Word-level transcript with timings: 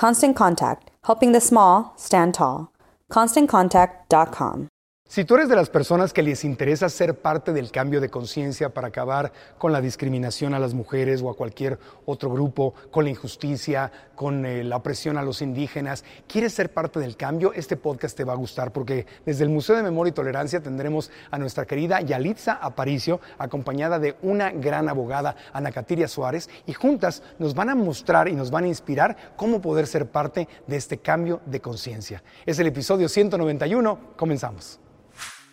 Constant 0.00 0.34
Contact, 0.34 0.90
helping 1.04 1.32
the 1.32 1.42
small 1.42 1.92
stand 1.94 2.32
tall. 2.32 2.72
ConstantContact.com. 3.12 4.69
Si 5.10 5.24
tú 5.24 5.34
eres 5.34 5.48
de 5.48 5.56
las 5.56 5.70
personas 5.70 6.12
que 6.12 6.22
les 6.22 6.44
interesa 6.44 6.88
ser 6.88 7.18
parte 7.18 7.52
del 7.52 7.72
cambio 7.72 8.00
de 8.00 8.10
conciencia 8.10 8.72
para 8.72 8.86
acabar 8.86 9.32
con 9.58 9.72
la 9.72 9.80
discriminación 9.80 10.54
a 10.54 10.60
las 10.60 10.72
mujeres 10.72 11.20
o 11.20 11.28
a 11.28 11.34
cualquier 11.34 11.80
otro 12.06 12.30
grupo, 12.30 12.74
con 12.92 13.02
la 13.02 13.10
injusticia, 13.10 13.90
con 14.14 14.46
eh, 14.46 14.62
la 14.62 14.76
opresión 14.76 15.18
a 15.18 15.24
los 15.24 15.42
indígenas, 15.42 16.04
quieres 16.28 16.52
ser 16.52 16.72
parte 16.72 17.00
del 17.00 17.16
cambio, 17.16 17.52
este 17.54 17.76
podcast 17.76 18.16
te 18.16 18.22
va 18.22 18.34
a 18.34 18.36
gustar 18.36 18.72
porque 18.72 19.04
desde 19.26 19.42
el 19.42 19.50
Museo 19.50 19.74
de 19.74 19.82
Memoria 19.82 20.10
y 20.10 20.14
Tolerancia 20.14 20.62
tendremos 20.62 21.10
a 21.32 21.38
nuestra 21.38 21.66
querida 21.66 22.00
Yalitza 22.02 22.52
Aparicio, 22.52 23.20
acompañada 23.36 23.98
de 23.98 24.14
una 24.22 24.52
gran 24.52 24.88
abogada, 24.88 25.34
Ana 25.52 25.72
Catiria 25.72 26.06
Suárez, 26.06 26.48
y 26.66 26.72
juntas 26.72 27.24
nos 27.40 27.52
van 27.56 27.70
a 27.70 27.74
mostrar 27.74 28.28
y 28.28 28.34
nos 28.34 28.52
van 28.52 28.62
a 28.62 28.68
inspirar 28.68 29.16
cómo 29.34 29.60
poder 29.60 29.88
ser 29.88 30.06
parte 30.06 30.46
de 30.68 30.76
este 30.76 30.98
cambio 30.98 31.40
de 31.46 31.60
conciencia. 31.60 32.22
Es 32.46 32.60
el 32.60 32.68
episodio 32.68 33.08
191, 33.08 34.14
comenzamos. 34.14 34.78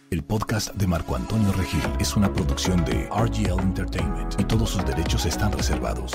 El 0.09 0.23
podcast 0.23 0.73
de 0.75 0.87
Marco 0.87 1.17
Antonio 1.17 1.51
Regil 1.51 1.81
es 1.99 2.15
una 2.15 2.31
producción 2.31 2.85
de 2.85 3.09
RGL 3.09 3.59
Entertainment 3.59 4.39
y 4.39 4.45
todos 4.45 4.69
sus 4.69 4.85
derechos 4.85 5.25
están 5.25 5.51
reservados. 5.51 6.13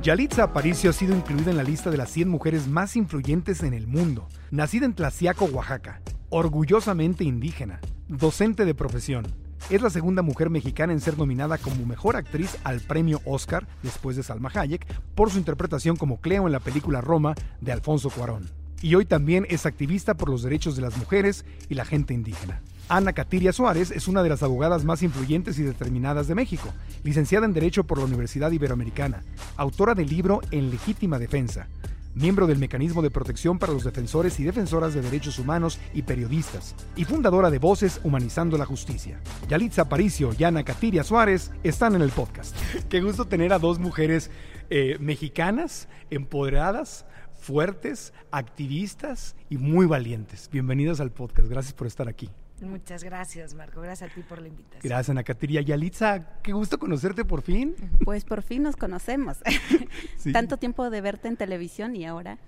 Yalitza 0.00 0.44
Aparicio 0.44 0.88
ha 0.88 0.92
sido 0.94 1.14
incluida 1.14 1.50
en 1.50 1.58
la 1.58 1.62
lista 1.62 1.90
de 1.90 1.98
las 1.98 2.10
100 2.10 2.30
mujeres 2.30 2.68
más 2.68 2.96
influyentes 2.96 3.62
en 3.62 3.74
el 3.74 3.86
mundo. 3.86 4.26
Nacida 4.50 4.86
en 4.86 4.94
Tlaxiaco, 4.94 5.44
Oaxaca, 5.44 6.00
orgullosamente 6.30 7.22
indígena, 7.22 7.80
docente 8.08 8.64
de 8.64 8.74
profesión. 8.74 9.26
Es 9.68 9.82
la 9.82 9.90
segunda 9.90 10.22
mujer 10.22 10.48
mexicana 10.48 10.94
en 10.94 11.02
ser 11.02 11.18
nominada 11.18 11.58
como 11.58 11.84
mejor 11.84 12.16
actriz 12.16 12.56
al 12.64 12.80
premio 12.80 13.20
Oscar, 13.26 13.66
después 13.82 14.16
de 14.16 14.22
Salma 14.22 14.50
Hayek, 14.54 14.86
por 15.14 15.30
su 15.30 15.36
interpretación 15.36 15.96
como 15.96 16.18
Cleo 16.22 16.46
en 16.46 16.52
la 16.52 16.60
película 16.60 17.02
Roma 17.02 17.34
de 17.60 17.72
Alfonso 17.72 18.08
Cuarón 18.08 18.65
y 18.82 18.94
hoy 18.94 19.04
también 19.04 19.46
es 19.48 19.66
activista 19.66 20.14
por 20.14 20.28
los 20.28 20.42
derechos 20.42 20.76
de 20.76 20.82
las 20.82 20.96
mujeres 20.96 21.44
y 21.68 21.74
la 21.74 21.84
gente 21.84 22.14
indígena. 22.14 22.60
Ana 22.88 23.12
Catiria 23.12 23.52
Suárez 23.52 23.90
es 23.90 24.06
una 24.06 24.22
de 24.22 24.28
las 24.28 24.44
abogadas 24.44 24.84
más 24.84 25.02
influyentes 25.02 25.58
y 25.58 25.62
determinadas 25.62 26.28
de 26.28 26.36
México, 26.36 26.72
licenciada 27.02 27.44
en 27.44 27.52
Derecho 27.52 27.84
por 27.84 27.98
la 27.98 28.04
Universidad 28.04 28.52
Iberoamericana, 28.52 29.24
autora 29.56 29.94
del 29.94 30.08
libro 30.08 30.40
En 30.52 30.70
Legítima 30.70 31.18
Defensa, 31.18 31.66
miembro 32.14 32.46
del 32.46 32.58
Mecanismo 32.58 33.02
de 33.02 33.10
Protección 33.10 33.58
para 33.58 33.72
los 33.72 33.82
Defensores 33.82 34.38
y 34.38 34.44
Defensoras 34.44 34.94
de 34.94 35.02
Derechos 35.02 35.40
Humanos 35.40 35.80
y 35.94 36.02
Periodistas, 36.02 36.76
y 36.94 37.04
fundadora 37.04 37.50
de 37.50 37.58
Voces 37.58 38.00
Humanizando 38.04 38.56
la 38.56 38.66
Justicia. 38.66 39.20
Yalitza 39.48 39.82
Aparicio 39.82 40.30
y 40.38 40.44
Ana 40.44 40.62
Catiria 40.62 41.02
Suárez 41.02 41.50
están 41.64 41.96
en 41.96 42.02
el 42.02 42.10
podcast. 42.10 42.56
Qué 42.88 43.00
gusto 43.00 43.26
tener 43.26 43.52
a 43.52 43.58
dos 43.58 43.80
mujeres 43.80 44.30
eh, 44.70 44.96
mexicanas, 45.00 45.88
empoderadas, 46.10 47.04
fuertes, 47.46 48.12
activistas 48.32 49.36
y 49.48 49.56
muy 49.56 49.86
valientes. 49.86 50.50
Bienvenidos 50.50 50.98
al 50.98 51.12
podcast. 51.12 51.48
Gracias 51.48 51.74
por 51.74 51.86
estar 51.86 52.08
aquí. 52.08 52.28
Muchas 52.62 53.04
gracias, 53.04 53.54
Marco. 53.54 53.82
Gracias 53.82 54.10
a 54.10 54.14
ti 54.14 54.22
por 54.22 54.40
la 54.40 54.48
invitación. 54.48 54.80
Gracias, 54.82 55.10
Ana 55.10 55.22
Catiria. 55.24 55.60
Yalitza, 55.60 56.40
qué 56.42 56.52
gusto 56.52 56.78
conocerte 56.78 57.24
por 57.24 57.42
fin. 57.42 57.74
Pues 58.06 58.24
por 58.24 58.42
fin 58.42 58.62
nos 58.62 58.76
conocemos. 58.76 59.38
Tanto 60.32 60.58
tiempo 60.58 60.90
de 60.90 61.00
verte 61.00 61.26
en 61.26 61.36
televisión 61.36 61.96
y 61.96 62.04
ahora 62.04 62.38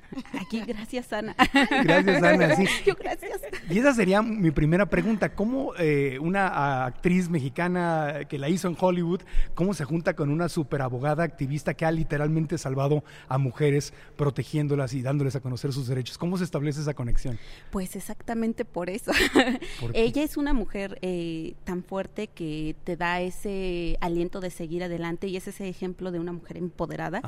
aquí. 0.41 0.63
Gracias, 0.65 1.13
Ana. 1.13 1.35
Gracias, 1.85 2.23
Ana. 2.23 2.55
Sí. 2.55 2.67
Yo, 2.87 2.95
gracias. 2.95 3.41
Y 3.69 3.79
esa 3.79 3.93
sería 3.93 4.23
mi 4.23 4.53
primera 4.53 4.87
pregunta. 4.87 5.35
¿Cómo 5.35 5.73
eh, 5.79 6.19
una 6.21 6.85
actriz 6.87 7.29
mexicana 7.29 8.21
que 8.29 8.39
la 8.39 8.49
hizo 8.49 8.69
en 8.69 8.77
Hollywood, 8.79 9.23
cómo 9.55 9.75
se 9.75 9.85
junta 9.85 10.15
con 10.15 10.31
una 10.31 10.49
super 10.49 10.81
abogada 10.81 11.25
activista 11.25 11.75
que 11.75 11.85
ha 11.85 11.91
literalmente 11.91 12.57
salvado 12.57 13.03
a 13.27 13.37
mujeres, 13.37 13.93
protegiéndolas 14.17 14.95
y 14.95 15.03
dándoles 15.03 15.35
a 15.35 15.41
conocer 15.41 15.73
sus 15.73 15.89
derechos? 15.89 16.19
¿Cómo 16.19 16.39
se 16.39 16.45
establece 16.45 16.81
esa 16.81 16.95
conexión? 16.95 17.39
Pues 17.71 17.97
exactamente 17.97 18.65
por 18.65 18.91
eso. 18.91 19.11
Ella 19.99 20.23
es 20.23 20.37
una 20.37 20.53
mujer 20.53 20.97
eh, 21.03 21.55
tan 21.65 21.83
fuerte 21.83 22.29
que 22.29 22.77
te 22.85 22.97
da 22.97 23.21
ese 23.21 23.99
aliento 24.01 24.39
de 24.39 24.51
seguir 24.51 24.85
adelante 24.85 25.27
y 25.27 25.37
es 25.37 25.49
ese 25.49 25.69
ejemplo 25.69 26.13
de 26.13 26.21
una 26.21 26.31
mujer 26.31 26.57
empoderada. 26.57 27.21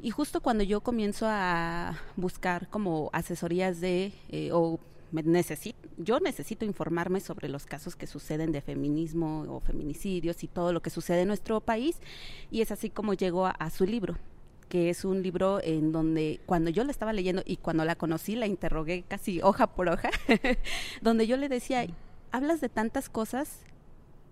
Y 0.00 0.10
justo 0.10 0.40
cuando 0.40 0.62
yo 0.62 0.82
comienzo 0.82 1.26
a 1.28 1.98
buscar 2.14 2.68
como 2.68 3.10
asesorías 3.12 3.80
de 3.80 4.12
eh, 4.28 4.50
o 4.52 4.78
necesito, 5.10 5.88
yo 5.96 6.20
necesito 6.20 6.64
informarme 6.64 7.18
sobre 7.18 7.48
los 7.48 7.66
casos 7.66 7.96
que 7.96 8.06
suceden 8.06 8.52
de 8.52 8.60
feminismo 8.60 9.44
o 9.48 9.58
feminicidios 9.58 10.44
y 10.44 10.46
todo 10.46 10.72
lo 10.72 10.82
que 10.82 10.90
sucede 10.90 11.22
en 11.22 11.28
nuestro 11.28 11.60
país 11.60 11.98
y 12.52 12.60
es 12.60 12.70
así 12.70 12.88
como 12.88 13.14
llego 13.14 13.46
a 13.46 13.70
su 13.70 13.84
libro 13.84 14.16
que 14.68 14.90
es 14.90 15.04
un 15.04 15.22
libro 15.22 15.60
en 15.62 15.92
donde 15.92 16.40
cuando 16.46 16.70
yo 16.70 16.84
la 16.84 16.90
estaba 16.90 17.12
leyendo 17.12 17.42
y 17.44 17.56
cuando 17.56 17.84
la 17.84 17.96
conocí 17.96 18.34
la 18.34 18.46
interrogué 18.46 19.04
casi 19.06 19.40
hoja 19.42 19.68
por 19.68 19.88
hoja, 19.88 20.10
donde 21.02 21.26
yo 21.26 21.36
le 21.36 21.48
decía, 21.48 21.86
hablas 22.32 22.60
de 22.60 22.68
tantas 22.68 23.08
cosas 23.08 23.60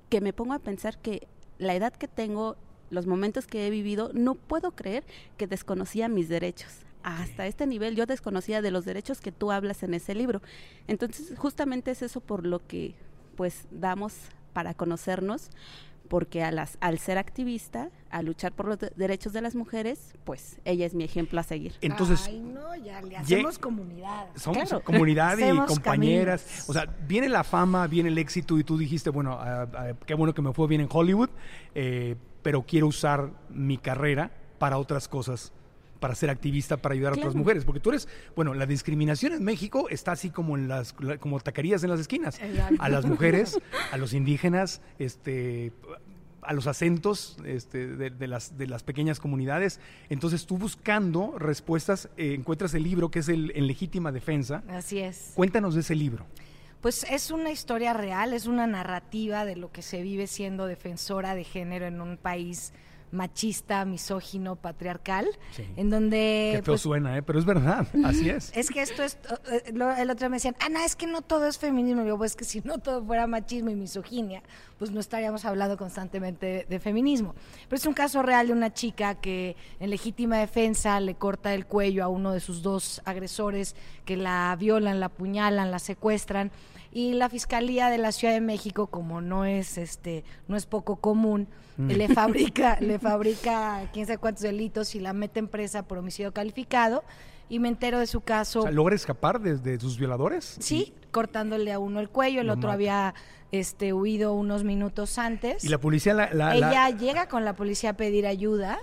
que 0.08 0.20
me 0.20 0.32
pongo 0.32 0.54
a 0.54 0.58
pensar 0.58 0.98
que 0.98 1.26
la 1.58 1.74
edad 1.74 1.92
que 1.92 2.08
tengo, 2.08 2.56
los 2.90 3.06
momentos 3.06 3.46
que 3.46 3.66
he 3.66 3.70
vivido, 3.70 4.10
no 4.12 4.34
puedo 4.34 4.72
creer 4.72 5.04
que 5.36 5.46
desconocía 5.46 6.08
mis 6.08 6.28
derechos. 6.28 6.70
Hasta 7.02 7.46
este 7.46 7.66
nivel 7.66 7.96
yo 7.96 8.06
desconocía 8.06 8.62
de 8.62 8.70
los 8.70 8.84
derechos 8.84 9.20
que 9.20 9.30
tú 9.30 9.52
hablas 9.52 9.82
en 9.82 9.94
ese 9.94 10.14
libro. 10.14 10.40
Entonces, 10.88 11.38
justamente 11.38 11.90
es 11.90 12.02
eso 12.02 12.20
por 12.20 12.46
lo 12.46 12.66
que 12.66 12.94
pues 13.36 13.66
damos 13.70 14.14
para 14.52 14.74
conocernos, 14.74 15.50
porque 16.08 16.42
a 16.42 16.50
las, 16.50 16.76
al 16.80 16.98
ser 16.98 17.18
activista, 17.18 17.90
a 18.10 18.22
luchar 18.22 18.52
por 18.52 18.66
los 18.66 18.78
derechos 18.96 19.32
de 19.32 19.40
las 19.40 19.54
mujeres, 19.54 20.14
pues 20.24 20.58
ella 20.64 20.86
es 20.86 20.94
mi 20.94 21.04
ejemplo 21.04 21.40
a 21.40 21.42
seguir. 21.42 21.74
Entonces, 21.80 22.24
Ay, 22.26 22.40
no, 22.40 22.74
ya 22.76 23.00
le 23.02 23.16
hacemos 23.16 23.58
comunidad. 23.58 24.28
Somos 24.36 24.72
comunidad 24.84 25.38
y 25.38 25.56
compañeras. 25.66 26.64
O 26.68 26.72
sea, 26.72 26.86
viene 27.06 27.28
la 27.28 27.44
fama, 27.44 27.86
viene 27.86 28.08
el 28.08 28.18
éxito 28.18 28.58
y 28.58 28.64
tú 28.64 28.78
dijiste, 28.78 29.10
bueno, 29.10 29.38
qué 30.06 30.14
bueno 30.14 30.34
que 30.34 30.42
me 30.42 30.52
fue 30.52 30.68
bien 30.68 30.82
en 30.82 30.88
Hollywood, 30.90 31.30
eh, 31.74 32.16
pero 32.42 32.62
quiero 32.62 32.86
usar 32.86 33.30
mi 33.50 33.78
carrera 33.78 34.30
para 34.58 34.78
otras 34.78 35.08
cosas 35.08 35.52
para 36.04 36.14
ser 36.14 36.28
activista, 36.28 36.76
para 36.76 36.92
ayudar 36.92 37.14
a 37.14 37.16
otras 37.16 37.34
mujeres. 37.34 37.64
Porque 37.64 37.80
tú 37.80 37.88
eres, 37.88 38.08
bueno, 38.36 38.52
la 38.52 38.66
discriminación 38.66 39.32
en 39.32 39.42
México 39.42 39.88
está 39.88 40.12
así 40.12 40.28
como 40.28 40.54
en 40.54 40.68
las, 40.68 40.92
como 40.92 41.40
taquerías 41.40 41.82
en 41.82 41.88
las 41.88 41.98
esquinas. 41.98 42.38
A 42.78 42.90
las 42.90 43.06
mujeres, 43.06 43.58
a 43.90 43.96
los 43.96 44.12
indígenas, 44.12 44.82
este 44.98 45.72
a 46.42 46.52
los 46.52 46.66
acentos 46.66 47.38
este, 47.46 47.86
de, 47.86 48.28
las, 48.28 48.58
de 48.58 48.66
las 48.66 48.82
pequeñas 48.82 49.18
comunidades. 49.18 49.80
Entonces 50.10 50.44
tú 50.44 50.58
buscando 50.58 51.38
respuestas, 51.38 52.10
eh, 52.18 52.34
encuentras 52.34 52.74
el 52.74 52.82
libro 52.82 53.10
que 53.10 53.20
es 53.20 53.30
el 53.30 53.52
En 53.56 53.66
Legítima 53.66 54.12
Defensa. 54.12 54.62
Así 54.68 54.98
es. 54.98 55.32
Cuéntanos 55.34 55.74
de 55.74 55.80
ese 55.80 55.94
libro. 55.94 56.26
Pues 56.82 57.06
es 57.08 57.30
una 57.30 57.50
historia 57.50 57.94
real, 57.94 58.34
es 58.34 58.44
una 58.44 58.66
narrativa 58.66 59.46
de 59.46 59.56
lo 59.56 59.72
que 59.72 59.80
se 59.80 60.02
vive 60.02 60.26
siendo 60.26 60.66
defensora 60.66 61.34
de 61.34 61.44
género 61.44 61.86
en 61.86 62.02
un 62.02 62.18
país 62.18 62.74
machista, 63.14 63.84
misógino, 63.84 64.56
patriarcal, 64.56 65.26
en 65.76 65.90
donde... 65.90 66.52
Qué 66.56 66.62
feo 66.62 66.74
pues, 66.74 66.80
suena, 66.82 67.16
¿eh? 67.16 67.22
pero 67.22 67.38
es 67.38 67.44
verdad, 67.44 67.86
así 68.04 68.28
es. 68.28 68.52
Es 68.54 68.70
que 68.70 68.82
esto 68.82 69.02
es... 69.02 69.18
Eh, 69.50 69.72
el 69.98 70.10
otro 70.10 70.28
me 70.28 70.36
decían, 70.36 70.56
Ana, 70.60 70.84
es 70.84 70.96
que 70.96 71.06
no 71.06 71.22
todo 71.22 71.46
es 71.46 71.58
feminismo. 71.58 72.02
Y 72.02 72.08
yo, 72.08 72.18
pues 72.18 72.36
que 72.36 72.44
si 72.44 72.60
no 72.60 72.78
todo 72.78 73.04
fuera 73.04 73.26
machismo 73.26 73.70
y 73.70 73.74
misoginia, 73.74 74.42
pues 74.78 74.90
no 74.90 75.00
estaríamos 75.00 75.44
hablando 75.44 75.76
constantemente 75.76 76.66
de, 76.68 76.80
feminismo. 76.80 77.34
Pero 77.68 77.76
es 77.78 77.86
un 77.86 77.94
caso 77.94 78.22
real 78.22 78.48
de 78.48 78.52
una 78.52 78.72
chica 78.72 79.14
que 79.14 79.56
en 79.80 79.90
legítima 79.90 80.38
defensa 80.38 81.00
le 81.00 81.14
corta 81.14 81.54
el 81.54 81.66
cuello 81.66 82.04
a 82.04 82.08
uno 82.08 82.32
de 82.32 82.40
sus 82.40 82.62
dos 82.62 83.00
agresores 83.04 83.76
que 84.04 84.16
la 84.16 84.54
violan, 84.58 85.00
la 85.00 85.06
apuñalan, 85.06 85.70
la 85.70 85.78
secuestran 85.78 86.50
y 86.94 87.12
la 87.12 87.28
Fiscalía 87.28 87.90
de 87.90 87.98
la 87.98 88.12
Ciudad 88.12 88.32
de 88.32 88.40
México, 88.40 88.86
como 88.86 89.20
no 89.20 89.44
es 89.44 89.76
este 89.76 90.24
no 90.48 90.56
es 90.56 90.64
poco 90.64 90.96
común, 90.96 91.48
mm. 91.76 91.88
le 91.88 92.08
fabrica 92.08 92.78
le 92.80 92.98
fabrica 92.98 93.90
quién 93.92 94.06
sabe 94.06 94.18
cuántos 94.18 94.42
delitos 94.42 94.94
y 94.94 95.00
la 95.00 95.12
mete 95.12 95.40
en 95.40 95.48
presa 95.48 95.82
por 95.82 95.98
homicidio 95.98 96.32
calificado 96.32 97.04
y 97.48 97.58
me 97.58 97.68
entero 97.68 97.98
de 97.98 98.06
su 98.06 98.22
caso. 98.22 98.66
¿Logra 98.70 98.94
escapar 98.94 99.40
de, 99.40 99.78
sus 99.78 99.98
violadores? 99.98 100.56
Sí, 100.60 100.94
cortándole 101.10 101.72
a 101.72 101.78
uno 101.78 102.00
el 102.00 102.08
cuello, 102.08 102.40
el 102.40 102.48
otro 102.48 102.70
había 102.70 103.14
este 103.52 103.92
huido 103.92 104.32
unos 104.32 104.64
minutos 104.64 105.18
antes. 105.18 105.62
Y 105.62 105.68
la 105.68 105.78
policía 105.78 106.14
la, 106.14 106.56
Ella 106.56 106.88
llega 106.90 107.28
con 107.28 107.44
la 107.44 107.54
policía 107.54 107.90
a 107.90 107.96
pedir 107.96 108.26
ayuda 108.26 108.78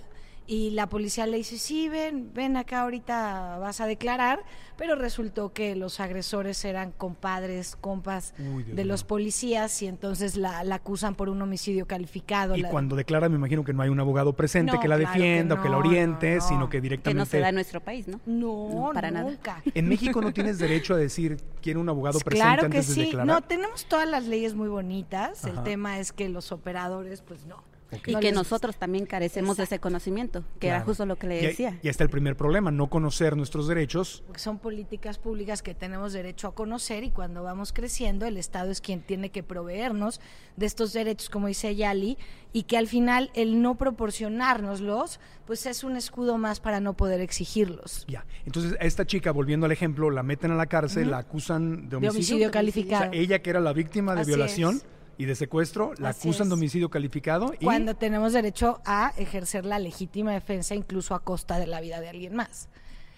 y 0.48 0.72
la 0.72 0.88
policía 0.88 1.26
le 1.28 1.38
dice, 1.38 1.58
sí, 1.58 1.88
ven, 1.88 2.32
ven 2.34 2.58
acá 2.58 2.82
ahorita 2.82 3.58
vas 3.60 3.80
a 3.80 3.88
declarar, 3.88 4.44
pero 4.76 4.96
resultó 4.96 5.54
que 5.54 5.76
los 5.76 6.00
agresores 6.00 6.66
eran 6.66 6.92
compadres, 6.92 7.78
compas 7.80 8.34
de 8.38 8.84
los 8.84 9.04
policías 9.04 9.82
y 9.82 9.88
entonces 9.88 10.36
la, 10.36 10.60
acusan 10.74 11.16
por 11.16 11.30
un 11.30 11.42
homicidio 11.42 11.86
calificado. 11.86 12.56
Y 12.56 12.64
cuando 12.64 12.96
declara 12.96 13.30
me 13.30 13.36
imagino 13.36 13.64
que 13.64 13.74
no 13.74 13.82
hay 13.82 13.90
un 13.90 14.00
abogado 14.00 14.34
presente 14.34 14.78
que 14.80 14.88
la 14.88 14.98
defienda 14.98 15.56
o 15.56 15.62
que 15.62 15.70
la 15.70 15.78
oriente, 15.78 16.42
sino 16.42 16.70
que 16.70 16.82
directamente... 16.82 17.12
Que 17.12 17.20
no 17.20 17.26
se 17.26 17.40
da 17.40 17.50
en 17.50 17.56
nuestro 17.56 17.80
país, 17.80 18.08
¿no? 18.08 18.20
No, 18.26 18.92
para 18.94 19.12
nunca. 19.12 19.54
nada. 19.54 19.64
En 19.74 19.88
México 19.88 20.22
no 20.22 20.34
tienes 20.34 20.58
derecho 20.58 20.96
a 20.96 20.98
decir, 20.98 21.38
quiero 21.62 21.80
un 21.80 21.90
abogado 21.90 22.20
presente 22.20 22.44
claro 22.44 22.70
que 22.70 22.84
sí. 22.84 23.14
No, 23.26 23.42
tenemos 23.42 23.86
todas 23.86 24.08
las 24.08 24.26
leyes 24.26 24.54
muy 24.56 24.68
bonitas, 24.68 25.46
el 25.46 25.64
tema 25.64 26.00
es 26.00 26.12
que 26.12 26.28
los 26.30 26.52
operadores, 26.52 27.22
pues 27.22 27.46
no. 27.46 27.70
Y 28.06 28.16
que 28.16 28.32
nosotros 28.32 28.78
también 28.78 29.06
carecemos 29.06 29.58
de 29.58 29.64
ese 29.64 29.80
conocimiento, 29.80 30.44
que 30.60 30.68
era 30.68 30.82
justo 30.82 31.06
lo 31.06 31.18
que 31.18 31.28
le 31.28 31.42
decía. 31.42 31.80
Y, 31.82 31.90
está 31.90 32.04
el 32.04 32.10
primer 32.10 32.38
problema, 32.38 32.72
no 32.72 32.90
conocer 32.90 33.36
nuestros 33.36 33.68
derechos. 33.68 34.24
Porque 34.26 34.40
son 34.40 34.60
políticas 34.60 35.18
públicas 35.18 35.62
que 35.62 35.74
tenemos 35.74 36.14
derecho 36.14 36.48
a 36.48 36.56
conocer 36.56 37.04
y 37.04 37.12
cuando 37.12 37.44
vamos 37.44 37.74
creciendo 37.74 38.26
el 38.26 38.38
Estado 38.38 38.72
es 38.72 38.82
quien 38.82 39.02
tiene 39.02 39.30
que 39.30 39.44
proveernos 39.44 40.22
de 40.56 40.66
estos 40.66 40.94
derechos, 40.94 41.30
como 41.30 41.48
dice 41.48 41.76
Yali, 41.76 42.18
y 42.54 42.64
que 42.64 42.78
al 42.78 42.88
final 42.88 43.30
el 43.34 43.62
no 43.62 43.76
proporcionárnoslos, 43.76 45.20
pues 45.46 45.66
es 45.66 45.84
un 45.84 45.96
escudo 45.98 46.38
más 46.38 46.60
para 46.60 46.80
no 46.80 46.94
poder 46.94 47.22
exigirlos. 47.22 48.06
Ya, 48.08 48.26
entonces 48.46 48.78
a 48.80 48.86
esta 48.86 49.06
chica, 49.06 49.32
volviendo 49.32 49.66
al 49.66 49.72
ejemplo, 49.72 50.10
la 50.10 50.24
meten 50.24 50.52
a 50.52 50.56
la 50.56 50.68
cárcel, 50.68 51.12
la 51.12 51.20
acusan 51.20 51.90
de 51.90 51.98
homicidio. 51.98 52.52
calificado. 52.52 53.10
O 53.10 53.12
sea, 53.12 53.22
ella 53.22 53.42
que 53.42 53.50
era 53.50 53.60
la 53.60 53.74
víctima 53.74 54.16
de 54.16 54.26
violación 54.26 54.82
y 55.21 55.25
de 55.25 55.35
secuestro, 55.35 55.94
la 56.00 56.09
acusan 56.09 56.50
de 56.50 56.56
homicidio 56.56 56.89
calificado. 56.89 57.53
Y... 57.59 57.65
Cuando 57.65 57.94
tenemos 57.94 58.33
derecho 58.33 58.81
a 58.85 59.13
ejercer 59.18 59.68
la 59.68 59.77
legítima 59.77 60.31
defensa 60.31 60.73
incluso 60.73 61.13
a 61.13 61.19
costa 61.19 61.59
de 61.59 61.68
la 61.68 61.79
vida 61.79 62.01
de 62.01 62.09
alguien 62.09 62.35
más. 62.35 62.69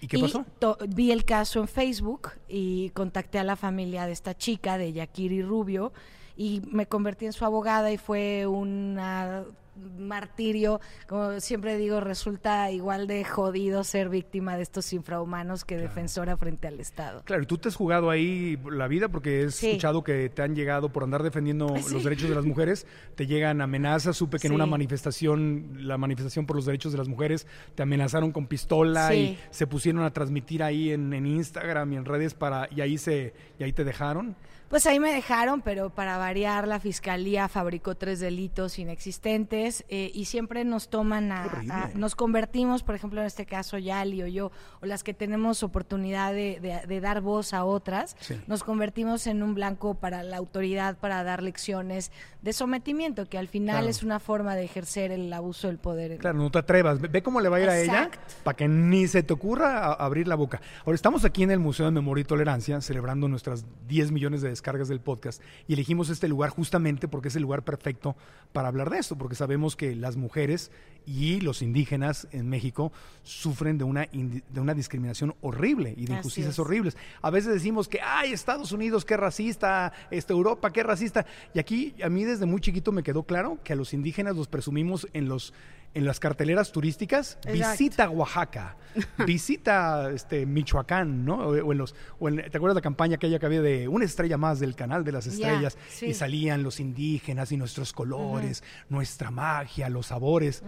¿Y 0.02 0.08
qué 0.08 0.20
pasó? 0.20 0.46
vi 0.90 1.14
el 1.14 1.24
caso 1.24 1.62
en 1.62 1.70
Facebook 1.70 2.32
y 2.50 2.90
contacté 2.90 3.40
a 3.40 3.46
la 3.46 3.56
familia 3.56 4.06
de 4.06 4.12
esta 4.12 4.36
chica, 4.36 4.78
de 4.78 4.92
Yakiri 4.92 5.44
Rubio, 5.44 5.94
y 6.36 6.62
me 6.70 6.88
convertí 6.88 7.26
en 7.26 7.32
su 7.32 7.46
abogada 7.46 7.90
y 7.90 7.98
fue 7.98 8.48
una 8.48 9.46
martirio, 9.76 10.80
como 11.08 11.40
siempre 11.40 11.78
digo, 11.78 12.00
resulta 12.00 12.70
igual 12.72 13.08
de 13.08 13.24
jodido 13.24 13.84
ser 13.84 14.10
víctima 14.10 14.56
de 14.56 14.64
estos 14.64 14.94
infrahumanos 14.94 15.66
que 15.66 15.78
defensora 15.78 16.38
frente 16.38 16.68
al 16.68 16.80
Estado. 16.80 17.24
Claro, 17.26 17.44
y 17.44 17.46
tú 17.46 17.58
te 17.58 17.70
has 17.70 17.76
jugado 17.76 18.10
ahí 18.10 18.58
la 18.72 18.88
vida 18.88 19.10
porque 19.10 19.42
he 19.42 19.44
escuchado 19.46 20.04
que 20.04 20.30
te 20.30 20.42
han 20.42 20.56
llegado 20.56 20.90
por 20.90 21.04
andar 21.04 21.24
defendiendo 21.24 21.74
los 21.92 22.04
derechos 22.04 22.30
de 22.30 22.36
las 22.36 22.46
mujeres, 22.46 22.86
te 23.16 23.28
llegan 23.28 23.62
amenazas, 23.62 24.18
supe 24.18 24.40
que 24.40 24.48
en 24.48 24.54
una 24.54 24.66
manifestación, 24.66 25.88
la 25.88 25.98
manifestación 25.98 26.46
por 26.46 26.56
los 26.56 26.66
derechos 26.66 26.92
de 26.92 26.98
las 26.98 27.08
mujeres, 27.08 27.48
te 27.76 27.84
amenazaron 27.84 28.32
con 28.32 28.48
pistola 28.48 29.14
y 29.14 29.38
se 29.52 29.68
pusieron 29.68 30.04
a 30.04 30.12
transmitir 30.12 30.64
ahí 30.64 30.92
en, 30.92 31.14
en 31.14 31.26
Instagram 31.26 31.94
y 31.94 31.96
en 31.98 32.06
redes 32.06 32.34
para 32.34 32.68
y 32.72 32.82
ahí 32.82 32.98
se 32.98 33.34
y 33.60 33.64
ahí 33.64 33.74
te 33.74 33.84
dejaron. 33.84 34.36
Pues 34.74 34.88
ahí 34.88 35.00
me 35.00 35.14
dejaron, 35.14 35.62
pero 35.62 35.92
para 35.92 36.18
variar, 36.18 36.68
la 36.68 36.80
fiscalía 36.80 37.48
fabricó 37.48 37.94
tres 37.94 38.20
delitos 38.20 38.80
inexistentes 38.80 39.86
eh, 39.88 40.10
y 40.16 40.26
siempre 40.26 40.66
nos 40.66 40.90
toman 40.90 41.32
a, 41.32 41.92
Nos 41.94 42.16
convertimos, 42.16 42.82
por 42.82 42.96
ejemplo, 42.96 43.22
en 43.22 43.28
este 43.28 43.46
caso, 43.46 43.78
Yali 43.78 44.24
o 44.24 44.26
yo, 44.26 44.52
o 44.82 44.88
las 44.88 45.04
que 45.04 45.14
tenemos 45.14 45.62
oportunidad 45.62 46.34
de, 46.34 47.00
dar 47.04 47.22
voz 47.22 47.54
a 47.54 47.66
otras, 47.66 48.16
nos 48.48 48.64
convertimos 48.64 49.28
en 49.28 49.44
un 49.44 49.54
blanco 49.54 49.94
para 49.94 50.24
la 50.24 50.38
autoridad 50.38 50.98
para 50.98 51.24
dar 51.24 51.44
lecciones 51.44 52.12
de 52.42 52.52
sometimiento, 52.52 53.30
que 53.30 53.38
al 53.38 53.48
final 53.48 53.88
es 53.88 54.02
una 54.02 54.20
forma 54.20 54.56
de 54.56 54.64
ejercer 54.64 55.12
el 55.12 55.32
abuso 55.34 55.68
del 55.68 55.78
poder. 55.78 56.18
Claro, 56.18 56.40
no 56.40 56.50
te 56.50 56.58
atrevas. 56.58 57.00
Ve 57.00 57.22
cómo 57.22 57.42
le 57.42 57.50
va 57.50 57.58
a 57.58 57.62
ir 57.62 57.70
a 57.70 57.80
ella 57.80 58.10
para 58.44 58.58
que 58.58 58.68
ni 58.68 59.08
se 59.08 59.22
te 59.22 59.34
ocurra 59.34 59.94
abrir 59.94 60.28
la 60.28 60.34
boca. 60.34 60.62
Ahora, 60.84 60.96
estamos 60.96 61.26
aquí 61.26 61.44
en 61.44 61.52
el 61.52 61.60
Museo 61.60 61.86
de 61.86 61.92
Memoria 61.92 62.24
y 62.24 62.26
Tolerancia 62.26 62.82
celebrando 62.82 63.28
nuestras 63.28 63.66
10 63.88 64.12
millones 64.12 64.42
de 64.42 64.63
cargas 64.64 64.88
del 64.88 65.00
podcast 65.00 65.44
y 65.68 65.74
elegimos 65.74 66.10
este 66.10 66.28
lugar 66.28 66.50
justamente 66.50 67.08
porque 67.08 67.28
es 67.28 67.36
el 67.36 67.44
lugar 67.44 67.64
perfecto 67.64 68.16
para 68.52 68.70
hablar 68.70 68.90
de 68.90 68.98
esto, 68.98 69.16
porque 69.16 69.36
sabemos 69.36 69.76
que 69.76 69.96
las 69.96 70.16
mujeres 70.16 70.72
y 71.06 71.42
los 71.42 71.62
indígenas 71.62 72.28
en 72.32 72.50
México 72.50 72.92
sufren 73.24 73.78
de 73.78 73.84
una, 73.84 74.08
de 74.12 74.60
una 74.60 74.74
discriminación 74.74 75.36
horrible 75.42 75.94
y 75.98 76.06
de 76.06 76.14
injusticias 76.14 76.58
horribles. 76.60 76.98
A 77.22 77.30
veces 77.30 77.54
decimos 77.54 77.88
que, 77.88 78.00
ay, 78.02 78.34
Estados 78.34 78.72
Unidos, 78.72 79.06
qué 79.06 79.18
racista, 79.18 79.94
este, 80.12 80.34
Europa, 80.34 80.72
qué 80.72 80.84
racista. 80.84 81.26
Y 81.54 81.60
aquí 81.60 81.94
a 82.04 82.10
mí 82.10 82.24
desde 82.24 82.46
muy 82.46 82.62
chiquito 82.62 82.92
me 82.92 83.04
quedó 83.04 83.24
claro 83.24 83.60
que 83.64 83.74
a 83.74 83.76
los 83.76 83.94
indígenas 83.94 84.36
los 84.36 84.48
presumimos 84.48 85.08
en 85.14 85.28
los 85.28 85.54
en 85.94 86.06
las 86.06 86.20
carteleras 86.20 86.72
turísticas, 86.72 87.38
visita 87.52 88.10
Oaxaca, 88.10 88.78
visita 89.26 90.12
este 90.12 90.46
Michoacán, 90.46 91.26
¿no? 91.26 91.38
O, 91.38 91.72
en 91.72 91.78
los, 91.78 91.94
¿Te 91.94 92.58
acuerdas 92.58 92.76
la 92.76 92.82
campaña 92.82 93.18
que 93.18 93.28
había 93.42 93.62
de 93.62 93.88
una 93.88 94.06
estrella 94.06 94.38
más 94.38 94.60
del 94.60 94.76
canal 94.76 95.04
de 95.04 95.12
las 95.12 95.28
estrellas? 95.28 95.78
Y 96.02 96.14
salían 96.14 96.64
los 96.64 96.80
indígenas 96.80 97.52
y 97.52 97.58
nuestros 97.58 97.94
colores, 97.94 98.64
nuestra 98.90 99.32
magia, 99.32 99.90
los 99.90 100.08
sabores. 100.08 100.64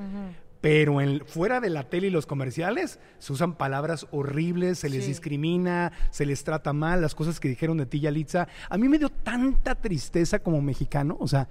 Pero 0.62 1.00
en, 1.00 1.24
fuera 1.28 1.62
de 1.62 1.70
la 1.70 1.90
tele 1.90 2.08
y 2.08 2.10
los 2.10 2.26
comerciales 2.26 3.00
se 3.20 3.34
usan 3.34 3.54
palabras 3.54 4.08
horribles, 4.10 4.80
se 4.80 4.90
les 4.90 5.06
discrimina, 5.06 5.92
se 6.10 6.26
les 6.26 6.44
trata 6.44 6.74
mal, 6.74 7.02
las 7.02 7.14
cosas 7.14 7.40
que 7.40 7.48
dijeron 7.48 7.78
de 7.78 7.86
ti, 7.86 8.00
Yalitza. 8.00 8.48
A 8.68 8.78
mí 8.80 8.90
me 8.90 8.98
dio 8.98 9.10
tanta 9.10 9.76
tristeza 9.76 10.40
como 10.40 10.64
mexicano, 10.64 11.18
o 11.20 11.28
sea, 11.28 11.50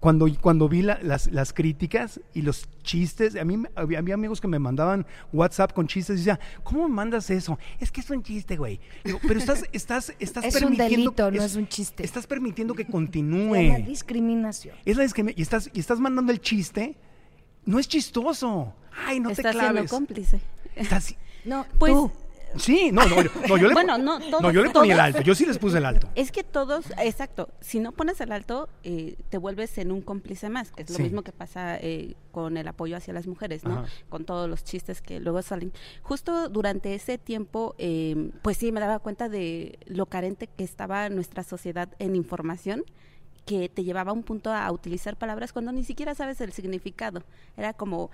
cuando, 0.00 0.28
cuando 0.40 0.68
vi 0.68 0.82
las, 0.82 1.26
las, 1.26 1.52
críticas 1.52 2.20
y 2.32 2.42
los 2.42 2.68
chistes, 2.82 3.34
a 3.34 3.44
mí 3.44 3.64
había, 3.74 4.14
amigos 4.14 4.40
que 4.40 4.46
me 4.46 4.58
mandaban 4.60 5.04
WhatsApp 5.32 5.72
con 5.72 5.88
chistes 5.88 6.16
y 6.16 6.18
decían, 6.18 6.38
¿cómo 6.62 6.88
me 6.88 6.94
mandas 6.94 7.30
eso? 7.30 7.58
Es 7.80 7.90
que 7.90 8.00
es 8.00 8.10
un 8.10 8.22
chiste, 8.22 8.56
güey. 8.56 8.80
pero 9.26 9.40
estás, 9.40 9.64
estás, 9.72 10.14
estás 10.20 10.44
es 10.44 10.54
permitiendo. 10.54 10.84
Es 10.84 10.90
un 10.90 11.04
delito, 11.04 11.30
no 11.32 11.42
es 11.42 11.56
un 11.56 11.68
chiste. 11.68 12.04
Estás 12.04 12.26
permitiendo 12.26 12.74
que 12.74 12.86
continúe. 12.90 13.56
Es 13.56 13.80
la 13.80 13.86
discriminación. 13.86 14.76
Es 14.84 14.96
la 14.96 15.02
discriminación. 15.02 15.40
Y 15.40 15.42
estás, 15.42 15.70
y 15.72 15.80
estás 15.80 15.98
mandando 15.98 16.30
el 16.30 16.40
chiste. 16.40 16.96
No 17.64 17.78
es 17.78 17.88
chistoso. 17.88 18.74
Ay, 19.04 19.18
no 19.18 19.30
te 19.30 19.42
claves. 19.42 19.60
Siendo 19.60 19.88
cómplice. 19.88 20.40
Estás, 20.76 21.14
No, 21.44 21.66
Pues 21.78 21.92
tú. 21.92 22.12
Sí, 22.56 22.90
no, 22.92 23.04
no, 23.06 23.22
yo, 23.22 23.30
no, 23.48 23.56
yo 23.58 23.68
le, 23.68 23.74
Bueno, 23.74 23.98
no, 23.98 24.18
todos- 24.18 24.40
no, 24.42 24.50
yo 24.50 24.62
le 24.64 24.70
ponía 24.70 24.94
el 24.94 25.00
alto, 25.00 25.20
yo 25.22 25.34
sí 25.34 25.44
les 25.46 25.58
puse 25.58 25.78
el 25.78 25.84
alto. 25.86 26.08
Es 26.14 26.32
que 26.32 26.42
todos, 26.44 26.86
exacto, 26.98 27.50
si 27.60 27.78
no 27.78 27.92
pones 27.92 28.20
el 28.20 28.32
alto, 28.32 28.68
eh, 28.84 29.16
te 29.28 29.38
vuelves 29.38 29.76
en 29.78 29.92
un 29.92 30.00
cómplice 30.02 30.48
más. 30.48 30.72
Es 30.76 30.88
lo 30.90 30.96
Sí. 30.96 31.02
mismo 31.02 31.22
que 31.22 31.32
pasa 31.32 31.76
eh, 31.76 32.14
con 32.32 32.56
el 32.56 32.66
apoyo 32.66 32.96
hacia 32.96 33.12
las 33.12 33.26
mujeres, 33.26 33.64
¿no? 33.64 33.80
Ajá. 33.80 33.88
Con 34.08 34.24
todos 34.24 34.48
los 34.48 34.64
chistes 34.64 35.02
que 35.02 35.20
luego 35.20 35.42
salen. 35.42 35.72
Justo 36.02 36.48
durante 36.48 36.94
ese 36.94 37.18
tiempo, 37.18 37.74
eh, 37.78 38.30
pues 38.42 38.56
sí, 38.56 38.72
me 38.72 38.80
daba 38.80 38.98
cuenta 38.98 39.28
de 39.28 39.78
lo 39.86 40.06
carente 40.06 40.46
que 40.48 40.64
estaba 40.64 41.08
nuestra 41.10 41.42
sociedad 41.42 41.88
en 41.98 42.16
información 42.16 42.84
que 43.44 43.68
te 43.68 43.82
llevaba 43.84 44.10
a 44.10 44.14
un 44.14 44.22
punto 44.24 44.52
a 44.52 44.70
utilizar 44.72 45.16
palabras 45.16 45.52
cuando 45.52 45.72
ni 45.72 45.82
siquiera 45.84 46.14
sabes 46.14 46.40
el 46.42 46.52
significado. 46.52 47.22
Era 47.56 47.72
como, 47.72 48.10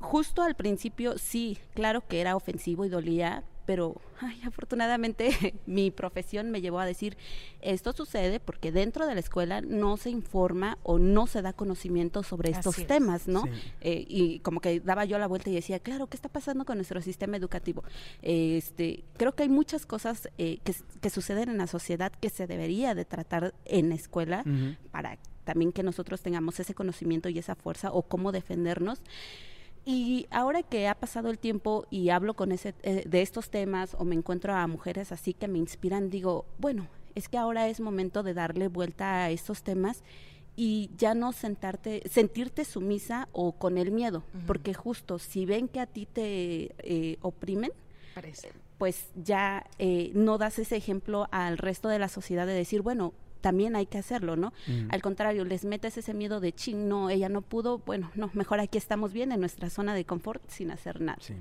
justo 0.00 0.42
al 0.42 0.54
principio 0.54 1.18
sí, 1.18 1.58
claro 1.74 2.06
que 2.06 2.20
era 2.20 2.34
ofensivo 2.36 2.84
y 2.84 2.88
dolía, 2.88 3.44
pero 3.66 4.00
ay, 4.20 4.40
afortunadamente 4.44 5.30
mi 5.66 5.90
profesión 5.90 6.50
me 6.50 6.60
llevó 6.60 6.80
a 6.80 6.86
decir, 6.86 7.16
esto 7.60 7.92
sucede 7.92 8.40
porque 8.40 8.72
dentro 8.72 9.06
de 9.06 9.14
la 9.14 9.20
escuela 9.20 9.60
no 9.60 9.96
se 9.96 10.10
informa 10.10 10.78
o 10.82 10.98
no 10.98 11.26
se 11.26 11.42
da 11.42 11.52
conocimiento 11.52 12.22
sobre 12.22 12.50
estos 12.50 12.78
es. 12.78 12.86
temas, 12.86 13.28
¿no? 13.28 13.44
Sí. 13.44 13.50
Eh, 13.80 14.04
y 14.08 14.38
como 14.40 14.60
que 14.60 14.80
daba 14.80 15.04
yo 15.04 15.18
la 15.18 15.26
vuelta 15.26 15.50
y 15.50 15.54
decía, 15.54 15.78
claro, 15.78 16.06
¿qué 16.06 16.16
está 16.16 16.28
pasando 16.28 16.64
con 16.64 16.76
nuestro 16.76 17.00
sistema 17.00 17.36
educativo? 17.36 17.84
Eh, 18.22 18.56
este, 18.56 19.04
creo 19.16 19.34
que 19.34 19.44
hay 19.44 19.48
muchas 19.48 19.86
cosas 19.86 20.28
eh, 20.38 20.58
que, 20.64 20.74
que 21.00 21.10
suceden 21.10 21.48
en 21.48 21.58
la 21.58 21.66
sociedad 21.66 22.12
que 22.12 22.30
se 22.30 22.46
debería 22.46 22.94
de 22.94 23.04
tratar 23.04 23.54
en 23.64 23.88
la 23.88 23.94
escuela 23.94 24.44
para 24.90 25.18
también 25.44 25.72
que 25.72 25.82
nosotros 25.82 26.22
tengamos 26.22 26.58
ese 26.58 26.74
conocimiento 26.74 27.28
y 27.28 27.38
esa 27.38 27.54
fuerza 27.54 27.92
o 27.92 28.02
cómo 28.02 28.32
defendernos. 28.32 29.00
Y 29.86 30.26
ahora 30.30 30.62
que 30.62 30.88
ha 30.88 30.94
pasado 30.94 31.30
el 31.30 31.38
tiempo 31.38 31.86
y 31.90 32.08
hablo 32.08 32.34
con 32.34 32.52
ese 32.52 32.74
eh, 32.82 33.04
de 33.06 33.22
estos 33.22 33.50
temas 33.50 33.94
o 33.98 34.04
me 34.04 34.14
encuentro 34.14 34.54
a 34.54 34.66
mujeres 34.66 35.12
así 35.12 35.34
que 35.34 35.46
me 35.46 35.58
inspiran, 35.58 36.08
digo, 36.08 36.46
bueno, 36.58 36.88
es 37.14 37.28
que 37.28 37.36
ahora 37.36 37.68
es 37.68 37.80
momento 37.80 38.22
de 38.22 38.34
darle 38.34 38.68
vuelta 38.68 39.24
a 39.24 39.30
estos 39.30 39.62
temas 39.62 40.02
y 40.56 40.90
ya 40.96 41.14
no 41.14 41.32
sentarte, 41.32 42.02
sentirte 42.08 42.64
sumisa 42.64 43.28
o 43.32 43.52
con 43.52 43.76
el 43.76 43.90
miedo, 43.90 44.22
porque 44.46 44.72
justo 44.72 45.18
si 45.18 45.46
ven 45.46 45.68
que 45.68 45.80
a 45.80 45.86
ti 45.86 46.06
te 46.06 46.74
eh, 46.78 47.18
oprimen, 47.22 47.72
Parece. 48.14 48.52
pues 48.78 49.08
ya 49.16 49.66
eh, 49.78 50.12
no 50.14 50.38
das 50.38 50.58
ese 50.60 50.76
ejemplo 50.76 51.26
al 51.32 51.58
resto 51.58 51.88
de 51.88 51.98
la 51.98 52.08
sociedad 52.08 52.46
de 52.46 52.52
decir, 52.52 52.82
bueno, 52.82 53.12
también 53.44 53.76
hay 53.76 53.84
que 53.84 53.98
hacerlo, 53.98 54.36
¿no? 54.36 54.54
Mm. 54.66 54.88
Al 54.88 55.02
contrario, 55.02 55.44
les 55.44 55.66
metes 55.66 55.98
ese 55.98 56.14
miedo 56.14 56.40
de 56.40 56.52
ching, 56.54 56.88
no, 56.88 57.10
ella 57.10 57.28
no 57.28 57.42
pudo, 57.42 57.76
bueno, 57.84 58.10
no, 58.14 58.30
mejor 58.32 58.58
aquí 58.58 58.78
estamos 58.78 59.12
bien 59.12 59.32
en 59.32 59.40
nuestra 59.40 59.68
zona 59.68 59.94
de 59.94 60.06
confort 60.06 60.42
sin 60.48 60.70
hacer 60.70 61.02
nada. 61.02 61.18
Sí. 61.20 61.34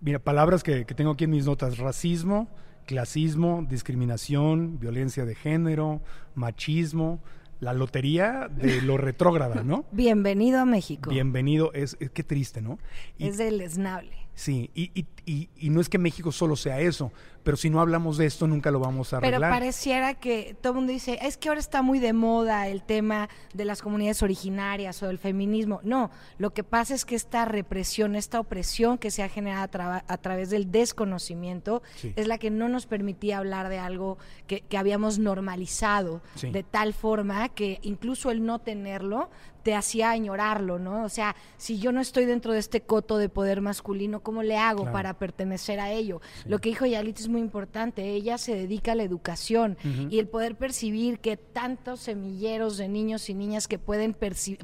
Mira, 0.00 0.20
palabras 0.20 0.62
que, 0.62 0.84
que 0.84 0.94
tengo 0.94 1.10
aquí 1.10 1.24
en 1.24 1.30
mis 1.30 1.46
notas: 1.46 1.78
racismo, 1.78 2.46
clasismo, 2.86 3.66
discriminación, 3.68 4.78
violencia 4.78 5.24
de 5.24 5.34
género, 5.34 6.00
machismo, 6.36 7.18
la 7.58 7.72
lotería 7.72 8.48
de 8.48 8.80
lo 8.82 8.96
retrógrada, 8.96 9.64
¿no? 9.64 9.84
Bienvenido 9.90 10.60
a 10.60 10.64
México. 10.64 11.10
Bienvenido, 11.10 11.72
es, 11.72 11.96
es 11.98 12.10
qué 12.10 12.22
triste, 12.22 12.62
¿no? 12.62 12.78
Y- 13.18 13.26
Es 13.26 13.36
deleznable. 13.38 14.14
Sí, 14.34 14.70
y, 14.74 14.90
y, 14.98 15.06
y, 15.26 15.48
y 15.56 15.70
no 15.70 15.80
es 15.80 15.88
que 15.88 15.96
México 15.98 16.32
solo 16.32 16.56
sea 16.56 16.80
eso, 16.80 17.12
pero 17.44 17.56
si 17.56 17.70
no 17.70 17.80
hablamos 17.80 18.16
de 18.16 18.26
esto 18.26 18.46
nunca 18.48 18.70
lo 18.72 18.80
vamos 18.80 19.12
a 19.12 19.20
Pero 19.20 19.36
arreglar. 19.36 19.52
pareciera 19.52 20.14
que 20.14 20.56
todo 20.60 20.72
el 20.72 20.76
mundo 20.78 20.92
dice, 20.92 21.18
es 21.22 21.36
que 21.36 21.48
ahora 21.48 21.60
está 21.60 21.82
muy 21.82 22.00
de 22.00 22.12
moda 22.12 22.66
el 22.68 22.82
tema 22.82 23.28
de 23.52 23.64
las 23.64 23.80
comunidades 23.82 24.22
originarias 24.22 25.00
o 25.02 25.06
del 25.06 25.18
feminismo. 25.18 25.78
No, 25.84 26.10
lo 26.38 26.52
que 26.52 26.64
pasa 26.64 26.94
es 26.94 27.04
que 27.04 27.14
esta 27.14 27.44
represión, 27.44 28.16
esta 28.16 28.40
opresión 28.40 28.98
que 28.98 29.10
se 29.12 29.22
ha 29.22 29.28
generado 29.28 30.02
a, 30.08 30.16
través 30.18 30.50
del 30.50 30.72
desconocimiento 30.72 31.82
Sí. 31.96 32.12
es 32.16 32.26
la 32.26 32.38
que 32.38 32.50
no 32.50 32.68
nos 32.68 32.86
permitía 32.86 33.38
hablar 33.38 33.68
de 33.68 33.78
algo 33.78 34.18
que, 34.46 34.62
que 34.62 34.78
habíamos 34.78 35.18
normalizado 35.18 36.22
Sí. 36.34 36.50
de 36.50 36.62
tal 36.64 36.92
forma 36.92 37.48
que 37.50 37.78
incluso 37.82 38.30
el 38.30 38.44
no 38.44 38.58
tenerlo 38.58 39.30
te 39.64 39.74
hacía 39.74 40.10
añorarlo, 40.10 40.78
¿no? 40.78 41.04
O 41.04 41.08
sea, 41.08 41.34
si 41.56 41.78
yo 41.78 41.90
no 41.90 42.00
estoy 42.00 42.26
dentro 42.26 42.52
de 42.52 42.58
este 42.58 42.82
coto 42.82 43.16
de 43.16 43.28
poder 43.30 43.62
masculino, 43.62 44.20
¿cómo 44.20 44.42
le 44.42 44.58
hago 44.58 44.82
Claro. 44.82 44.92
para 44.92 45.18
pertenecer 45.18 45.80
a 45.80 45.90
ello? 45.90 46.20
Lo 46.46 46.58
que 46.60 46.68
dijo 46.68 46.84
Yalit 46.86 47.18
es 47.18 47.28
muy 47.28 47.40
importante, 47.40 48.10
ella 48.10 48.36
se 48.38 48.54
dedica 48.54 48.92
a 48.92 48.94
la 48.94 49.02
educación 49.02 49.76
y 50.10 50.18
el 50.18 50.28
poder 50.28 50.54
percibir 50.56 51.18
que 51.18 51.36
tantos 51.38 52.00
semilleros 52.00 52.76
de 52.76 52.88
niños 52.88 53.28
y 53.30 53.34
niñas 53.34 53.66
que 53.66 53.78
pueden, 53.78 54.14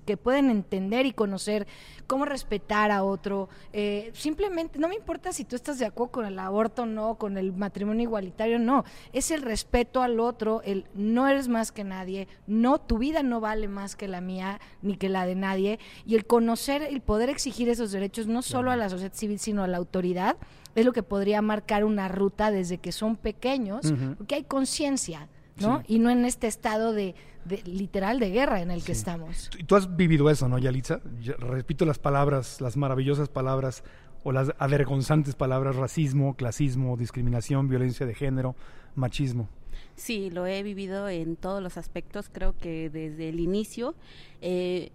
que 0.05 0.17
pueden 0.19 0.51
entender 0.51 1.07
y 1.07 1.13
conocer 1.13 1.67
cómo 2.07 2.27
respetar 2.27 2.91
a 2.91 3.03
otro, 3.03 3.49
eh, 3.73 4.11
simplemente, 4.15 4.79
no 4.79 4.89
me 4.89 4.97
importa 4.97 5.33
si 5.33 5.45
tú 5.45 5.57
estás 5.57 5.79
de 5.79 5.87
acuerdo 5.87 6.13
con 6.13 6.27
el 6.27 6.39
aborto 6.39 6.83
o 6.83 6.87
no, 6.87 7.15
con 7.17 7.39
el 7.39 7.53
matrimonio 7.55 8.03
igualitario, 8.03 8.59
no, 8.59 8.85
es 9.13 9.31
el 9.31 9.41
respeto 9.43 10.03
al 10.03 10.21
otro, 10.21 10.61
el 10.65 10.87
no 10.95 11.27
eres 11.27 11.49
más 11.49 11.73
que 11.73 11.85
nadie, 11.85 12.29
no, 12.47 12.79
tu 12.81 12.99
vida 12.99 13.23
no 13.23 13.41
vale 13.41 13.67
más 13.67 13.97
que 13.97 14.07
la 14.09 14.21
mía 14.21 14.61
ni 14.83 14.90
que 14.99 15.09
la 15.09 15.27
de 15.27 15.35
nadie, 15.35 15.79
y 16.07 16.15
el 16.15 16.27
conocer, 16.27 16.83
el 16.83 17.01
poder 17.01 17.29
exigir 17.31 17.69
esos 17.69 17.93
derechos 17.93 18.27
no 18.27 18.43
solo 18.43 18.71
a 18.71 18.77
la 18.77 18.89
sociedad 18.89 19.13
civil, 19.15 19.39
sino 19.39 19.63
a 19.63 19.67
la 19.67 19.77
autoridad, 19.79 20.37
es 20.75 20.85
lo 20.85 20.93
que 20.93 21.03
podría 21.03 21.43
marcar 21.43 21.85
una 21.85 22.09
ruta 22.09 22.51
desde 22.51 22.79
que 22.79 22.93
son 22.93 23.17
pequeños, 23.17 23.93
porque 24.19 24.37
hay 24.37 24.45
conciencia, 24.45 25.29
¿no? 25.59 25.79
Sí. 25.81 25.95
Y 25.95 25.99
no 25.99 26.11
en 26.11 26.25
este 26.25 26.47
estado 26.47 26.93
de, 26.93 27.15
de- 27.45 27.63
literal 27.65 28.19
de 28.21 28.31
guerra 28.31 28.61
en 28.63 28.71
el 28.71 28.83
que 28.85 28.93
estamos. 28.93 29.51
Tú- 29.51 29.59
Tú 29.67 29.77
has 29.77 29.97
vivido 29.97 30.31
eso, 30.31 30.49
¿no, 30.49 30.59
Yalitza? 30.59 31.01
Yo 31.21 31.35
repito 31.39 31.85
las 31.85 31.99
palabras, 31.99 32.61
las 32.61 32.77
maravillosas 32.77 33.29
palabras 33.29 33.83
o 34.23 34.33
las 34.33 34.53
avergonzantes 34.59 35.35
palabras 35.35 35.77
racismo, 35.77 36.35
clasismo, 36.35 36.97
discriminación, 36.97 37.69
violencia 37.69 38.07
de 38.07 38.15
género, 38.15 38.55
machismo. 38.95 39.49
Sí, 39.97 40.31
lo 40.31 40.47
he 40.47 40.63
vivido 40.63 41.09
en 41.09 41.37
todos 41.37 41.63
los 41.63 41.77
aspectos, 41.77 42.29
creo 42.33 42.57
que 42.57 42.91
desde 42.91 43.29
el 43.29 43.41
inicio. 43.41 43.95
eh, 44.41 44.91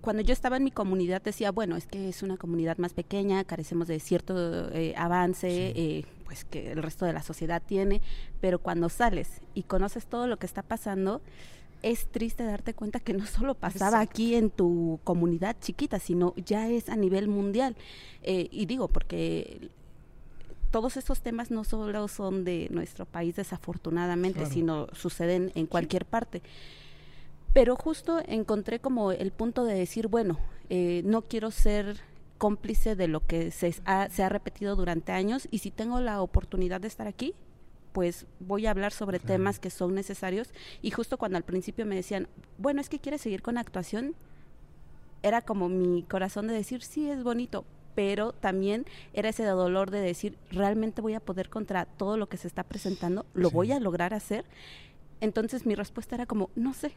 cuando 0.00 0.22
yo 0.22 0.32
estaba 0.32 0.56
en 0.56 0.64
mi 0.64 0.70
comunidad 0.70 1.22
decía, 1.22 1.50
bueno, 1.50 1.76
es 1.76 1.86
que 1.86 2.08
es 2.08 2.22
una 2.22 2.36
comunidad 2.36 2.78
más 2.78 2.94
pequeña, 2.94 3.44
carecemos 3.44 3.88
de 3.88 3.98
cierto 4.00 4.70
eh, 4.72 4.94
avance, 4.96 5.72
eh, 5.74 6.04
pues 6.24 6.44
que 6.44 6.72
el 6.72 6.82
resto 6.82 7.04
de 7.04 7.12
la 7.12 7.22
sociedad 7.22 7.62
tiene, 7.64 8.00
pero 8.40 8.58
cuando 8.60 8.88
sales 8.88 9.40
y 9.54 9.64
conoces 9.64 10.06
todo 10.06 10.26
lo 10.26 10.38
que 10.38 10.46
está 10.46 10.62
pasando, 10.62 11.20
es 11.82 12.06
triste 12.08 12.44
darte 12.44 12.74
cuenta 12.74 13.00
que 13.00 13.12
no 13.12 13.26
solo 13.26 13.54
pasaba 13.54 13.98
Exacto. 14.02 14.10
aquí 14.10 14.34
en 14.34 14.50
tu 14.50 15.00
comunidad 15.04 15.56
chiquita, 15.60 15.98
sino 15.98 16.34
ya 16.36 16.68
es 16.68 16.88
a 16.88 16.96
nivel 16.96 17.28
mundial. 17.28 17.76
Eh, 18.22 18.48
y 18.50 18.66
digo, 18.66 18.88
porque 18.88 19.70
todos 20.70 20.96
estos 20.96 21.20
temas 21.20 21.50
no 21.50 21.64
solo 21.64 22.08
son 22.08 22.44
de 22.44 22.68
nuestro 22.70 23.06
país 23.06 23.36
desafortunadamente, 23.36 24.40
Claro. 24.40 24.54
sino 24.54 24.86
suceden 24.92 25.52
en 25.54 25.66
cualquier 25.66 26.04
parte. 26.04 26.42
Pero 27.52 27.76
justo 27.76 28.20
encontré 28.26 28.78
como 28.78 29.12
el 29.12 29.30
punto 29.32 29.64
de 29.64 29.74
decir, 29.74 30.08
bueno, 30.08 30.38
eh, 30.70 31.02
no 31.04 31.22
quiero 31.22 31.50
ser 31.50 32.00
cómplice 32.36 32.94
de 32.94 33.08
lo 33.08 33.26
que 33.26 33.50
se 33.50 33.74
ha, 33.84 34.08
se 34.10 34.22
ha 34.22 34.28
repetido 34.28 34.76
durante 34.76 35.12
años 35.12 35.48
y 35.50 35.58
si 35.58 35.70
tengo 35.70 36.00
la 36.00 36.20
oportunidad 36.22 36.80
de 36.80 36.88
estar 36.88 37.08
aquí, 37.08 37.34
pues 37.92 38.26
voy 38.38 38.66
a 38.66 38.70
hablar 38.70 38.92
sobre 38.92 39.18
temas 39.18 39.58
que 39.58 39.70
son 39.70 39.94
necesarios. 39.94 40.50
Y 40.82 40.90
justo 40.92 41.16
cuando 41.16 41.36
al 41.38 41.42
principio 41.42 41.84
me 41.86 41.96
decían, 41.96 42.28
bueno, 42.58 42.80
es 42.80 42.88
que 42.88 43.00
quieres 43.00 43.22
seguir 43.22 43.42
con 43.42 43.58
actuación, 43.58 44.14
era 45.22 45.42
como 45.42 45.68
mi 45.68 46.04
corazón 46.04 46.46
de 46.46 46.54
decir, 46.54 46.82
sí, 46.82 47.10
es 47.10 47.24
bonito, 47.24 47.64
pero 47.98 48.30
también 48.30 48.86
era 49.12 49.30
ese 49.30 49.42
dolor 49.44 49.90
de 49.90 49.98
decir, 49.98 50.38
realmente 50.52 51.02
voy 51.02 51.14
a 51.14 51.20
poder 51.20 51.48
contra 51.48 51.84
todo 51.84 52.16
lo 52.16 52.28
que 52.28 52.36
se 52.36 52.46
está 52.46 52.62
presentando, 52.62 53.26
lo 53.34 53.48
Sí. 53.48 53.54
voy 53.56 53.72
a 53.72 53.80
lograr 53.80 54.14
hacer. 54.14 54.44
Entonces 55.20 55.66
mi 55.66 55.74
respuesta 55.74 56.14
era 56.14 56.24
como, 56.24 56.48
no 56.54 56.74
sé, 56.74 56.92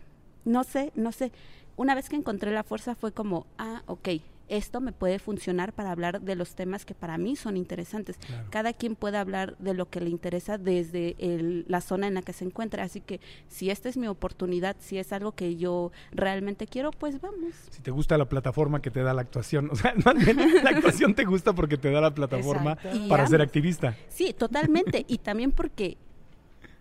no 0.45 0.63
sé, 0.63 0.91
no 0.93 1.11
sé. 1.11 1.31
Una 1.75 1.95
vez 1.95 2.07
que 2.07 2.15
encontré 2.17 2.51
la 2.51 2.61
fuerza 2.63 2.93
fue 2.93 3.11
como, 3.13 3.47
ah, 3.57 3.81
ok, 3.87 4.09
esto 4.51 4.81
me 4.81 4.91
puede 4.91 5.17
funcionar 5.19 5.73
para 5.73 5.91
hablar 5.91 6.21
de 6.21 6.35
los 6.35 6.55
temas 6.55 6.85
que 6.85 6.93
para 6.93 7.17
mí 7.17 7.35
son 7.35 7.57
interesantes. 7.57 8.17
Claro. 8.17 8.47
Cada 8.49 8.73
quien 8.73 8.95
puede 8.95 9.17
hablar 9.17 9.55
de 9.59 9.73
lo 9.73 9.89
que 9.89 10.01
le 10.01 10.09
interesa 10.09 10.57
desde 10.57 11.15
el- 11.19 11.65
la 11.67 11.81
zona 11.81 12.07
en 12.07 12.13
la 12.15 12.21
que 12.21 12.33
se 12.33 12.45
encuentra. 12.45 12.83
Así 12.83 13.01
que 13.01 13.19
si 13.47 13.69
esta 13.69 13.89
es 13.89 13.97
mi 13.97 14.07
oportunidad, 14.07 14.75
si 14.79 14.97
es 14.97 15.13
algo 15.13 15.31
que 15.33 15.55
yo 15.55 15.91
realmente 16.11 16.67
quiero, 16.67 16.91
pues 16.91 17.19
vamos. 17.21 17.53
Si 17.69 17.81
te 17.81 17.91
gusta 17.91 18.17
la 18.17 18.25
plataforma 18.27 18.81
que 18.81 18.91
te 18.91 19.01
da 19.01 19.13
la 19.13 19.21
actuación, 19.21 19.69
o 19.71 19.75
sea, 19.75 19.93
más 20.05 20.15
bien, 20.15 20.37
la 20.63 20.69
actuación 20.71 21.13
te 21.15 21.23
gusta 21.25 21.53
porque 21.53 21.77
te 21.77 21.89
da 21.91 22.01
la 22.01 22.13
plataforma 22.13 22.73
Exacto. 22.73 23.07
Para 23.07 23.27
ser 23.27 23.41
activista. 23.41 23.95
Sí, 24.09 24.33
totalmente. 24.37 25.05
y 25.07 25.17
también 25.19 25.51
porque 25.51 25.97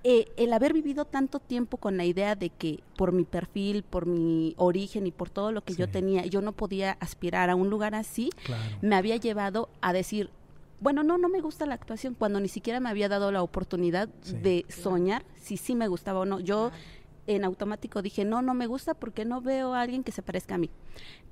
eh, 0.02 0.26
el 0.36 0.52
haber 0.52 0.72
vivido 0.72 1.04
tanto 1.04 1.38
tiempo 1.40 1.76
con 1.76 1.96
la 1.96 2.04
idea 2.04 2.34
de 2.34 2.48
que 2.50 2.80
por 2.96 3.12
mi 3.12 3.24
perfil, 3.24 3.82
por 3.82 4.06
mi 4.06 4.54
origen 4.56 5.06
y 5.06 5.10
por 5.10 5.28
todo 5.30 5.52
lo 5.52 5.62
que 5.62 5.74
yo 5.74 5.88
tenía, 5.90 6.24
yo 6.26 6.40
no 6.40 6.52
podía 6.52 6.92
aspirar 7.00 7.50
a 7.50 7.54
un 7.56 7.68
lugar 7.70 7.94
así, 7.94 8.30
Claro. 8.44 8.62
me 8.80 8.96
había 8.96 9.16
llevado 9.16 9.68
a 9.82 9.92
decir, 9.92 10.30
bueno, 10.80 11.02
no, 11.02 11.18
no 11.18 11.28
me 11.28 11.40
gusta 11.42 11.66
la 11.66 11.74
actuación, 11.74 12.14
cuando 12.14 12.40
ni 12.40 12.48
siquiera 12.48 12.80
me 12.80 12.88
había 12.88 13.08
dado 13.10 13.30
la 13.30 13.42
oportunidad 13.42 14.08
Sí. 14.22 14.36
de 14.36 14.64
soñar 14.70 15.22
si 15.34 15.58
sí 15.58 15.74
me 15.74 15.88
gustaba 15.88 16.20
o 16.20 16.24
no. 16.24 16.40
Yo 16.40 16.70
en 17.26 17.44
automático 17.44 18.00
dije, 18.00 18.24
no, 18.24 18.40
no 18.40 18.54
me 18.54 18.66
gusta 18.66 18.94
porque 18.94 19.26
no 19.26 19.42
veo 19.42 19.74
a 19.74 19.82
alguien 19.82 20.02
que 20.02 20.12
se 20.12 20.22
parezca 20.22 20.54
a 20.54 20.58
mí. 20.58 20.70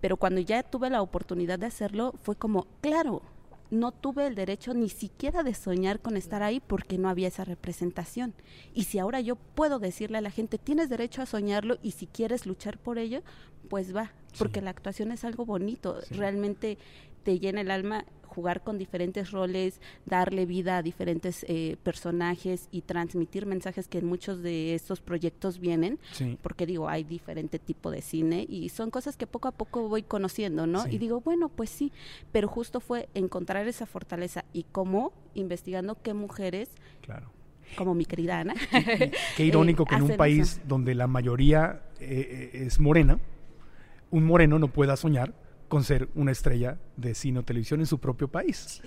Pero 0.03 0.19
cuando 0.19 0.41
ya 0.43 0.63
tuve 0.63 0.91
la 0.91 1.01
oportunidad 1.01 1.59
de 1.59 1.65
hacerlo, 1.67 2.13
fue 2.23 2.37
como, 2.37 2.67
claro, 2.83 3.23
no 3.71 3.93
tuve 3.93 4.27
el 4.27 4.35
derecho 4.35 4.75
ni 4.75 4.89
siquiera 4.89 5.43
de 5.43 5.55
soñar 5.55 6.01
con 6.01 6.17
estar 6.17 6.43
ahí 6.43 6.61
porque 6.61 6.99
no 6.99 7.09
había 7.09 7.29
esa 7.29 7.45
representación. 7.45 8.35
Y 8.75 8.85
si 8.85 8.99
ahora 8.99 9.21
yo 9.21 9.37
puedo 9.37 9.79
decirle 9.79 10.19
a 10.19 10.23
la 10.23 10.31
gente, 10.31 10.59
tienes 10.59 10.89
derecho 10.89 11.23
a 11.23 11.27
soñarlo 11.27 11.79
y 11.83 11.93
si 11.93 12.07
quieres 12.07 12.47
luchar 12.47 12.79
por 12.79 12.99
ello, 12.99 13.23
pues 13.69 13.95
va, 13.95 14.13
porque 14.39 14.63
la 14.63 14.71
actuación 14.71 15.13
es 15.13 15.25
algo 15.25 15.45
bonito, 15.45 16.01
realmente 16.11 16.79
te 17.23 17.39
llena 17.39 17.61
el 17.61 17.71
alma 17.71 18.05
jugar 18.39 18.63
con 18.63 18.79
diferentes 18.79 19.33
roles, 19.33 19.81
darle 20.07 20.47
vida 20.47 20.77
a 20.77 20.83
diferentes 20.83 21.45
eh, 21.49 21.77
personajes 21.83 22.69
y 22.71 22.83
transmitir 22.83 23.47
mensajes 23.47 23.89
que 23.89 23.99
en 23.99 24.07
muchos 24.07 24.43
de 24.43 24.75
estos 24.75 25.01
proyectos 25.01 25.59
vienen, 25.59 25.99
porque 26.41 26.65
digo, 26.65 26.89
hay 26.89 27.03
diferente 27.03 27.59
tipo 27.59 27.91
de 27.91 28.01
cine 28.01 28.47
y 28.49 28.69
son 28.69 28.91
cosas 28.91 29.17
que 29.17 29.27
poco 29.27 29.49
a 29.49 29.53
poco 29.53 29.89
voy 29.89 30.05
conociendo, 30.05 30.69
¿no? 30.69 30.87
Y 30.87 30.99
digo, 30.99 31.21
bueno, 31.21 31.49
pues 31.49 31.69
sí, 31.69 31.91
pero 32.31 32.47
justo 32.47 32.79
fue 32.79 33.09
encontrar 33.15 33.67
esa 33.67 33.87
fortaleza 33.87 34.45
y 34.53 34.65
cómo 34.71 35.13
investigando 35.35 36.01
qué 36.01 36.15
mujeres 36.15 36.71
claro 37.01 37.33
como 37.77 37.95
mi 37.95 38.05
querida 38.05 38.39
Ana. 38.39 38.55
Qué, 39.37 39.45
irónico 39.45 39.85
que 39.85 39.97
en 39.97 40.03
un 40.03 40.17
país 40.17 40.61
donde 40.67 40.95
la 40.95 41.07
mayoría 41.07 41.83
eh, 42.01 42.51
eh, 42.55 42.65
es 42.67 42.81
morena, 42.81 43.19
un 44.11 44.25
moreno 44.25 44.59
no 44.59 44.69
pueda 44.69 44.97
soñar 44.97 45.35
con 45.69 45.85
ser 45.85 46.09
una 46.15 46.33
estrella 46.33 46.79
de 46.97 47.15
cine 47.15 47.41
o 47.41 47.43
televisión 47.45 47.81
en 47.81 47.87
su 47.87 47.99
propio 47.99 48.29
país. 48.29 48.83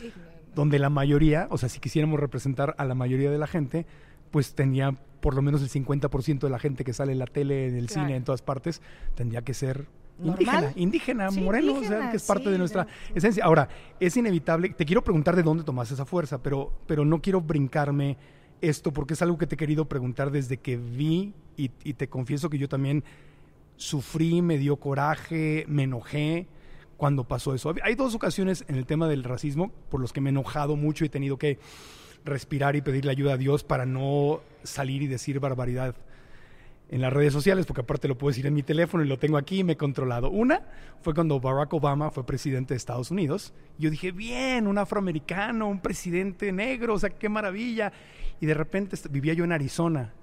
Donde 0.56 0.80
la 0.80 0.90
mayoría, 0.90 1.48
o 1.50 1.58
sea, 1.58 1.70
si 1.70 1.80
quisiéramos 1.80 2.20
representar 2.20 2.76
a 2.78 2.86
la 2.86 2.96
mayoría 2.96 3.32
de 3.32 3.38
la 3.38 3.48
gente, 3.48 3.86
pues 4.32 4.54
tenía 4.54 4.98
por 5.22 5.36
lo 5.36 5.42
menos 5.42 5.62
el 5.62 5.70
50% 5.70 6.40
de 6.40 6.50
la 6.50 6.60
gente 6.60 6.84
que 6.84 6.94
sale 6.94 7.12
en 7.12 7.20
la 7.20 7.28
tele, 7.28 7.68
en 7.68 7.76
el 7.76 7.90
cine, 7.90 8.16
en 8.16 8.24
todas 8.24 8.42
partes, 8.42 8.82
tendría 9.16 9.44
que 9.44 9.54
ser 9.54 9.86
indígena, 10.22 10.74
indígena, 10.76 11.32
moreno, 11.32 11.76
o 11.76 11.84
sea, 11.84 12.10
que 12.10 12.18
es 12.18 12.24
parte 12.24 12.50
de 12.50 12.58
nuestra 12.58 12.88
esencia. 13.14 13.46
Ahora, 13.46 13.70
es 14.00 14.18
inevitable, 14.18 14.70
te 14.70 14.86
quiero 14.86 15.04
preguntar 15.04 15.36
de 15.36 15.44
dónde 15.44 15.64
tomas 15.64 15.92
esa 15.92 16.06
fuerza, 16.06 16.42
pero, 16.42 16.74
pero 16.88 17.06
no 17.06 17.22
quiero 17.22 17.40
brincarme 17.40 18.18
esto 18.62 18.92
porque 18.92 19.14
es 19.14 19.22
algo 19.22 19.38
que 19.38 19.48
te 19.48 19.56
he 19.56 19.58
querido 19.58 19.86
preguntar 19.86 20.32
desde 20.32 20.58
que 20.58 20.78
vi 20.78 21.34
y 21.56 21.70
te 21.70 22.08
confieso 22.08 22.50
que 22.50 22.58
yo 22.58 22.68
también 22.68 23.04
sufrí, 23.76 24.42
me 24.42 24.58
dio 24.58 24.78
coraje, 24.78 25.66
me 25.68 25.84
enojé 25.84 26.48
cuando 27.02 27.24
pasó 27.24 27.56
eso. 27.56 27.74
Hay 27.82 27.96
dos 27.96 28.14
ocasiones 28.14 28.64
en 28.68 28.76
el 28.76 28.86
tema 28.86 29.08
del 29.08 29.24
racismo 29.24 29.72
por 29.90 30.00
los 30.00 30.14
que 30.14 30.22
me 30.22 30.30
he 30.30 30.34
enojado 30.34 30.76
mucho 30.76 31.04
y 31.04 31.08
he 31.08 31.10
tenido 31.10 31.36
que 31.36 31.58
respirar 32.24 32.76
y 32.76 32.82
pedirle 32.82 33.10
ayuda 33.10 33.34
a 33.34 33.38
Dios 33.38 33.64
para 33.64 33.88
no 33.88 34.42
salir 34.62 35.02
y 35.02 35.08
decir 35.08 35.40
barbaridad 35.40 35.96
en 36.90 37.02
las 37.02 37.12
redes 37.12 37.34
sociales, 37.34 37.66
porque 37.66 37.82
aparte 37.82 38.08
lo 38.08 38.20
puedo 38.20 38.30
decir 38.30 38.46
en 38.46 38.54
mi 38.54 38.62
teléfono 38.62 39.04
y 39.04 39.08
lo 39.08 39.18
tengo 39.18 39.38
aquí 39.38 39.62
y 39.62 39.64
me 39.64 39.74
he 39.74 39.78
controlado. 39.78 40.30
Una 40.30 40.62
fue 41.02 41.16
cuando 41.16 41.40
Barack 41.40 41.74
Obama 41.74 42.12
fue 42.12 42.24
presidente 42.24 42.76
de 42.76 42.78
Estados 42.78 43.10
Unidos. 43.10 43.52
Yo 43.80 43.90
dije, 43.90 44.12
bien, 44.12 44.68
un 44.68 44.78
afroamericano, 44.78 45.70
un 45.70 45.80
presidente 45.80 46.52
negro, 46.52 46.94
o 46.94 47.00
sea, 47.00 47.10
qué 47.10 47.30
maravilla. 47.30 47.92
Y 48.40 48.46
de 48.46 48.54
repente 48.54 48.96
vivía 49.10 49.34
yo 49.34 49.44
en 49.44 49.54
Arizona 49.54 50.14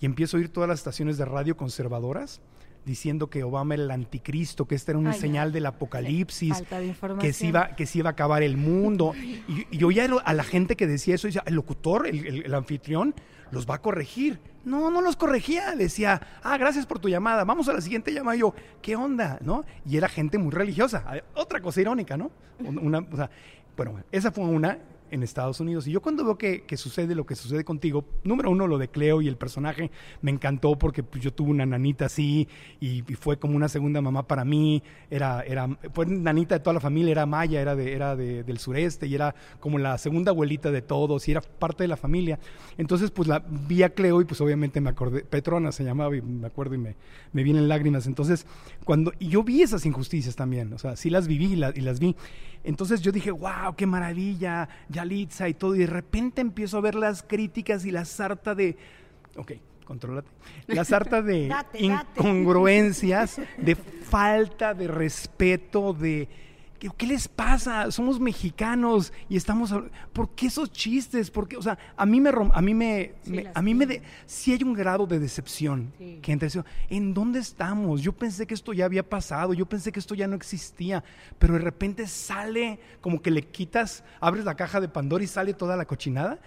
y 0.00 0.06
empiezo 0.06 0.38
a 0.38 0.40
oír 0.40 0.48
todas 0.48 0.70
las 0.70 0.78
estaciones 0.78 1.18
de 1.18 1.26
radio 1.26 1.58
conservadoras 1.58 2.40
diciendo 2.84 3.30
que 3.30 3.44
Obama 3.44 3.74
era 3.74 3.84
el 3.84 3.90
anticristo, 3.90 4.66
que 4.66 4.74
esta 4.74 4.92
era 4.92 4.98
una 4.98 5.12
señal 5.12 5.52
del 5.52 5.66
apocalipsis, 5.66 6.62
que 7.20 7.32
se, 7.32 7.46
iba, 7.46 7.76
que 7.76 7.86
se 7.86 7.98
iba 7.98 8.10
a 8.10 8.12
acabar 8.12 8.42
el 8.42 8.56
mundo. 8.56 9.12
Y, 9.48 9.76
yo 9.76 9.88
oía 9.88 10.08
a 10.24 10.34
la 10.34 10.44
gente 10.44 10.76
que 10.76 10.86
decía 10.86 11.14
eso, 11.14 11.26
decía, 11.26 11.42
el 11.46 11.54
locutor, 11.54 12.06
el, 12.06 12.54
anfitrión, 12.54 13.14
los 13.50 13.68
va 13.68 13.76
a 13.76 13.82
corregir. 13.82 14.40
No, 14.64 14.90
no 14.90 15.00
los 15.00 15.16
corregía, 15.16 15.74
decía, 15.74 16.20
ah, 16.42 16.56
gracias 16.56 16.86
por 16.86 16.98
tu 16.98 17.08
llamada, 17.08 17.44
vamos 17.44 17.68
a 17.68 17.72
la 17.72 17.80
siguiente 17.80 18.12
llamada. 18.12 18.36
yo, 18.36 18.54
¿qué 18.80 18.96
onda? 18.96 19.38
¿No? 19.42 19.64
Y 19.84 19.96
era 19.96 20.08
gente 20.08 20.38
muy 20.38 20.52
religiosa. 20.52 21.04
Otra 21.34 21.60
cosa 21.60 21.80
irónica, 21.80 22.16
¿no? 22.16 22.30
Una, 22.60 22.98
o 22.98 23.16
sea, 23.16 23.30
bueno, 23.76 24.00
esa 24.12 24.30
fue 24.30 24.44
una 24.44 24.78
en 25.12 25.22
Estados 25.22 25.60
Unidos. 25.60 25.86
Y 25.86 25.92
yo 25.92 26.00
cuando 26.00 26.24
veo 26.24 26.38
que, 26.38 26.64
sucede 26.76 27.14
lo 27.14 27.26
que 27.26 27.36
sucede 27.36 27.64
contigo, 27.64 28.04
número 28.24 28.50
uno, 28.50 28.66
lo 28.66 28.78
de 28.78 28.88
Cleo 28.88 29.20
y 29.20 29.28
el 29.28 29.36
personaje 29.36 29.90
me 30.22 30.30
encantó 30.30 30.76
porque 30.76 31.02
pues, 31.02 31.22
yo 31.22 31.32
tuve 31.32 31.50
una 31.50 31.66
nanita 31.66 32.06
así 32.06 32.48
y, 32.80 33.02
fue 33.20 33.38
como 33.38 33.54
una 33.54 33.68
segunda 33.68 34.00
mamá 34.00 34.26
para 34.26 34.44
mí. 34.44 34.82
Era, 35.10 35.42
era, 35.42 35.68
fue 35.92 36.06
nanita 36.06 36.56
de 36.56 36.60
toda 36.60 36.72
la 36.74 36.80
familia, 36.80 37.12
era 37.12 37.26
maya, 37.26 37.60
era, 37.60 37.76
de, 37.76 37.92
era 37.92 38.16
del 38.16 38.58
sureste 38.58 39.06
y 39.06 39.14
era 39.14 39.34
como 39.60 39.78
la 39.78 39.98
segunda 39.98 40.30
abuelita 40.30 40.70
de 40.70 40.80
todos 40.80 41.28
y 41.28 41.32
era 41.32 41.42
parte 41.42 41.84
de 41.84 41.88
la 41.88 41.96
familia. 41.98 42.38
Entonces, 42.78 43.10
pues 43.10 43.28
la 43.28 43.40
vi 43.40 43.82
a 43.82 43.90
Cleo 43.90 44.22
y 44.22 44.24
pues 44.24 44.40
obviamente 44.40 44.80
me 44.80 44.90
acordé, 44.90 45.24
Petrona 45.24 45.72
se 45.72 45.84
llamaba 45.84 46.16
y 46.16 46.22
me 46.22 46.46
acuerdo 46.46 46.74
y 46.74 46.78
me, 46.78 46.96
me 47.32 47.42
vienen 47.42 47.68
lágrimas. 47.68 48.06
Entonces, 48.06 48.46
cuando, 48.84 49.12
y 49.18 49.28
yo 49.28 49.42
vi 49.42 49.60
esas 49.60 49.84
injusticias 49.84 50.34
también, 50.36 50.72
o 50.72 50.78
sea, 50.78 50.96
sí 50.96 51.10
las 51.10 51.28
viví 51.28 51.52
y, 51.52 51.78
y 51.78 51.82
las 51.82 52.00
vi. 52.00 52.16
Entonces 52.64 53.00
yo 53.00 53.10
dije, 53.10 53.30
wow, 53.30 53.74
qué 53.76 53.86
maravilla, 53.86 54.68
Yalitza 55.02 55.48
y 55.48 55.54
todo. 55.54 55.74
Y 55.74 55.80
de 55.80 55.86
repente 55.86 56.40
empiezo 56.40 56.78
a 56.78 56.80
ver 56.80 56.94
las 56.94 57.22
críticas 57.22 57.84
y 57.84 57.90
la 57.90 58.04
sarta 58.04 58.54
de, 58.54 58.76
ok, 59.36 59.52
contrólate, 59.84 60.28
la 60.68 60.84
sarta 60.84 61.22
de 61.22 61.52
incongruencias, 61.78 63.40
de 63.58 63.74
falta 63.74 64.74
de 64.74 64.88
respeto, 64.88 65.92
de 65.92 66.28
¿Qué 66.90 67.06
les 67.06 67.28
pasa? 67.28 67.90
Somos 67.92 68.18
mexicanos 68.18 69.12
y 69.28 69.36
estamos 69.36 69.72
¿por 70.12 70.30
qué 70.30 70.46
esos 70.46 70.72
chistes? 70.72 71.30
Porque, 71.30 71.56
o 71.56 71.62
sea, 71.62 71.78
a 71.96 72.04
mí 72.04 72.20
me 72.20 72.30
a 72.30 72.60
mí 72.60 72.74
me, 72.74 73.12
a 73.54 73.62
mí 73.62 73.74
me 73.74 73.86
de, 73.86 74.02
sí 74.26 74.52
hay 74.52 74.62
un 74.64 74.72
grado 74.72 75.06
de 75.06 75.20
decepción 75.20 75.92
que 76.20 76.32
entre 76.32 76.48
¿en 76.88 77.14
dónde 77.14 77.38
estamos? 77.38 78.02
Yo 78.02 78.12
pensé 78.12 78.46
que 78.46 78.54
esto 78.54 78.72
ya 78.72 78.84
había 78.84 79.08
pasado, 79.08 79.54
yo 79.54 79.66
pensé 79.66 79.92
que 79.92 80.00
esto 80.00 80.16
ya 80.16 80.26
no 80.26 80.34
existía, 80.34 81.04
pero 81.38 81.54
de 81.54 81.60
repente 81.60 82.06
sale 82.08 82.80
como 83.00 83.22
que 83.22 83.30
le 83.30 83.42
quitas, 83.42 84.02
abres 84.20 84.44
la 84.44 84.56
caja 84.56 84.80
de 84.80 84.88
Pandora 84.88 85.22
y 85.22 85.28
sale 85.28 85.54
toda 85.54 85.76
la 85.76 85.84
cochinada 85.84 86.40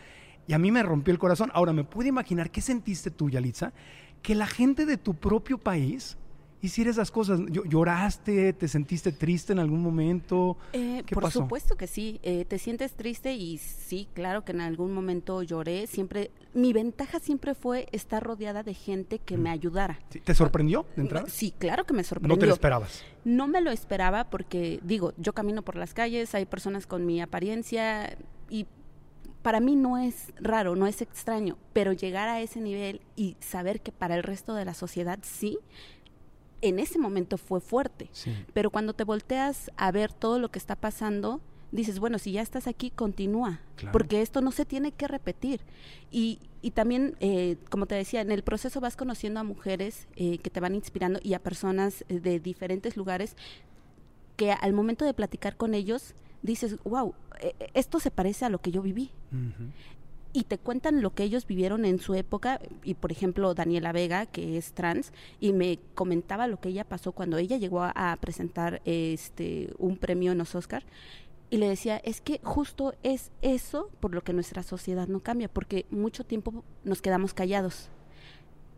y 0.48 0.54
a 0.54 0.60
mí 0.60 0.72
me 0.72 0.84
rompió 0.84 1.12
el 1.12 1.20
corazón. 1.20 1.52
Ahora 1.54 1.74
me 1.74 1.84
puedo 1.84 2.10
imaginar 2.10 2.52
qué 2.52 2.62
sentiste 2.62 3.10
tú, 3.10 3.30
Yalitza, 3.30 3.74
que 4.22 4.36
la 4.36 4.48
gente 4.48 4.86
de 4.86 4.98
tu 4.98 5.16
propio 5.16 5.58
país 5.58 6.18
hiciera 6.66 6.92
esas 6.92 7.12
cosas? 7.12 7.40
¿Lloraste? 7.50 8.54
¿Te 8.54 8.68
sentiste 8.68 9.12
triste 9.12 9.54
en 9.54 9.60
algún 9.60 9.82
momento? 9.82 10.58
Eh, 10.74 11.04
por 11.12 11.32
supuesto 11.32 11.76
que 11.76 11.88
sí. 11.88 12.20
Eh, 12.24 12.46
te 12.46 12.60
sientes 12.60 12.94
triste 12.94 13.34
y 13.34 13.58
sí, 13.58 14.08
claro 14.14 14.44
que 14.44 14.52
en 14.52 14.62
algún 14.62 14.94
momento 14.94 15.42
lloré. 15.44 15.88
Siempre, 15.88 16.32
mi 16.54 16.74
ventaja 16.74 17.20
siempre 17.20 17.56
fue 17.56 17.88
estar 17.92 18.24
rodeada 18.24 18.64
de 18.64 18.74
gente 18.74 19.20
que 19.20 19.38
me 19.38 19.50
mm. 19.50 19.54
ayudara. 19.54 20.00
¿Te 20.24 20.36
sorprendió 20.36 20.86
de 20.96 21.02
entrada? 21.04 21.30
Sí, 21.30 21.54
claro 21.58 21.86
que 21.86 21.94
me 21.94 22.04
sorprendió. 22.04 22.36
¿No 22.36 22.40
te 22.40 22.46
lo 22.46 22.54
esperabas? 22.54 23.04
No 23.24 23.48
me 23.48 23.62
lo 23.62 23.72
esperaba 23.72 24.30
porque, 24.30 24.80
digo, 24.84 25.14
yo 25.18 25.34
camino 25.34 25.62
por 25.62 25.76
las 25.76 25.94
calles, 25.94 26.36
hay 26.36 26.46
personas 26.46 26.86
con 26.88 27.06
mi 27.06 27.22
apariencia 27.22 28.18
y 28.50 28.68
para 29.46 29.60
mí 29.60 29.76
no 29.76 30.00
es 30.00 30.34
raro, 30.40 30.76
no 30.76 30.88
es 30.88 31.04
extraño, 31.04 31.56
pero 31.72 31.94
llegar 31.94 32.30
a 32.30 32.42
ese 32.42 32.60
nivel 32.62 33.02
y 33.16 33.38
saber 33.42 33.80
que 33.82 33.92
para 33.92 34.16
el 34.16 34.24
resto 34.24 34.56
de 34.56 34.66
la 34.66 34.74
sociedad 34.74 35.20
sí, 35.22 35.60
en 36.62 36.80
ese 36.80 37.00
momento 37.00 37.38
fue 37.38 37.62
fuerte. 37.62 38.10
Pero 38.54 38.70
cuando 38.70 38.94
te 38.94 39.04
volteas 39.04 39.72
a 39.78 39.92
ver 39.92 40.12
todo 40.12 40.40
lo 40.40 40.50
que 40.50 40.60
está 40.60 40.76
pasando, 40.76 41.42
dices, 41.72 42.00
bueno, 42.00 42.18
si 42.18 42.32
ya 42.32 42.42
estás 42.42 42.68
aquí, 42.68 42.90
continúa, 42.90 43.60
porque 43.92 44.22
esto 44.22 44.42
no 44.42 44.52
se 44.52 44.66
tiene 44.66 44.92
que 44.92 45.08
repetir. 45.08 45.62
Y, 46.12 46.40
y 46.62 46.72
también, 46.72 47.16
eh, 47.20 47.58
como 47.70 47.86
te 47.86 47.96
decía, 47.96 48.22
en 48.22 48.32
el 48.32 48.44
proceso 48.44 48.80
vas 48.82 48.96
conociendo 48.96 49.40
a 49.40 49.44
mujeres 49.44 50.08
eh, 50.16 50.38
que 50.40 50.50
te 50.50 50.60
van 50.60 50.76
inspirando 50.76 51.20
y 51.22 51.34
a 51.34 51.40
personas 51.40 52.04
eh, 52.10 52.20
de 52.20 52.40
diferentes 52.40 52.98
lugares 52.98 53.36
que 54.36 54.52
al 54.52 54.74
momento 54.74 55.06
de 55.06 55.14
platicar 55.14 55.56
con 55.56 55.74
ellos 55.74 56.16
dices, 56.42 56.78
wow, 56.84 57.16
esto 57.74 58.00
se 58.00 58.12
parece 58.12 58.46
a 58.46 58.50
lo 58.50 58.60
que 58.60 58.72
yo 58.72 58.82
viví 58.82 59.12
y 60.36 60.44
te 60.44 60.58
cuentan 60.58 61.02
lo 61.02 61.12
que 61.12 61.24
ellos 61.24 61.48
vivieron 61.48 61.86
en 61.86 61.98
su 61.98 62.14
época 62.14 62.60
y 62.84 62.96
por 62.96 63.14
ejemplo 63.14 63.54
Daniela 63.54 63.94
Vega 63.94 64.26
que 64.26 64.58
es 64.58 64.74
trans 64.74 65.14
y 65.40 65.54
me 65.54 65.80
comentaba 65.94 66.48
lo 66.48 66.60
que 66.60 66.70
ella 66.70 66.84
pasó 66.84 67.14
cuando 67.14 67.38
ella 67.38 67.56
llegó 67.56 67.84
a, 67.84 68.18
presentar 68.20 68.82
este 68.84 69.74
un 69.78 69.96
premio 69.96 70.34
en 70.34 70.38
los 70.40 70.54
Oscar 70.54 70.84
y 71.50 71.58
le 71.58 71.70
decía 71.70 71.98
es 72.04 72.20
que 72.20 72.42
justo 72.44 72.96
es 73.02 73.32
eso 73.42 73.90
por 74.02 74.14
lo 74.14 74.26
que 74.26 74.34
nuestra 74.34 74.62
sociedad 74.62 75.08
no 75.08 75.22
cambia 75.22 75.48
porque 75.48 75.86
mucho 75.90 76.26
tiempo 76.26 76.66
nos 76.84 77.02
quedamos 77.02 77.34
callados 77.34 77.90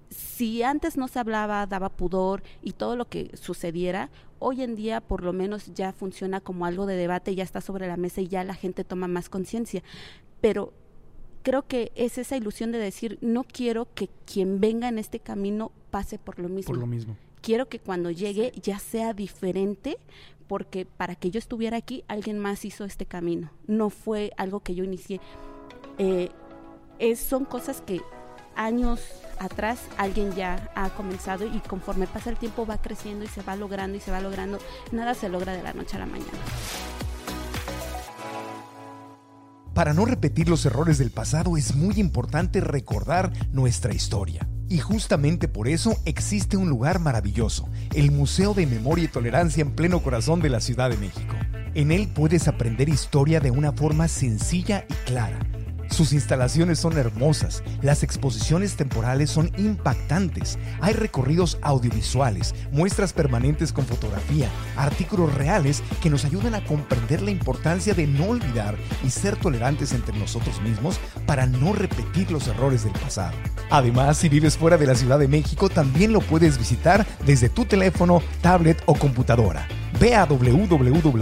si 0.09 0.63
antes 0.63 0.95
no 0.95 1.07
se 1.09 1.19
hablaba, 1.19 1.65
daba 1.65 1.89
pudor 1.89 2.41
y 2.61 2.71
todo 2.71 2.95
lo 2.95 3.09
que 3.09 3.35
sucediera, 3.35 4.09
hoy 4.39 4.61
en 4.61 4.75
día 4.75 5.01
por 5.01 5.21
lo 5.21 5.33
menos 5.33 5.73
ya 5.73 5.91
funciona 5.91 6.39
como 6.39 6.65
algo 6.65 6.85
de 6.85 6.95
debate, 6.95 7.35
ya 7.35 7.43
está 7.43 7.59
sobre 7.59 7.87
la 7.87 7.97
mesa 7.97 8.21
y 8.21 8.29
ya 8.29 8.45
la 8.45 8.53
gente 8.53 8.85
toma 8.85 9.09
más 9.09 9.27
conciencia. 9.27 9.83
Pero 10.39 10.71
creo 11.43 11.67
que 11.67 11.91
es 11.95 12.17
esa 12.17 12.37
ilusión 12.37 12.71
de 12.71 12.77
decir, 12.77 13.17
no 13.21 13.43
quiero 13.43 13.87
que 13.93 14.09
quien 14.25 14.59
venga 14.59 14.87
en 14.87 14.99
este 14.99 15.19
camino 15.19 15.71
pase 15.91 16.19
por 16.19 16.39
lo 16.39 16.49
mismo. 16.49 16.67
Por 16.67 16.77
lo 16.77 16.87
mismo. 16.87 17.15
Quiero 17.41 17.69
que 17.69 17.79
cuando 17.79 18.11
llegue 18.11 18.51
ya 18.61 18.79
sea 18.79 19.13
diferente, 19.13 19.97
porque 20.47 20.85
para 20.85 21.15
que 21.15 21.31
yo 21.31 21.39
estuviera 21.39 21.77
aquí, 21.77 22.03
alguien 22.07 22.39
más 22.39 22.65
hizo 22.65 22.85
este 22.85 23.05
camino. 23.05 23.51
No 23.67 23.89
fue 23.89 24.31
algo 24.37 24.61
que 24.61 24.75
yo 24.75 24.83
inicié. 24.83 25.19
Eh, 25.97 26.29
es, 26.99 27.19
son 27.19 27.45
cosas 27.45 27.81
que 27.81 28.01
años 28.55 29.01
atrás 29.39 29.79
alguien 29.97 30.33
ya 30.33 30.71
ha 30.75 30.89
comenzado 30.89 31.45
y 31.45 31.59
conforme 31.59 32.07
pasa 32.07 32.31
el 32.31 32.37
tiempo 32.37 32.65
va 32.65 32.81
creciendo 32.81 33.23
y 33.23 33.27
se 33.27 33.43
va 33.43 33.55
logrando 33.55 33.97
y 33.97 34.01
se 34.01 34.11
va 34.11 34.19
logrando. 34.19 34.57
Nada 34.91 35.13
se 35.13 35.29
logra 35.29 35.53
de 35.53 35.63
la 35.63 35.73
noche 35.73 35.95
a 35.95 35.99
la 35.99 36.05
mañana. 36.07 36.31
Para 39.77 39.93
no 39.93 40.05
repetir 40.05 40.49
los 40.49 40.65
errores 40.65 40.97
del 40.97 41.11
pasado 41.11 41.55
es 41.55 41.75
muy 41.75 41.99
importante 41.99 42.61
recordar 42.61 43.31
nuestra 43.51 43.93
historia. 43.93 44.49
Y 44.67 44.79
justamente 44.79 45.47
por 45.47 45.67
eso 45.67 45.95
existe 46.05 46.57
un 46.57 46.67
lugar 46.67 46.97
maravilloso, 46.97 47.69
el 47.93 48.09
Museo 48.09 48.55
de 48.55 48.65
Memoria 48.65 49.03
y 49.05 49.07
Tolerancia 49.07 49.61
en 49.61 49.75
pleno 49.75 50.01
corazón 50.01 50.41
de 50.41 50.49
la 50.49 50.61
Ciudad 50.61 50.89
de 50.89 50.97
México. 50.97 51.35
En 51.75 51.91
él 51.91 52.07
puedes 52.07 52.47
aprender 52.47 52.89
historia 52.89 53.39
de 53.39 53.51
una 53.51 53.71
forma 53.71 54.07
sencilla 54.07 54.83
y 54.89 54.93
clara 55.05 55.37
sus 55.89 56.13
instalaciones 56.13 56.79
son 56.79 56.97
hermosas, 56.97 57.63
las 57.81 58.03
exposiciones 58.03 58.75
temporales 58.75 59.29
son 59.29 59.51
impactantes, 59.57 60.57
hay 60.81 60.93
recorridos 60.93 61.57
audiovisuales, 61.61 62.55
muestras 62.71 63.13
permanentes 63.13 63.71
con 63.71 63.85
fotografía, 63.85 64.49
artículos 64.75 65.33
reales 65.33 65.83
que 66.01 66.09
nos 66.09 66.25
ayudan 66.25 66.55
a 66.55 66.63
comprender 66.63 67.21
la 67.21 67.31
importancia 67.31 67.93
de 67.93 68.07
no 68.07 68.25
olvidar 68.25 68.75
y 69.03 69.09
ser 69.09 69.35
tolerantes 69.35 69.93
entre 69.93 70.17
nosotros 70.17 70.61
mismos 70.61 70.99
para 71.25 71.45
no 71.45 71.73
repetir 71.73 72.31
los 72.31 72.47
errores 72.47 72.83
del 72.83 72.93
pasado. 72.93 73.35
Además, 73.69 74.17
si 74.17 74.29
vives 74.29 74.57
fuera 74.57 74.77
de 74.77 74.87
la 74.87 74.95
Ciudad 74.95 75.19
de 75.19 75.27
México, 75.27 75.69
también 75.69 76.13
lo 76.13 76.21
puedes 76.21 76.57
visitar 76.57 77.05
desde 77.25 77.49
tu 77.49 77.65
teléfono, 77.65 78.21
tablet 78.41 78.81
o 78.85 78.95
computadora. 78.95 79.67
Ve 79.99 80.15
a 80.15 80.25
www.myt.org.mx. 80.25 81.17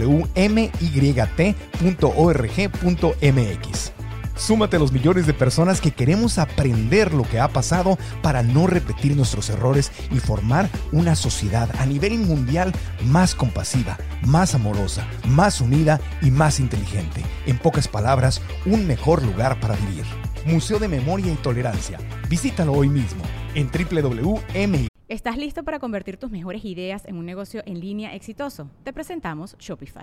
Súmate 4.36 4.76
a 4.76 4.78
los 4.78 4.92
millones 4.92 5.26
de 5.26 5.32
personas 5.32 5.80
que 5.80 5.92
queremos 5.92 6.38
aprender 6.38 7.14
lo 7.14 7.22
que 7.22 7.40
ha 7.40 7.48
pasado 7.48 7.98
para 8.22 8.42
no 8.42 8.66
repetir 8.66 9.16
nuestros 9.16 9.48
errores 9.48 9.90
y 10.10 10.16
formar 10.16 10.68
una 10.92 11.16
sociedad 11.16 11.70
a 11.78 11.86
nivel 11.86 12.18
mundial 12.18 12.72
más 13.06 13.34
compasiva, 13.34 13.96
más 14.26 14.54
amorosa, 14.54 15.06
más 15.26 15.62
unida 15.62 16.00
y 16.20 16.30
más 16.30 16.60
inteligente. 16.60 17.22
En 17.46 17.58
pocas 17.58 17.88
palabras, 17.88 18.42
un 18.66 18.86
mejor 18.86 19.22
lugar 19.22 19.58
para 19.58 19.74
vivir. 19.76 20.04
Museo 20.44 20.78
de 20.78 20.88
Memoria 20.88 21.32
y 21.32 21.36
Tolerancia. 21.36 21.98
Visítalo 22.28 22.72
hoy 22.72 22.90
mismo 22.90 23.24
en 23.54 23.70
www.mi. 23.70 24.88
¿Estás 25.08 25.38
listo 25.38 25.62
para 25.64 25.78
convertir 25.78 26.18
tus 26.18 26.30
mejores 26.30 26.64
ideas 26.64 27.06
en 27.06 27.16
un 27.16 27.24
negocio 27.24 27.62
en 27.64 27.80
línea 27.80 28.14
exitoso? 28.14 28.68
Te 28.84 28.92
presentamos 28.92 29.56
Shopify. 29.58 30.02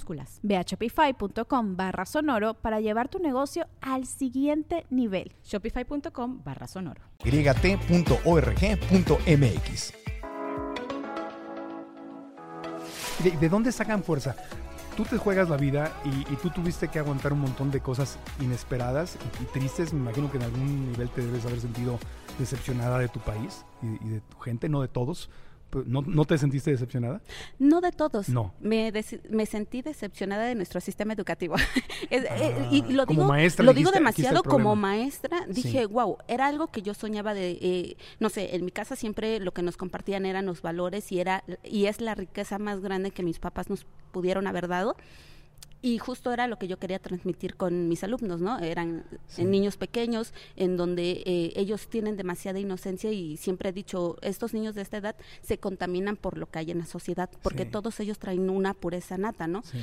Ve 0.43 0.57
a 0.57 0.61
shopify.com 0.61 1.75
barra 1.75 2.05
sonoro 2.05 2.53
para 2.55 2.79
llevar 2.79 3.09
tu 3.09 3.19
negocio 3.19 3.67
al 3.81 4.05
siguiente 4.05 4.85
nivel. 4.89 5.31
Shopify.com 5.43 6.41
barra 6.43 6.67
sonoro. 6.67 7.01
yt.org.mx 7.23 7.53
¿De, 13.23 13.31
¿De 13.31 13.49
dónde 13.49 13.71
sacan 13.71 14.03
fuerza? 14.03 14.35
tú 14.95 15.03
te 15.05 15.17
juegas 15.17 15.49
la 15.49 15.57
vida 15.57 15.91
y, 16.03 16.09
y, 16.33 16.35
tú 16.37 16.49
tuviste 16.49 16.87
que 16.87 16.99
aguantar 16.99 17.33
un 17.33 17.39
montón 17.39 17.71
de 17.71 17.79
cosas 17.79 18.19
inesperadas 18.39 19.17
y, 19.39 19.43
y, 19.43 19.45
tristes. 19.47 19.93
Me 19.93 19.99
imagino 19.99 20.29
que 20.29 20.37
en 20.37 20.43
algún 20.43 20.91
nivel 20.91 21.09
te 21.09 21.25
debes 21.25 21.45
haber 21.45 21.59
sentido 21.59 21.99
decepcionada 22.37 22.99
de 22.99 23.07
tu 23.07 23.19
país 23.19 23.65
y, 23.81 24.05
y 24.05 24.09
de 24.09 24.21
tu 24.21 24.37
gente, 24.39 24.69
no 24.69 24.81
de 24.81 24.87
todos. 24.87 25.29
¿No, 25.85 26.01
¿No, 26.01 26.25
te 26.25 26.37
sentiste 26.37 26.71
decepcionada? 26.71 27.21
No 27.59 27.81
de 27.81 27.91
todos. 27.91 28.29
No. 28.29 28.53
Me, 28.59 28.91
me 29.29 29.45
sentí 29.45 29.81
decepcionada 29.81 30.45
de 30.45 30.55
nuestro 30.55 30.81
sistema 30.81 31.13
educativo. 31.13 31.55
es, 32.09 32.25
ah, 32.29 32.35
eh, 32.37 32.67
y 32.71 32.81
lo 32.93 33.05
digo, 33.05 33.25
maestra, 33.25 33.65
lo 33.65 33.73
digo 33.73 33.91
demasiado 33.91 34.43
como 34.43 34.75
maestra. 34.75 35.45
Dije, 35.47 35.81
sí. 35.81 35.85
wow, 35.85 36.17
era 36.27 36.47
algo 36.47 36.67
que 36.67 36.81
yo 36.81 36.93
soñaba 36.93 37.33
de, 37.33 37.51
eh, 37.61 37.97
no 38.19 38.29
sé, 38.29 38.55
en 38.55 38.65
mi 38.65 38.71
casa 38.71 38.95
siempre 38.95 39.39
lo 39.39 39.53
que 39.53 39.61
nos 39.61 39.77
compartían 39.77 40.25
eran 40.25 40.45
los 40.45 40.61
valores 40.61 41.11
y, 41.11 41.19
era, 41.19 41.43
y 41.63 41.85
es 41.85 42.01
la 42.01 42.15
riqueza 42.15 42.59
más 42.59 42.81
grande 42.81 43.11
que 43.11 43.23
mis 43.23 43.39
papás 43.39 43.69
nos 43.69 43.85
pudieron 44.11 44.47
haber 44.47 44.67
dado 44.67 44.95
y 45.81 45.97
justo 45.97 46.31
era 46.31 46.47
lo 46.47 46.57
que 46.57 46.67
yo 46.67 46.77
quería 46.77 46.99
transmitir 46.99 47.55
con 47.55 47.87
mis 47.87 48.03
alumnos, 48.03 48.39
¿no? 48.39 48.59
Eran 48.59 49.03
sí. 49.27 49.43
niños 49.43 49.77
pequeños 49.77 50.33
en 50.55 50.77
donde 50.77 51.23
eh, 51.25 51.53
ellos 51.55 51.87
tienen 51.87 52.17
demasiada 52.17 52.59
inocencia 52.59 53.11
y 53.11 53.37
siempre 53.37 53.69
he 53.69 53.73
dicho, 53.73 54.17
estos 54.21 54.53
niños 54.53 54.75
de 54.75 54.83
esta 54.83 54.97
edad 54.97 55.15
se 55.41 55.57
contaminan 55.57 56.17
por 56.17 56.37
lo 56.37 56.45
que 56.49 56.59
hay 56.59 56.71
en 56.71 56.77
la 56.77 56.85
sociedad, 56.85 57.29
porque 57.41 57.63
sí. 57.63 57.71
todos 57.71 57.99
ellos 57.99 58.19
traen 58.19 58.49
una 58.49 58.75
pureza 58.75 59.17
nata, 59.17 59.47
¿no? 59.47 59.63
Sí. 59.63 59.79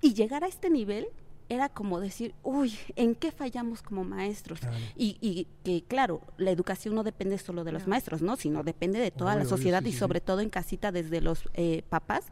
Y 0.00 0.14
llegar 0.14 0.44
a 0.44 0.46
este 0.46 0.70
nivel 0.70 1.08
era 1.48 1.68
como 1.68 2.00
decir, 2.00 2.34
uy, 2.42 2.72
¿en 2.96 3.14
qué 3.14 3.32
fallamos 3.32 3.82
como 3.82 4.04
maestros? 4.04 4.60
Claro. 4.60 4.76
Y, 4.96 5.18
y, 5.20 5.46
que, 5.64 5.82
claro, 5.86 6.22
la 6.38 6.50
educación 6.50 6.94
no 6.94 7.02
depende 7.02 7.36
solo 7.38 7.64
de 7.64 7.72
los 7.72 7.82
claro. 7.82 7.90
maestros, 7.90 8.22
¿no? 8.22 8.36
Sino 8.36 8.62
depende 8.62 9.00
de 9.00 9.10
toda 9.10 9.32
Obvio, 9.32 9.44
la 9.44 9.48
sociedad 9.50 9.82
y 9.84 9.92
sobre 9.92 10.20
todo 10.20 10.40
en 10.40 10.50
casita 10.50 10.92
desde 10.92 11.20
los 11.20 11.44
eh, 11.54 11.82
papás 11.88 12.26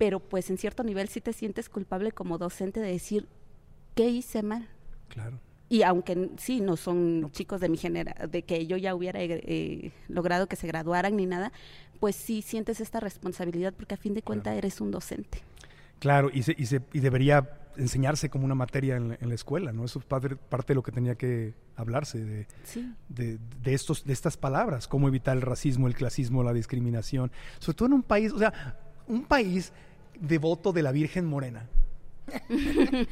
pero 0.00 0.18
pues 0.18 0.48
en 0.48 0.56
cierto 0.56 0.82
nivel 0.82 1.08
sí 1.08 1.20
te 1.20 1.34
sientes 1.34 1.68
culpable 1.68 2.10
como 2.10 2.38
docente 2.38 2.80
de 2.80 2.90
decir, 2.90 3.28
¿qué 3.94 4.08
hice 4.08 4.42
mal? 4.42 4.66
Claro. 5.10 5.38
Y 5.68 5.82
aunque 5.82 6.30
sí, 6.38 6.62
no 6.62 6.78
son 6.78 7.20
no. 7.20 7.28
chicos 7.28 7.60
de 7.60 7.68
mi 7.68 7.76
generación, 7.76 8.30
de 8.30 8.42
que 8.42 8.66
yo 8.66 8.78
ya 8.78 8.94
hubiera 8.94 9.20
eh, 9.22 9.92
logrado 10.08 10.46
que 10.46 10.56
se 10.56 10.66
graduaran 10.66 11.16
ni 11.16 11.26
nada, 11.26 11.52
pues 12.00 12.16
sí 12.16 12.40
sientes 12.40 12.80
esta 12.80 12.98
responsabilidad 12.98 13.74
porque 13.74 13.92
a 13.92 13.98
fin 13.98 14.14
de 14.14 14.22
cuentas 14.22 14.52
claro. 14.52 14.58
eres 14.60 14.80
un 14.80 14.90
docente. 14.90 15.42
Claro, 15.98 16.30
y, 16.32 16.44
se, 16.44 16.54
y, 16.56 16.64
se, 16.64 16.80
y 16.94 17.00
debería 17.00 17.60
enseñarse 17.76 18.30
como 18.30 18.46
una 18.46 18.54
materia 18.54 18.96
en 18.96 19.10
la, 19.10 19.18
en 19.20 19.28
la, 19.28 19.34
escuela, 19.34 19.70
¿no? 19.70 19.84
Eso 19.84 19.98
es 19.98 20.06
parte, 20.06 20.34
parte 20.34 20.68
de 20.68 20.76
lo 20.76 20.82
que 20.82 20.92
tenía 20.92 21.16
que 21.16 21.52
hablarse, 21.76 22.24
de, 22.24 22.46
sí. 22.64 22.90
de, 23.10 23.38
de, 23.62 23.74
estos, 23.74 24.06
de 24.06 24.14
estas 24.14 24.38
palabras, 24.38 24.88
cómo 24.88 25.08
evitar 25.08 25.36
el 25.36 25.42
racismo, 25.42 25.88
el 25.88 25.94
clasismo, 25.94 26.42
la 26.42 26.54
discriminación, 26.54 27.30
sobre 27.58 27.76
todo 27.76 27.88
en 27.88 27.92
un 27.92 28.02
país, 28.02 28.32
o 28.32 28.38
sea, 28.38 28.78
un 29.06 29.26
país 29.26 29.72
devoto 30.20 30.72
de 30.72 30.82
la 30.82 30.92
Virgen 30.92 31.26
Morena. 31.26 31.68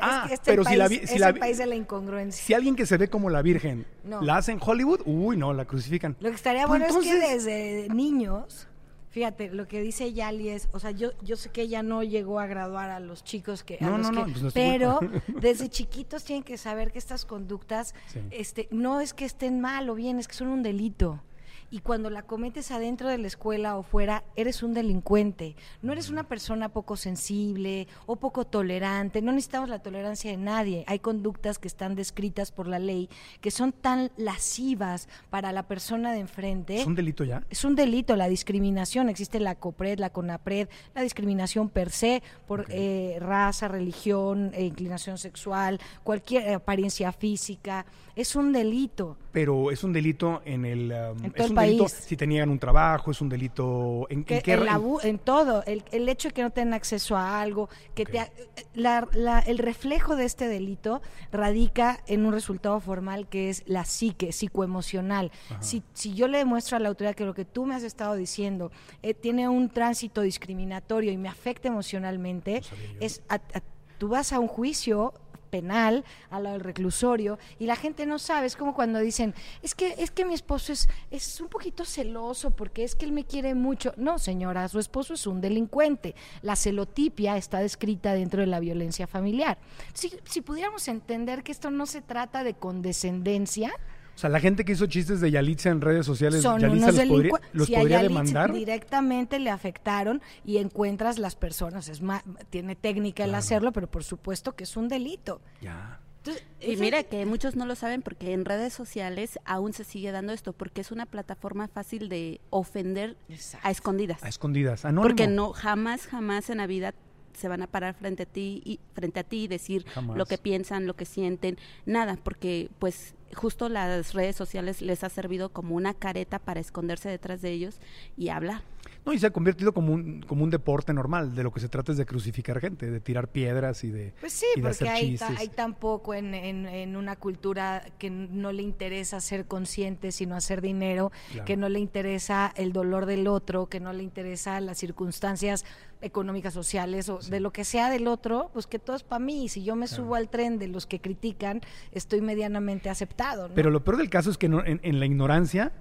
ah, 0.00 0.28
este 0.30 0.50
pero 0.50 0.64
país, 0.64 0.74
si 0.74 0.78
la, 0.78 0.88
si 0.88 0.94
es 0.94 1.20
la, 1.20 1.28
el 1.28 1.38
país 1.38 1.58
de 1.58 1.66
la 1.66 1.74
incongruencia. 1.74 2.44
Si 2.44 2.54
alguien 2.54 2.76
que 2.76 2.86
se 2.86 2.96
ve 2.96 3.08
como 3.08 3.30
la 3.30 3.42
Virgen 3.42 3.86
no. 4.04 4.22
la 4.22 4.38
hace 4.38 4.52
en 4.52 4.60
Hollywood, 4.60 5.02
uy, 5.04 5.36
no, 5.36 5.52
la 5.52 5.64
crucifican. 5.64 6.16
Lo 6.20 6.30
que 6.30 6.36
estaría 6.36 6.66
bueno 6.66 6.86
Entonces, 6.86 7.12
es 7.12 7.20
que 7.20 7.32
desde 7.32 7.94
niños, 7.94 8.68
fíjate, 9.10 9.50
lo 9.50 9.68
que 9.68 9.80
dice 9.80 10.12
Yali 10.12 10.48
es, 10.48 10.68
o 10.72 10.80
sea, 10.80 10.90
yo, 10.92 11.10
yo 11.22 11.36
sé 11.36 11.50
que 11.50 11.62
ella 11.62 11.82
no 11.82 12.02
llegó 12.02 12.40
a 12.40 12.46
graduar 12.46 12.90
a 12.90 13.00
los 13.00 13.24
chicos 13.24 13.62
que, 13.62 13.78
a 13.80 13.86
no, 13.86 13.98
los 13.98 14.10
no, 14.10 14.24
que 14.24 14.32
no, 14.32 14.40
pues 14.40 14.54
pero 14.54 15.00
desde 15.40 15.68
chiquitos 15.68 16.24
tienen 16.24 16.44
que 16.44 16.56
saber 16.58 16.92
que 16.92 16.98
estas 16.98 17.24
conductas, 17.24 17.94
sí. 18.06 18.20
este, 18.30 18.68
no 18.70 19.00
es 19.00 19.12
que 19.14 19.24
estén 19.24 19.60
mal 19.60 19.90
o 19.90 19.94
bien, 19.94 20.18
es 20.18 20.28
que 20.28 20.34
son 20.34 20.48
un 20.48 20.62
delito 20.62 21.20
y 21.70 21.80
cuando 21.80 22.10
la 22.10 22.22
cometes 22.22 22.70
adentro 22.70 23.08
de 23.08 23.18
la 23.18 23.26
escuela 23.26 23.76
o 23.76 23.82
fuera, 23.82 24.24
eres 24.36 24.62
un 24.62 24.74
delincuente. 24.74 25.56
No 25.82 25.92
eres 25.92 26.10
una 26.10 26.24
persona 26.24 26.68
poco 26.68 26.96
sensible 26.96 27.88
o 28.06 28.16
poco 28.16 28.44
tolerante. 28.44 29.22
No 29.22 29.32
necesitamos 29.32 29.68
la 29.68 29.80
tolerancia 29.80 30.30
de 30.30 30.36
nadie. 30.36 30.84
Hay 30.86 30.98
conductas 31.00 31.58
que 31.58 31.68
están 31.68 31.94
descritas 31.94 32.52
por 32.52 32.68
la 32.68 32.78
ley 32.78 33.08
que 33.40 33.50
son 33.50 33.72
tan 33.72 34.10
lascivas 34.16 35.08
para 35.30 35.52
la 35.52 35.64
persona 35.64 36.12
de 36.12 36.20
enfrente. 36.20 36.80
¿Es 36.80 36.86
un 36.86 36.94
delito 36.94 37.24
ya? 37.24 37.42
Es 37.50 37.64
un 37.64 37.74
delito 37.74 38.16
la 38.16 38.28
discriminación. 38.28 39.08
Existe 39.08 39.40
la 39.40 39.54
COPRED, 39.54 39.98
la 39.98 40.10
CONAPRED, 40.10 40.68
la 40.94 41.02
discriminación 41.02 41.68
per 41.68 41.90
se 41.90 42.22
por 42.46 42.60
okay. 42.60 42.76
eh, 42.78 43.18
raza, 43.20 43.68
religión, 43.68 44.52
eh, 44.54 44.64
inclinación 44.64 45.18
sexual, 45.18 45.80
cualquier 46.02 46.54
apariencia 46.54 47.12
física. 47.12 47.86
Es 48.16 48.36
un 48.36 48.52
delito. 48.52 49.16
Pero 49.32 49.70
es 49.72 49.82
un 49.82 49.92
delito 49.92 50.40
en 50.44 50.64
el... 50.64 50.92
Um, 50.92 51.24
en 51.24 51.32
todo 51.32 51.44
es 51.44 51.50
un 51.50 51.56
delito 51.56 51.88
si 51.88 52.16
te 52.16 52.26
niegan 52.26 52.50
un 52.50 52.58
trabajo, 52.58 53.10
es 53.10 53.20
un 53.20 53.28
delito 53.28 54.06
en, 54.08 54.24
que, 54.24 54.36
en, 54.36 54.42
qué, 54.42 54.52
el 54.52 54.68
en 55.02 55.18
todo, 55.18 55.64
el, 55.64 55.82
el, 55.90 56.08
hecho 56.08 56.28
de 56.28 56.34
que 56.34 56.42
no 56.42 56.50
tengan 56.50 56.74
acceso 56.74 57.16
a 57.16 57.40
algo, 57.40 57.68
que 57.94 58.02
okay. 58.04 58.20
te, 58.54 58.56
la, 58.74 59.08
la, 59.12 59.40
el 59.40 59.58
reflejo 59.58 60.14
de 60.14 60.24
este 60.24 60.46
delito 60.46 61.02
radica 61.32 62.00
en 62.06 62.24
un 62.24 62.32
resultado 62.32 62.78
formal 62.78 63.26
que 63.28 63.50
es 63.50 63.64
la 63.66 63.84
psique, 63.84 64.30
psicoemocional. 64.30 65.32
Si, 65.60 65.82
si, 65.92 66.14
yo 66.14 66.28
le 66.28 66.38
demuestro 66.38 66.76
a 66.76 66.80
la 66.80 66.88
autoridad 66.88 67.14
que 67.14 67.24
lo 67.24 67.34
que 67.34 67.44
tú 67.44 67.66
me 67.66 67.74
has 67.74 67.82
estado 67.82 68.14
diciendo 68.14 68.70
eh, 69.02 69.14
tiene 69.14 69.48
un 69.48 69.68
tránsito 69.70 70.20
discriminatorio 70.20 71.10
y 71.10 71.16
me 71.16 71.28
afecta 71.28 71.68
emocionalmente, 71.68 72.60
no 72.60 73.00
es 73.00 73.22
a, 73.28 73.34
a, 73.34 73.62
tú 73.98 74.08
vas 74.08 74.32
a 74.32 74.38
un 74.38 74.48
juicio 74.48 75.14
penal, 75.54 76.04
a 76.30 76.40
lo 76.40 76.50
del 76.50 76.60
reclusorio, 76.60 77.38
y 77.60 77.66
la 77.66 77.76
gente 77.76 78.06
no 78.06 78.18
sabe, 78.18 78.48
es 78.48 78.56
como 78.56 78.74
cuando 78.74 78.98
dicen, 78.98 79.36
es 79.62 79.76
que, 79.76 79.94
es 79.98 80.10
que 80.10 80.24
mi 80.24 80.34
esposo 80.34 80.72
es, 80.72 80.88
es 81.12 81.40
un 81.40 81.46
poquito 81.46 81.84
celoso 81.84 82.50
porque 82.50 82.82
es 82.82 82.96
que 82.96 83.04
él 83.04 83.12
me 83.12 83.22
quiere 83.22 83.54
mucho. 83.54 83.94
No, 83.96 84.18
señora, 84.18 84.66
su 84.66 84.80
esposo 84.80 85.14
es 85.14 85.28
un 85.28 85.40
delincuente. 85.40 86.16
La 86.42 86.56
celotipia 86.56 87.36
está 87.36 87.60
descrita 87.60 88.14
dentro 88.14 88.40
de 88.40 88.48
la 88.48 88.58
violencia 88.58 89.06
familiar. 89.06 89.58
Si, 89.92 90.12
si 90.24 90.40
pudiéramos 90.40 90.88
entender 90.88 91.44
que 91.44 91.52
esto 91.52 91.70
no 91.70 91.86
se 91.86 92.02
trata 92.02 92.42
de 92.42 92.54
condescendencia, 92.54 93.72
o 94.14 94.18
sea, 94.18 94.30
la 94.30 94.40
gente 94.40 94.64
que 94.64 94.72
hizo 94.72 94.86
chistes 94.86 95.20
de 95.20 95.30
Yalitza 95.30 95.70
en 95.70 95.80
redes 95.80 96.06
sociales, 96.06 96.42
son 96.42 96.60
Yalitza 96.60 96.86
unos 96.90 96.96
los 96.98 97.08
podría, 97.08 97.32
los 97.52 97.66
si 97.66 97.74
a 97.74 97.78
podría 97.80 97.96
Yalitza 98.02 98.18
demandar. 98.20 98.52
Directamente 98.52 99.38
le 99.38 99.50
afectaron 99.50 100.22
y 100.44 100.58
encuentras 100.58 101.18
las 101.18 101.34
personas. 101.36 101.88
Es 101.88 102.00
ma- 102.00 102.22
tiene 102.50 102.76
técnica 102.76 103.24
el 103.24 103.34
hacerlo, 103.34 103.72
pero 103.72 103.86
por 103.90 104.04
supuesto 104.04 104.52
que 104.54 104.64
es 104.64 104.76
un 104.76 104.88
delito. 104.88 105.40
Ya. 105.60 106.00
Entonces, 106.18 106.42
Y 106.62 106.76
mira 106.76 107.02
que 107.02 107.26
muchos 107.26 107.54
no 107.54 107.66
lo 107.66 107.74
saben 107.74 108.00
porque 108.00 108.32
en 108.32 108.46
redes 108.46 108.72
sociales 108.72 109.38
aún 109.44 109.74
se 109.74 109.84
sigue 109.84 110.10
dando 110.10 110.32
esto, 110.32 110.54
porque 110.54 110.80
es 110.80 110.90
una 110.90 111.04
plataforma 111.04 111.68
fácil 111.68 112.08
de 112.08 112.40
ofender 112.48 113.18
Exacto. 113.28 113.68
a 113.68 113.70
escondidas. 113.70 114.24
A 114.24 114.28
escondidas. 114.28 114.86
Anónimo. 114.86 115.02
Porque 115.02 115.26
no, 115.28 115.52
jamás, 115.52 116.06
jamás 116.06 116.48
en 116.48 116.56
la 116.58 116.66
vida 116.66 116.94
se 117.34 117.48
van 117.48 117.62
a 117.62 117.66
parar 117.66 117.94
frente 117.94 118.24
a 118.24 118.26
ti 118.26 118.62
y 118.64 118.80
frente 118.94 119.20
a 119.20 119.24
ti 119.24 119.44
y 119.44 119.48
decir 119.48 119.84
Jamás. 119.86 120.16
lo 120.16 120.26
que 120.26 120.38
piensan, 120.38 120.86
lo 120.86 120.94
que 120.94 121.04
sienten, 121.04 121.58
nada, 121.86 122.18
porque 122.22 122.70
pues 122.78 123.14
justo 123.34 123.68
las 123.68 124.14
redes 124.14 124.36
sociales 124.36 124.80
les 124.80 125.04
ha 125.04 125.08
servido 125.08 125.50
como 125.50 125.74
una 125.74 125.94
careta 125.94 126.38
para 126.38 126.60
esconderse 126.60 127.08
detrás 127.08 127.42
de 127.42 127.50
ellos 127.50 127.80
y 128.16 128.28
hablar. 128.28 128.62
No, 129.06 129.12
y 129.12 129.18
se 129.18 129.26
ha 129.26 129.30
convertido 129.30 129.74
como 129.74 129.92
un, 129.92 130.22
como 130.22 130.44
un 130.44 130.50
deporte 130.50 130.94
normal. 130.94 131.34
De 131.34 131.42
lo 131.42 131.52
que 131.52 131.60
se 131.60 131.68
trata 131.68 131.92
es 131.92 131.98
de 131.98 132.06
crucificar 132.06 132.58
gente, 132.60 132.90
de 132.90 133.00
tirar 133.00 133.28
piedras 133.28 133.84
y 133.84 133.90
de, 133.90 134.14
Pues 134.18 134.32
sí, 134.32 134.46
y 134.56 134.60
de 134.60 134.66
porque 134.68 134.84
hacer 134.84 134.88
hay, 134.88 135.16
ta- 135.18 135.26
chistes. 135.28 135.40
hay 135.40 135.48
tan 135.54 135.74
poco 135.74 136.14
en, 136.14 136.32
en- 136.34 136.66
en 136.66 136.96
una 136.96 137.14
cultura 137.16 137.84
que 137.98 138.08
no 138.08 138.50
le 138.52 138.62
interesa 138.62 139.20
ser 139.20 139.44
consciente, 139.44 140.10
sino 140.10 140.34
hacer 140.36 140.62
dinero, 140.62 141.12
Claro. 141.32 141.44
que 141.44 141.56
no 141.58 141.68
le 141.68 141.80
interesa 141.80 142.50
el 142.56 142.72
dolor 142.72 143.04
del 143.04 143.26
otro, 143.26 143.66
que 143.66 143.78
no 143.78 143.92
le 143.92 144.02
interesa 144.02 144.58
las 144.60 144.78
circunstancias 144.78 145.66
económicas, 146.00 146.54
sociales 146.54 147.08
o 147.08 147.18
de 147.18 147.40
lo 147.40 147.52
que 147.52 147.64
sea 147.64 147.90
del 147.90 148.06
otro, 148.08 148.50
pues 148.52 148.66
que 148.66 148.78
todo 148.78 148.96
es 148.96 149.02
para 149.02 149.18
mí. 149.24 149.44
Y 149.44 149.48
si 149.48 149.64
yo 149.64 149.76
me 149.76 149.86
subo 149.86 150.14
al 150.14 150.28
tren 150.30 150.58
de 150.58 150.68
los 150.68 150.86
que 150.86 151.00
critican, 151.00 151.60
estoy 151.92 152.20
medianamente 152.22 152.88
aceptado. 152.90 153.48
¿no? 153.48 153.54
Pero 153.54 153.70
lo 153.70 153.84
peor 153.84 153.96
del 153.98 154.08
caso 154.10 154.30
es 154.30 154.38
que 154.38 154.48
no- 154.48 154.64
en, 154.64 154.80
en 154.82 154.98
la 154.98 155.06
ignorancia 155.06 155.72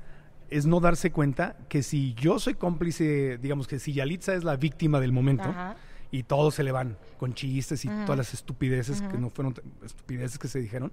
es 0.54 0.66
no 0.68 0.80
darse 0.80 1.12
cuenta 1.12 1.58
que 1.68 1.82
si 1.82 2.14
yo 2.14 2.38
soy 2.38 2.54
cómplice, 2.54 3.40
digamos 3.40 3.68
que 3.68 3.80
si 3.80 3.94
Yalitza 3.94 4.36
es 4.36 4.44
la 4.44 4.56
víctima 4.56 5.00
del 5.00 5.12
momento 5.12 5.46
Ajá. 5.46 5.76
y 6.12 6.24
todos 6.24 6.54
se 6.54 6.64
le 6.64 6.72
van 6.72 6.98
con 7.18 7.34
chistes 7.34 7.84
y 7.86 7.88
todas 7.88 8.18
las 8.18 8.34
estupideces 8.34 9.02
que 9.02 9.18
no 9.18 9.30
fueron 9.30 9.56
estupideces 9.84 10.38
que 10.38 10.48
se 10.48 10.60
dijeron, 10.60 10.92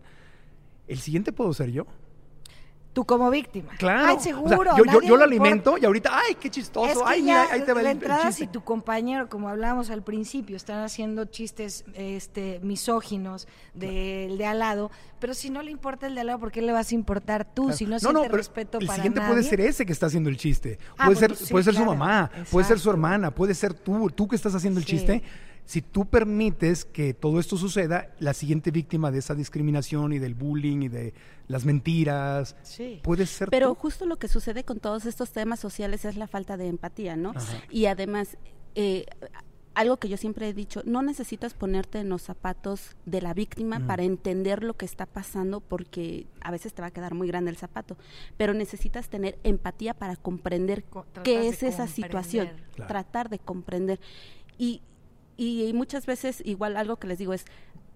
el 0.89 0.99
siguiente 0.99 1.33
puedo 1.33 1.53
ser 1.53 1.71
yo. 1.71 1.87
Tú 2.93 3.05
como 3.05 3.31
víctima. 3.31 3.71
Claro. 3.79 4.05
Ay, 4.09 4.17
O 4.17 4.21
sea, 4.21 4.33
seguro. 4.35 4.73
yo, 4.77 5.01
yo, 5.01 5.17
lo 5.17 5.23
alimento 5.23 5.79
y 5.79 5.85
ahorita, 5.85 6.11
ay, 6.13 6.35
qué 6.35 6.51
chistoso, 6.51 6.91
Es 6.91 6.99
que 6.99 7.05
ay, 7.07 7.19
ya 7.25 7.45
mira, 7.45 7.55
ahí 7.55 7.61
te 7.63 7.73
va 7.73 7.79
el, 7.81 7.85
la 7.85 7.91
el 7.93 7.97
entrada, 7.99 8.23
chiste. 8.27 8.47
si 8.47 8.47
tu 8.49 8.65
compañero, 8.65 9.29
como 9.29 9.49
hablábamos 9.49 9.91
al 9.91 10.03
principio, 10.03 10.57
están 10.57 10.83
haciendo 10.83 11.25
chistes 11.27 11.85
este, 11.95 12.59
misóginos 12.65 13.47
del 13.75 14.37
de 14.39 14.45
al 14.45 14.59
lado, 14.59 14.91
pero 15.21 15.35
si 15.35 15.51
no 15.51 15.63
le 15.63 15.71
importa 15.71 16.09
el 16.09 16.17
de 16.17 16.23
al 16.23 16.27
lado, 16.27 16.41
¿por 16.41 16.51
qué 16.51 16.63
le 16.63 16.73
vas 16.73 16.91
a 16.91 16.95
importar 16.97 17.45
tú? 17.45 17.63
Claro. 17.67 17.77
Si 17.77 17.87
no, 17.87 17.99
siente 18.01 18.21
pero 18.23 18.37
respeto 18.37 18.79
el 18.79 18.87
para 18.87 18.97
siguiente 18.97 19.21
nadie. 19.21 19.33
puede 19.35 19.45
ser 19.45 19.61
ese 19.61 19.87
que 19.87 19.93
está 19.93 20.07
haciendo 20.07 20.29
el 20.29 20.37
chiste. 20.37 20.79
Ah, 20.99 21.05
puede 21.07 21.19
ser, 21.21 21.37
sí, 21.37 21.45
puede 21.53 21.65
ser 21.65 21.75
su 21.77 21.85
mamá, 21.85 22.29
puede 22.51 22.67
ser 22.67 22.81
su 22.81 22.91
hermana, 22.91 23.31
puede 23.31 23.55
ser 23.55 23.73
tú, 23.73 24.11
tú 24.11 24.27
que 24.27 24.35
estás 24.35 24.55
haciendo 24.57 24.81
el 24.81 24.85
Sí. 24.87 24.97
chiste. 24.97 25.23
Si 25.65 25.83
tú 25.83 26.07
permites 26.07 26.85
que 26.85 27.15
todo 27.15 27.39
esto 27.39 27.57
suceda, 27.57 28.11
la 28.19 28.35
siguiente 28.35 28.71
víctima 28.71 29.11
de 29.11 29.19
esa 29.21 29.35
discriminación 29.35 30.13
y 30.13 30.19
del 30.19 30.35
bullying 30.35 30.83
y 30.83 30.89
de 30.89 31.15
las 31.49 31.65
mentiras 31.65 32.57
Sí. 32.63 33.01
puede 33.03 33.27
ser 33.27 33.51
Pero 33.51 33.69
tú. 33.69 33.75
justo 33.77 34.07
lo 34.07 34.19
que 34.19 34.29
sucede 34.29 34.65
con 34.65 34.81
todos 34.81 35.07
estos 35.07 35.31
temas 35.33 35.61
sociales 35.61 36.05
es 36.05 36.17
la 36.17 36.27
falta 36.27 36.57
de 36.57 36.67
empatía, 36.69 37.17
¿no? 37.17 37.33
Y 37.71 37.87
además, 37.87 38.37
eh, 38.75 39.07
algo 39.75 39.99
que 39.99 40.09
yo 40.09 40.17
siempre 40.17 40.49
he 40.49 40.53
dicho, 40.53 40.83
no 40.85 41.01
necesitas 41.03 41.55
ponerte 41.55 42.01
en 42.01 42.09
los 42.09 42.23
zapatos 42.23 42.97
de 43.07 43.23
la 43.23 43.33
víctima 43.35 43.87
para 43.87 44.03
entender 44.03 44.65
lo 44.65 44.75
que 44.75 44.85
está 44.85 45.07
pasando 45.07 45.61
porque 45.61 46.27
a 46.41 46.51
veces 46.51 46.75
te 46.75 46.83
va 46.83 46.89
a 46.89 46.91
quedar 46.91 47.15
muy 47.15 47.29
grande 47.29 47.53
el 47.53 47.57
zapato, 47.57 47.97
pero 48.37 48.53
necesitas 48.53 49.09
tener 49.09 49.39
empatía 49.45 49.95
para 49.95 50.17
comprender 50.17 50.83
Co- 50.83 51.07
qué 51.23 51.47
es 51.49 51.63
esa 51.63 51.87
situación. 51.87 52.49
Claro. 52.75 52.89
tratar 52.89 53.29
de 53.29 53.39
comprender. 53.39 54.01
Y, 54.59 54.83
y 55.41 55.73
muchas 55.73 56.07
veces 56.07 56.43
igual 56.45 56.77
algo 56.77 56.97
que 56.97 57.07
les 57.07 57.19
digo 57.19 57.33
es, 57.33 57.45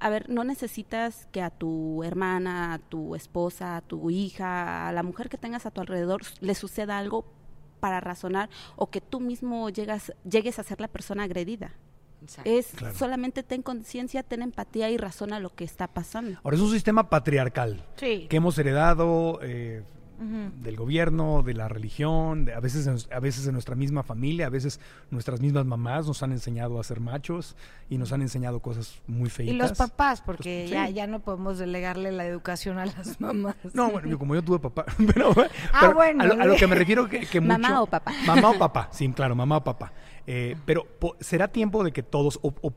a 0.00 0.08
ver, 0.10 0.28
no 0.30 0.44
necesitas 0.44 1.26
que 1.32 1.40
a 1.42 1.50
tu 1.50 2.02
hermana, 2.04 2.74
a 2.74 2.78
tu 2.78 3.14
esposa, 3.14 3.76
a 3.76 3.80
tu 3.80 4.10
hija, 4.10 4.88
a 4.88 4.92
la 4.92 5.02
mujer 5.02 5.28
que 5.28 5.38
tengas 5.38 5.66
a 5.66 5.70
tu 5.70 5.80
alrededor 5.80 6.22
le 6.40 6.54
suceda 6.54 6.98
algo 6.98 7.24
para 7.80 8.00
razonar 8.00 8.48
o 8.76 8.90
que 8.90 9.00
tú 9.00 9.20
mismo 9.20 9.68
llegas, 9.70 10.12
llegues 10.28 10.58
a 10.58 10.62
ser 10.62 10.80
la 10.80 10.88
persona 10.88 11.24
agredida. 11.24 11.72
Exacto. 12.22 12.50
Es 12.50 12.68
Claro. 12.68 12.94
solamente 12.96 13.42
ten 13.42 13.62
conciencia, 13.62 14.22
ten 14.22 14.40
empatía 14.40 14.88
y 14.90 14.96
razona 14.96 15.38
lo 15.40 15.50
que 15.54 15.64
está 15.64 15.86
pasando. 15.88 16.40
Ahora 16.42 16.56
es 16.56 16.62
un 16.62 16.70
sistema 16.72 17.10
patriarcal 17.10 17.84
Sí. 17.96 18.26
que 18.30 18.36
hemos 18.38 18.56
heredado 18.58 19.38
eh, 19.42 19.82
del 20.62 20.76
gobierno, 20.76 21.42
de 21.42 21.54
la 21.54 21.68
religión, 21.68 22.44
de- 22.44 22.54
a 22.54 22.60
veces 22.60 22.86
en- 22.86 23.12
a 23.14 23.20
veces 23.20 23.46
en 23.46 23.52
nuestra 23.52 23.74
misma 23.74 24.02
familia, 24.02 24.46
a 24.46 24.50
veces 24.50 24.80
nuestras 25.10 25.40
mismas 25.40 25.64
mamás 25.66 26.06
nos 26.06 26.22
han 26.22 26.32
enseñado 26.32 26.78
a 26.80 26.84
ser 26.84 27.00
machos 27.00 27.56
y 27.90 27.98
nos 27.98 28.12
han 28.12 28.22
enseñado 28.22 28.60
cosas 28.60 29.00
muy 29.06 29.28
feitas. 29.30 29.54
Y 29.54 29.58
los 29.58 29.72
papás, 29.76 30.20
porque 30.20 30.68
ya, 30.68 30.86
sí. 30.86 30.94
ya 30.94 31.06
no 31.06 31.20
podemos 31.20 31.58
delegarle 31.58 32.12
la 32.12 32.26
educación 32.26 32.78
a 32.78 32.86
las 32.86 33.20
mamás. 33.20 33.56
No, 33.74 33.90
bueno, 33.90 34.08
yo, 34.08 34.18
como 34.18 34.34
yo 34.34 34.42
tuve 34.42 34.58
papá, 34.58 34.84
pero, 35.14 35.32
Ah, 35.72 35.78
pero 35.80 35.94
bueno, 35.94 36.22
a, 36.22 36.26
lo, 36.26 36.32
a 36.34 36.44
lo 36.46 36.52
le- 36.54 36.58
que 36.58 36.66
me 36.66 36.74
refiero 36.76 37.08
que, 37.08 37.20
que 37.26 37.40
Mamá 37.40 37.82
o 37.82 37.86
papá. 37.86 38.12
Mamá 38.26 38.50
o 38.50 38.58
papá, 38.58 38.88
sí, 38.92 39.08
claro, 39.10 39.34
mamá 39.34 39.58
o 39.58 39.64
papá. 39.64 39.92
Eh, 40.26 40.56
pero 40.64 40.84
po- 40.98 41.16
será 41.20 41.48
tiempo 41.48 41.84
de 41.84 41.92
que 41.92 42.02
todos, 42.02 42.38
o, 42.42 42.54
o 42.62 42.70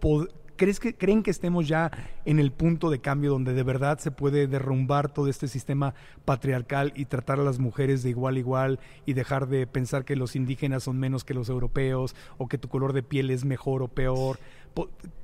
¿crees 0.57 0.79
que, 0.79 0.95
creen 0.95 1.23
que 1.23 1.31
estemos 1.31 1.67
ya 1.67 1.91
en 2.25 2.39
el 2.39 2.51
punto 2.51 2.89
de 2.89 2.99
cambio 2.99 3.31
donde 3.31 3.53
de 3.53 3.63
verdad 3.63 3.99
se 3.99 4.11
puede 4.11 4.47
derrumbar 4.47 5.09
todo 5.09 5.27
este 5.29 5.47
sistema 5.47 5.93
patriarcal 6.25 6.91
y 6.95 7.05
tratar 7.05 7.39
a 7.39 7.43
las 7.43 7.59
mujeres 7.59 8.03
de 8.03 8.09
igual 8.09 8.35
a 8.35 8.39
igual 8.39 8.79
y 9.05 9.13
dejar 9.13 9.47
de 9.47 9.65
pensar 9.67 10.03
que 10.03 10.15
los 10.15 10.35
indígenas 10.35 10.83
son 10.83 10.99
menos 10.99 11.23
que 11.23 11.33
los 11.33 11.49
europeos 11.49 12.15
o 12.37 12.47
que 12.47 12.57
tu 12.57 12.67
color 12.67 12.93
de 12.93 13.03
piel 13.03 13.29
es 13.29 13.45
mejor 13.45 13.81
o 13.83 13.87
peor? 13.87 14.39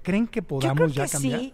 ¿Creen 0.04 0.28
que 0.28 0.42
Yo 0.42 0.48
podamos 0.48 0.94
ya 0.94 1.08
cambiar? 1.08 1.40
sí. 1.40 1.54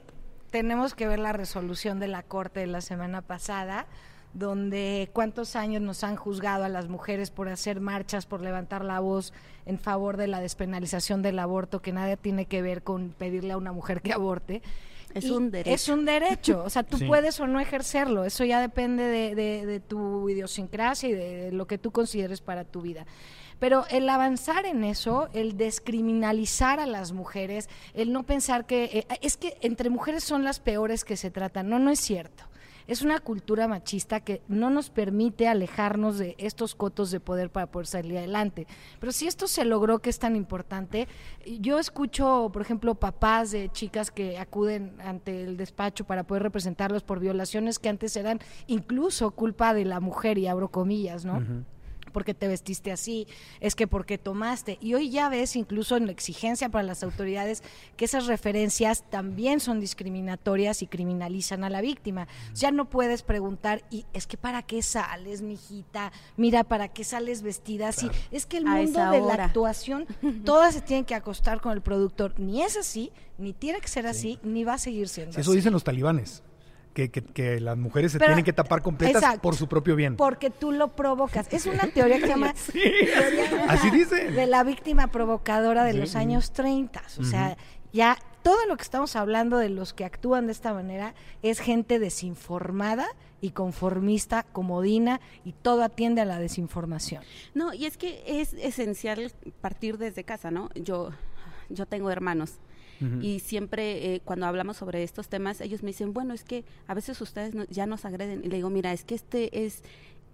Tenemos 0.51 0.95
que 0.95 1.07
ver 1.07 1.19
la 1.19 1.31
resolución 1.31 1.99
de 1.99 2.07
la 2.07 2.23
Corte 2.23 2.61
de 2.61 2.67
la 2.67 2.81
semana 2.81 3.21
pasada, 3.21 3.85
donde 4.33 5.09
cuántos 5.13 5.55
años 5.55 5.81
nos 5.81 6.03
han 6.03 6.15
juzgado 6.15 6.63
a 6.63 6.69
las 6.69 6.87
mujeres 6.87 7.31
por 7.31 7.49
hacer 7.49 7.79
marchas, 7.81 8.25
por 8.25 8.41
levantar 8.41 8.85
la 8.85 8.99
voz 8.99 9.33
en 9.65 9.79
favor 9.79 10.17
de 10.17 10.27
la 10.27 10.39
despenalización 10.39 11.21
del 11.21 11.39
aborto, 11.39 11.81
que 11.81 11.91
nada 11.91 12.15
tiene 12.17 12.45
que 12.45 12.61
ver 12.61 12.83
con 12.83 13.09
pedirle 13.17 13.53
a 13.53 13.57
una 13.57 13.71
mujer 13.71 14.01
que 14.01 14.13
aborte. 14.13 14.61
Es 15.15 15.25
Y 15.25 15.31
un 15.31 15.49
derecho. 15.49 15.73
Es 15.73 15.89
un 15.89 16.05
derecho. 16.05 16.63
O 16.63 16.69
sea, 16.69 16.83
tú 16.83 16.97
Sí. 16.97 17.05
puedes 17.05 17.39
o 17.39 17.47
no 17.47 17.59
ejercerlo. 17.59 18.25
Eso 18.25 18.45
ya 18.45 18.61
depende 18.61 19.03
de, 19.03 19.33
de- 19.33 19.65
de 19.65 19.79
tu 19.79 20.29
idiosincrasia 20.29 21.09
y 21.09 21.13
de 21.13 21.51
lo 21.51 21.65
que 21.65 21.79
tú 21.79 21.89
consideres 21.91 22.41
para 22.41 22.63
tu 22.63 22.81
vida. 22.81 23.07
Pero 23.59 23.85
el 23.89 24.07
avanzar 24.07 24.67
en 24.67 24.83
eso, 24.83 25.27
el 25.33 25.57
descriminalizar 25.57 26.79
a 26.79 26.85
las 26.85 27.11
mujeres, 27.11 27.69
el 27.93 28.13
no 28.13 28.23
pensar 28.23 28.65
que 28.65 28.83
eh, 29.09 29.17
es 29.21 29.35
que 29.37 29.57
entre 29.61 29.89
mujeres 29.89 30.23
son 30.23 30.43
las 30.43 30.59
peores 30.59 31.03
que 31.03 31.17
se 31.17 31.31
tratan. 31.31 31.69
No, 31.69 31.79
no 31.79 31.89
es 31.89 31.99
cierto. 31.99 32.43
Es 32.89 33.03
una 33.03 33.19
cultura 33.19 33.67
machista 33.67 34.19
que 34.19 34.41
no 34.47 34.71
nos 34.71 34.89
permite 34.89 35.47
alejarnos 35.47 36.17
de 36.17 36.33
estos 36.39 36.73
cotos 36.73 37.11
de 37.11 37.19
poder 37.19 37.51
para 37.51 37.67
poder 37.67 37.85
salir 37.85 38.17
adelante. 38.17 38.65
Pero 38.99 39.11
si 39.11 39.27
esto 39.27 39.45
se 39.45 39.63
logró, 39.63 39.99
que 39.99 40.09
es 40.09 40.17
tan 40.17 40.35
importante, 40.35 41.07
yo 41.59 41.77
escucho, 41.77 42.49
por 42.51 42.63
ejemplo, 42.63 42.95
papás 42.95 43.51
de 43.51 43.69
chicas 43.69 44.09
que 44.09 44.39
acuden 44.39 44.95
ante 45.01 45.43
el 45.43 45.55
despacho 45.55 46.03
para 46.05 46.23
poder 46.23 46.41
representarlos 46.41 47.03
por 47.03 47.19
violaciones 47.19 47.77
que 47.77 47.89
antes 47.89 48.15
eran 48.15 48.39
incluso 48.65 49.29
culpa 49.31 49.75
de 49.75 49.85
la 49.85 49.99
mujer, 49.99 50.39
y 50.39 50.47
abro 50.47 50.69
comillas, 50.69 51.25
¿no? 51.25 51.43
Porque 52.09 52.33
te 52.33 52.47
vestiste 52.47 52.91
así, 52.91 53.27
es 53.59 53.75
que 53.75 53.87
porque 53.87 54.17
tomaste. 54.17 54.77
Y 54.81 54.93
hoy 54.93 55.09
ya 55.09 55.29
ves, 55.29 55.55
incluso 55.55 55.97
en 55.97 56.05
la 56.05 56.11
exigencia 56.11 56.69
para 56.69 56.83
las 56.83 57.03
autoridades, 57.03 57.63
que 57.97 58.05
esas 58.05 58.27
referencias 58.27 59.03
también 59.09 59.59
son 59.59 59.79
discriminatorias 59.79 60.81
y 60.81 60.87
criminalizan 60.87 61.63
a 61.63 61.69
la 61.69 61.81
víctima. 61.81 62.27
Ya 62.53 62.71
no 62.71 62.89
puedes 62.89 63.23
preguntar, 63.23 63.83
y 63.89 64.05
es 64.13 64.27
que 64.27 64.37
para 64.37 64.63
qué 64.63 64.81
sales, 64.81 65.41
mijita, 65.41 66.11
mira, 66.37 66.63
para 66.63 66.87
qué 66.87 67.03
sales 67.03 67.41
vestida 67.41 67.89
así. 67.89 68.09
Es 68.31 68.45
que 68.45 68.57
el 68.57 68.65
mundo 68.65 69.11
de 69.11 69.21
la 69.21 69.45
actuación, 69.45 70.05
todas 70.45 70.73
se 70.75 70.81
tienen 70.81 71.05
que 71.05 71.15
acostar 71.15 71.61
con 71.61 71.73
el 71.73 71.81
productor. 71.81 72.39
Ni 72.39 72.61
es 72.61 72.77
así, 72.77 73.11
ni 73.37 73.53
tiene 73.53 73.79
que 73.79 73.87
ser 73.87 74.07
así, 74.07 74.39
ni 74.43 74.63
va 74.63 74.73
a 74.73 74.77
seguir 74.77 75.07
siendo 75.07 75.33
Sí, 75.33 75.41
eso 75.41 75.51
así. 75.51 75.57
dicen 75.57 75.73
los 75.73 75.83
talibanes. 75.83 76.43
Que, 76.99 77.09
que- 77.11 77.23
que 77.23 77.59
las 77.61 77.77
mujeres 77.77 78.11
se 78.11 78.19
Pero- 78.19 78.31
tienen 78.31 78.43
que 78.43 78.51
tapar 78.51 78.81
completas 78.81 79.21
Exacto. 79.23 79.41
por 79.41 79.55
su 79.55 79.67
propio 79.69 79.95
bien. 79.95 80.17
Porque 80.17 80.49
tú 80.49 80.73
lo 80.73 80.89
provocas. 80.97 81.47
Es 81.51 81.65
una 81.65 81.87
teoría 81.87 82.15
que 82.17 82.23
se 82.23 82.27
llama 82.27 82.53
teoría 82.73 83.65
así 83.69 83.89
dicen. 83.89 84.35
de 84.35 84.45
la 84.47 84.63
víctima 84.65 85.07
provocadora 85.07 85.83
de 85.85 85.93
Sí. 85.93 85.97
los 85.99 86.15
años 86.17 86.51
30. 86.51 87.01
O 87.19 87.23
sea, 87.23 87.55
ya 87.93 88.17
todo 88.43 88.65
lo 88.67 88.75
que 88.75 88.83
estamos 88.83 89.15
hablando 89.15 89.57
de 89.57 89.69
los 89.69 89.93
que 89.93 90.03
actúan 90.03 90.47
de 90.47 90.51
esta 90.51 90.73
manera 90.73 91.13
es 91.41 91.59
gente 91.59 91.99
desinformada 91.99 93.07
y 93.41 93.51
conformista, 93.51 94.43
comodina, 94.43 95.21
y 95.45 95.53
todo 95.53 95.83
atiende 95.83 96.19
a 96.19 96.25
la 96.25 96.39
desinformación. 96.39 97.23
No, 97.53 97.73
y 97.73 97.85
es 97.85 97.95
que 97.97 98.21
es 98.27 98.53
esencial 98.55 99.31
partir 99.61 99.97
desde 99.97 100.25
casa, 100.25 100.51
¿no? 100.51 100.69
Yo, 100.75 101.11
yo 101.69 101.85
tengo 101.85 102.11
hermanos. 102.11 102.59
Y 103.21 103.39
siempre 103.39 104.15
eh, 104.15 104.21
cuando 104.23 104.45
hablamos 104.45 104.77
sobre 104.77 105.03
estos 105.03 105.29
temas, 105.29 105.61
ellos 105.61 105.83
me 105.83 105.87
dicen, 105.87 106.13
bueno, 106.13 106.33
es 106.33 106.43
que 106.43 106.65
a 106.87 106.93
veces 106.93 107.19
ustedes 107.21 107.53
ya 107.69 107.85
nos 107.85 108.05
agreden. 108.05 108.41
Y 108.43 108.49
le 108.49 108.57
digo, 108.57 108.69
mira, 108.69 108.91
es 108.91 109.05
que 109.05 109.15
este 109.15 109.65
es 109.65 109.83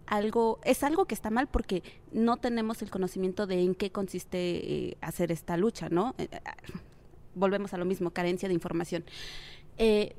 algo, 0.08 0.60
es 0.64 0.84
algo 0.84 1.06
que 1.06 1.14
está 1.14 1.30
mal 1.30 1.48
porque 1.48 1.84
no 2.12 2.38
tenemos 2.38 2.82
el 2.82 2.90
conocimiento 2.90 3.46
de 3.46 3.62
en 3.62 3.76
qué 3.76 3.92
consiste 3.92 4.38
eh, 4.40 4.98
hacer 5.02 5.32
esta 5.32 5.58
lucha, 5.58 5.90
¿no? 5.90 6.16
Eh, 6.18 6.28
volvemos 7.36 7.74
a 7.74 7.78
lo 7.78 7.86
mismo, 7.86 8.12
carencia 8.12 8.48
de 8.48 8.56
información. 8.56 9.04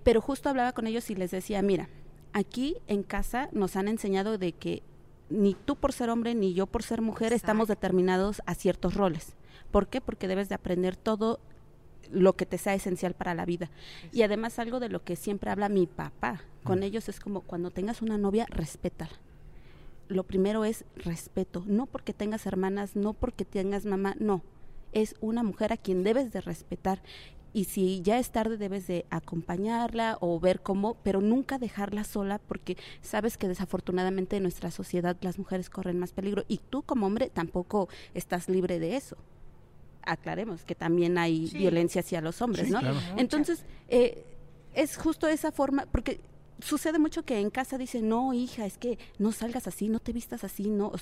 pero 0.05 0.21
justo 0.21 0.49
hablaba 0.49 0.73
con 0.73 0.87
ellos 0.87 1.11
y 1.11 1.15
les 1.15 1.31
decía, 1.31 1.63
mira, 1.63 1.89
aquí 2.33 2.77
en 2.87 3.03
casa 3.03 3.49
nos 3.53 3.75
han 3.77 3.89
enseñado 3.89 4.39
de 4.39 4.53
que 4.53 4.83
ni 5.31 5.55
tú 5.55 5.77
por 5.77 5.93
ser 5.93 6.11
hombre 6.11 6.35
ni 6.35 6.55
yo 6.55 6.67
por 6.67 6.83
ser 6.83 7.01
mujer 7.01 7.33
estamos 7.33 7.69
determinados 7.69 8.43
a 8.47 8.55
ciertos 8.55 8.95
roles. 8.95 9.35
¿Por 9.71 9.89
qué? 9.89 10.01
Porque 10.01 10.29
debes 10.29 10.49
de 10.49 10.55
aprender 10.55 10.97
todo 10.97 11.41
lo 12.13 12.35
que 12.35 12.47
te 12.47 12.59
sea 12.59 12.75
esencial 12.75 13.15
para 13.15 13.35
la 13.35 13.45
vida. 13.45 13.71
Y 14.13 14.23
además 14.23 14.59
algo 14.59 14.81
de 14.81 14.89
lo 14.89 15.03
que 15.03 15.17
siempre 15.17 15.51
habla 15.51 15.69
mi 15.69 15.87
papá 15.87 16.43
con 16.65 16.83
ellos 16.83 17.09
es 17.09 17.21
como 17.21 17.43
cuando 17.43 17.71
tengas 17.71 18.03
una 18.03 18.19
novia, 18.19 18.47
respétala. 18.51 19.13
Lo 20.09 20.25
primero 20.25 20.65
es 20.65 20.85
respeto, 20.97 21.63
no 21.67 21.87
porque 21.87 22.13
tengas 22.13 22.45
hermanas, 22.47 22.97
no 22.97 23.13
porque 23.13 23.45
tengas 23.45 23.87
mamá, 23.87 24.17
no. 24.19 24.43
Es 24.93 25.15
una 25.21 25.43
mujer 25.43 25.73
a 25.73 25.77
quien 25.77 26.03
debes 26.03 26.33
de 26.33 26.41
respetar 26.41 27.01
y 27.53 27.65
si 27.65 28.03
ya 28.03 28.19
es 28.19 28.31
tarde 28.31 28.57
debes 28.57 28.87
de 28.87 29.07
acompañarla 29.11 30.19
o 30.21 30.39
ver 30.39 30.61
cómo, 30.61 30.97
pero 31.03 31.21
nunca 31.21 31.59
dejarla 31.59 32.05
sola 32.05 32.39
porque 32.39 32.77
sabes 33.01 33.39
que 33.39 33.49
desafortunadamente 33.49 34.37
en 34.37 34.43
nuestra 34.43 34.71
sociedad 34.71 35.17
las 35.23 35.39
mujeres 35.39 35.71
corren 35.71 35.99
más 35.99 36.13
peligro 36.13 36.45
y 36.49 36.59
tú 36.59 36.83
como 36.83 37.07
hombre 37.07 37.31
tampoco 37.31 37.89
estás 38.13 38.49
libre 38.49 38.79
de 38.79 38.97
eso 38.97 39.17
aclaremos 40.07 40.65
que 40.65 40.75
también 40.75 41.19
hay 41.19 41.51
violencia 41.53 42.01
hacia 42.01 42.21
los 42.21 42.41
hombres, 42.41 42.71
¿no? 42.71 42.81
Entonces, 43.17 43.65
eh, 43.89 44.25
es 44.75 44.97
justo 44.97 45.27
esa 45.29 45.53
forma, 45.53 45.87
porque 45.87 46.21
sucede 46.61 46.99
mucho 46.99 47.25
que 47.25 47.41
en 47.41 47.51
casa 47.51 47.77
dicen, 47.79 48.09
no, 48.09 48.33
hija, 48.33 48.65
es 48.65 48.79
que 48.79 48.99
no 49.19 49.33
salgas 49.33 49.67
así, 49.67 49.89
no 49.89 50.01
te 50.01 50.13
vistas 50.13 50.45
así, 50.45 50.71
no, 50.71 50.93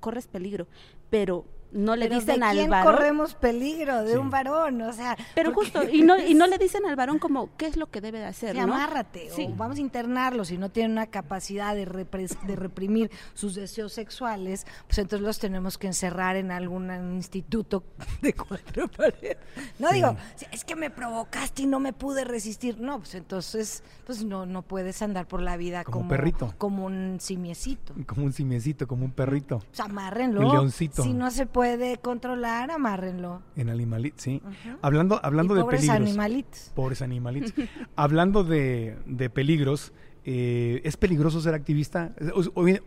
corres 0.00 0.26
peligro, 0.26 0.66
pero 1.10 1.44
no 1.72 1.96
le 1.96 2.08
dicen 2.08 2.42
al 2.42 2.68
varón. 2.68 2.92
corremos 2.92 3.34
peligro 3.34 4.02
de 4.02 4.18
un 4.18 4.30
varón, 4.30 4.80
o 4.82 4.92
sea. 4.92 5.16
Pero 5.34 5.52
justo, 5.52 5.82
y 5.92 6.02
no, 6.02 6.18
y 6.18 6.34
no 6.34 6.46
le 6.46 6.58
dicen 6.58 6.84
al 6.86 6.96
varón 6.96 7.18
como 7.18 7.56
qué 7.56 7.66
es 7.66 7.76
lo 7.76 7.86
que 7.90 8.00
debe 8.00 8.18
de 8.18 8.26
hacer. 8.26 8.54
Sí, 8.54 8.58
amárrate, 8.58 9.28
o 9.30 9.54
vamos 9.54 9.78
a 9.78 9.80
internarlo, 9.80 10.44
si 10.44 10.58
no 10.58 10.70
tiene 10.70 10.92
una 10.92 11.06
capacidad 11.06 11.74
de, 11.74 11.86
de 11.86 12.56
reprimir 12.56 13.10
sus 13.34 13.54
deseos 13.54 13.92
sexuales, 13.92 14.66
pues 14.86 14.98
entonces 14.98 15.24
los 15.24 15.38
tenemos 15.38 15.78
que 15.78 15.86
encerrar 15.86 16.36
en 16.36 16.50
algún 16.50 16.90
instituto 17.14 17.84
de 18.22 18.34
cuatro 18.34 18.88
paredes. 18.88 19.38
No 19.78 19.90
digo, 19.90 20.16
es 20.52 20.64
que 20.64 20.76
me 20.76 20.90
provocaste 20.90 21.62
y 21.62 21.66
no 21.66 21.80
me 21.80 21.92
pude 21.92 22.24
resistir. 22.24 22.80
No, 22.80 22.98
pues 22.98 23.14
entonces, 23.14 23.82
pues 24.06 24.24
no, 24.24 24.46
no 24.46 24.62
puedes 24.62 25.00
andar 25.02 25.26
por 25.26 25.40
la 25.40 25.56
vida 25.56 25.84
como, 25.84 26.08
perrito. 26.08 26.54
Como 26.58 26.86
un 26.86 27.18
simiecito. 27.20 27.94
Como 28.06 28.24
un 28.24 28.32
simiecito, 28.32 28.86
como 28.88 29.04
un 29.04 29.12
perrito. 29.12 29.58
Pues 29.58 29.80
amárrenlo. 29.80 30.40
Un 30.40 30.52
leoncito. 30.52 31.02
Si 31.02 31.12
no 31.12 31.30
se 31.30 31.46
puede 31.46 31.59
puede 31.60 31.98
controlar, 31.98 32.70
amárrenlo. 32.70 33.42
En 33.54 33.68
animalitos, 33.68 34.22
sí. 34.22 34.40
Hablando, 34.80 35.20
hablando 35.22 35.54
de 35.54 35.60
pobres 35.60 35.80
peligros. 35.80 36.08
Animalitos. 36.08 36.72
Pobres 36.74 37.02
animalitos. 37.02 37.52
hablando 37.96 38.44
de, 38.44 38.96
de 39.04 39.28
peligros, 39.28 39.92
eh, 40.24 40.80
¿es 40.84 40.96
peligroso 40.96 41.38
ser 41.42 41.52
activista? 41.52 42.14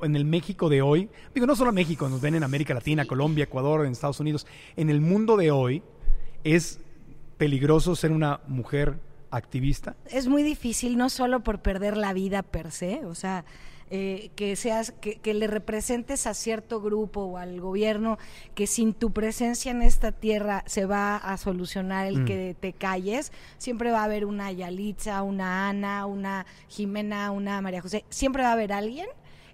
En 0.02 0.16
el 0.16 0.26
México 0.26 0.70
de 0.70 0.82
hoy, 0.82 1.08
digo, 1.36 1.46
no 1.46 1.56
solo 1.56 1.72
México, 1.72 2.10
nos 2.10 2.20
ven 2.20 2.34
en 2.34 2.44
América 2.44 2.74
Latina, 2.74 3.06
Colombia, 3.06 3.44
Ecuador, 3.44 3.86
en 3.86 3.92
Estados 3.92 4.20
Unidos, 4.20 4.48
en 4.76 4.90
el 4.90 5.02
mundo 5.02 5.38
de 5.38 5.52
hoy, 5.52 5.84
¿es 6.44 6.80
peligroso 7.38 7.96
ser 7.96 8.12
una 8.12 8.42
mujer 8.48 9.00
activista? 9.30 9.98
Es 10.10 10.28
muy 10.28 10.42
difícil, 10.42 10.98
no 10.98 11.12
solo 11.12 11.42
por 11.42 11.62
perder 11.62 11.96
la 11.96 12.12
vida 12.14 12.42
per 12.42 12.72
se, 12.72 13.06
o 13.06 13.14
sea, 13.14 13.46
eh, 13.96 14.32
que 14.36 14.56
seas, 14.56 14.92
que, 14.92 15.34
le 15.36 15.46
representes 15.46 16.26
a 16.26 16.34
cierto 16.34 16.82
grupo 16.82 17.22
o 17.26 17.38
al 17.38 17.62
gobierno 17.62 18.18
que 18.56 18.66
sin 18.66 18.96
tu 18.96 19.14
presencia 19.14 19.70
en 19.70 19.84
esta 19.84 20.12
tierra 20.12 20.64
se 20.66 20.88
va 20.88 21.16
a 21.16 21.38
solucionar 21.38 22.08
el 22.08 22.22
mm. 22.22 22.26
que 22.26 22.56
te 22.60 22.74
calles, 22.74 23.32
siempre 23.60 23.92
va 23.92 24.00
a 24.00 24.06
haber 24.06 24.26
una 24.26 24.52
Yalitza, 24.52 25.22
una 25.22 25.70
Ana, 25.70 26.08
una 26.08 26.48
Jimena, 26.70 27.30
una 27.30 27.62
María 27.62 27.84
José, 27.84 28.04
siempre 28.10 28.42
va 28.42 28.50
a 28.50 28.54
haber 28.54 28.74
alguien 28.74 29.06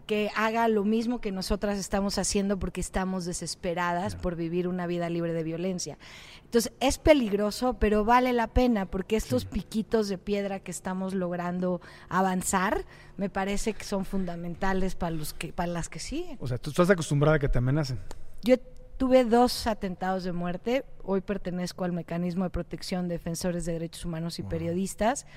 que 0.09 0.31
haga 0.35 0.67
lo 0.69 0.85
mismo 0.85 1.21
que 1.21 1.31
nosotras 1.31 1.77
estamos 1.77 2.17
haciendo 2.17 2.57
porque 2.57 2.81
estamos 2.81 3.25
desesperadas 3.25 4.15
por 4.15 4.35
vivir 4.35 4.67
una 4.67 4.87
vida 4.87 5.07
libre 5.07 5.33
de 5.33 5.43
violencia. 5.43 5.99
Entonces, 6.45 6.73
es 6.79 6.97
peligroso, 6.97 7.75
pero 7.75 8.03
vale 8.05 8.33
la 8.33 8.47
pena 8.47 8.87
porque 8.87 9.15
estos 9.15 9.45
piquitos 9.45 10.09
de 10.09 10.17
piedra 10.17 10.61
que 10.61 10.71
estamos 10.71 11.13
logrando 11.13 11.79
avanzar, 12.09 12.85
me 13.17 13.29
parece 13.29 13.73
que 13.73 13.83
son 13.83 14.03
fundamentales 14.03 14.95
para 14.95 15.11
los 15.11 15.35
que 15.35 15.53
para 15.53 15.71
las 15.71 15.89
que 15.89 15.99
siguen. 15.99 16.39
O 16.41 16.47
sea, 16.47 16.57
tú 16.57 16.71
estás 16.71 16.89
acostumbrada 16.89 17.35
a 17.35 17.39
que 17.39 17.47
te 17.47 17.59
amenacen. 17.59 17.99
Yo 18.41 18.55
tuve 18.97 19.25
dos 19.25 19.67
atentados 19.67 20.23
de 20.23 20.31
muerte. 20.31 20.85
Hoy 21.03 21.21
pertenezco 21.21 21.83
al 21.83 21.91
mecanismo 21.91 22.45
de 22.45 22.49
protección 22.49 23.09
de 23.09 23.19
defensores 23.19 23.63
de 23.65 23.73
derechos 23.73 24.05
humanos 24.05 24.39
y 24.39 24.41
periodistas. 24.41 25.27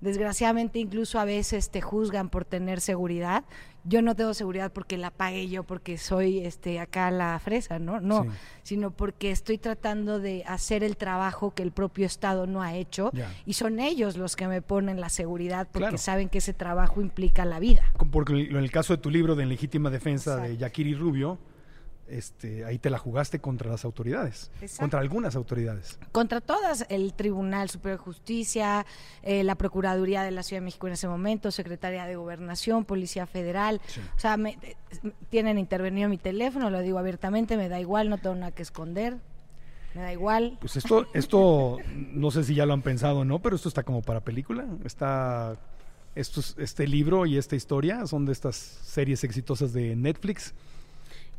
Desgraciadamente 0.00 0.78
incluso 0.78 1.18
a 1.18 1.24
veces 1.24 1.70
te 1.70 1.80
juzgan 1.80 2.30
por 2.30 2.44
tener 2.44 2.80
seguridad. 2.80 3.44
Yo 3.84 4.02
no 4.02 4.14
tengo 4.14 4.34
seguridad 4.34 4.72
porque 4.72 4.98
la 4.98 5.10
pagué 5.10 5.48
yo, 5.48 5.62
porque 5.62 5.98
soy 5.98 6.40
este 6.40 6.80
acá 6.80 7.10
la 7.10 7.38
fresa, 7.38 7.78
¿no? 7.78 8.00
No, 8.00 8.26
sino 8.62 8.90
porque 8.90 9.30
estoy 9.30 9.58
tratando 9.58 10.18
de 10.18 10.44
hacer 10.46 10.84
el 10.84 10.96
trabajo 10.96 11.54
que 11.54 11.62
el 11.62 11.72
propio 11.72 12.06
Estado 12.06 12.46
no 12.46 12.62
ha 12.62 12.74
hecho 12.74 13.10
y 13.46 13.54
son 13.54 13.80
ellos 13.80 14.16
los 14.16 14.36
que 14.36 14.48
me 14.48 14.62
ponen 14.62 15.00
la 15.00 15.08
seguridad 15.08 15.68
porque 15.70 15.98
saben 15.98 16.28
que 16.28 16.38
ese 16.38 16.52
trabajo 16.52 17.00
implica 17.00 17.44
la 17.44 17.58
vida. 17.58 17.82
Porque 18.10 18.32
en 18.32 18.56
el 18.56 18.70
caso 18.70 18.94
de 18.94 19.02
tu 19.02 19.10
libro 19.10 19.34
de 19.34 19.46
legítima 19.46 19.90
defensa 19.90 20.36
de 20.36 20.56
Yakiri 20.56 20.94
Rubio, 20.94 21.38
este, 22.10 22.64
ahí 22.64 22.78
te 22.78 22.90
la 22.90 22.98
jugaste 22.98 23.38
contra 23.38 23.70
las 23.70 23.84
autoridades, 23.84 24.50
contra 24.78 25.00
algunas 25.00 25.36
autoridades. 25.36 25.98
Contra 26.12 26.40
todas, 26.40 26.84
el 26.88 27.14
Tribunal 27.14 27.70
Superior 27.70 27.98
de 27.98 28.04
Justicia, 28.04 28.86
eh, 29.22 29.44
la 29.44 29.54
Procuraduría 29.54 30.22
de 30.22 30.30
la 30.30 30.42
Ciudad 30.42 30.60
de 30.60 30.64
México 30.64 30.86
en 30.86 30.94
ese 30.94 31.08
momento, 31.08 31.50
Secretaría 31.50 32.06
de 32.06 32.16
Gobernación, 32.16 32.84
Policía 32.84 33.26
Federal, 33.26 33.80
o 34.16 34.18
sea, 34.18 34.36
me, 34.36 34.58
eh, 34.62 34.76
tienen 35.28 35.58
intervenido 35.58 36.08
mi 36.08 36.18
teléfono, 36.18 36.70
lo 36.70 36.80
digo 36.80 36.98
abiertamente, 36.98 37.56
me 37.56 37.68
da 37.68 37.80
igual, 37.80 38.10
no 38.10 38.18
tengo 38.18 38.36
nada 38.36 38.52
que 38.52 38.62
esconder. 38.62 39.16
Me 39.94 40.02
da 40.02 40.12
igual. 40.12 40.56
Pues 40.60 40.76
esto, 40.76 41.08
esto, 41.14 41.78
no 42.12 42.30
sé 42.30 42.44
si 42.44 42.54
ya 42.54 42.64
lo 42.64 42.74
han 42.74 42.82
pensado 42.82 43.18
o 43.18 43.24
no, 43.24 43.40
pero 43.40 43.56
esto 43.56 43.68
está 43.68 43.82
como 43.82 44.02
para 44.02 44.20
película. 44.20 44.64
Está, 44.84 45.58
este 46.14 46.86
libro 46.86 47.26
y 47.26 47.38
esta 47.38 47.56
historia 47.56 48.06
son 48.06 48.24
de 48.24 48.32
estas 48.32 48.56
series 48.56 49.24
exitosas 49.24 49.72
de 49.72 49.96
Netflix 49.96 50.54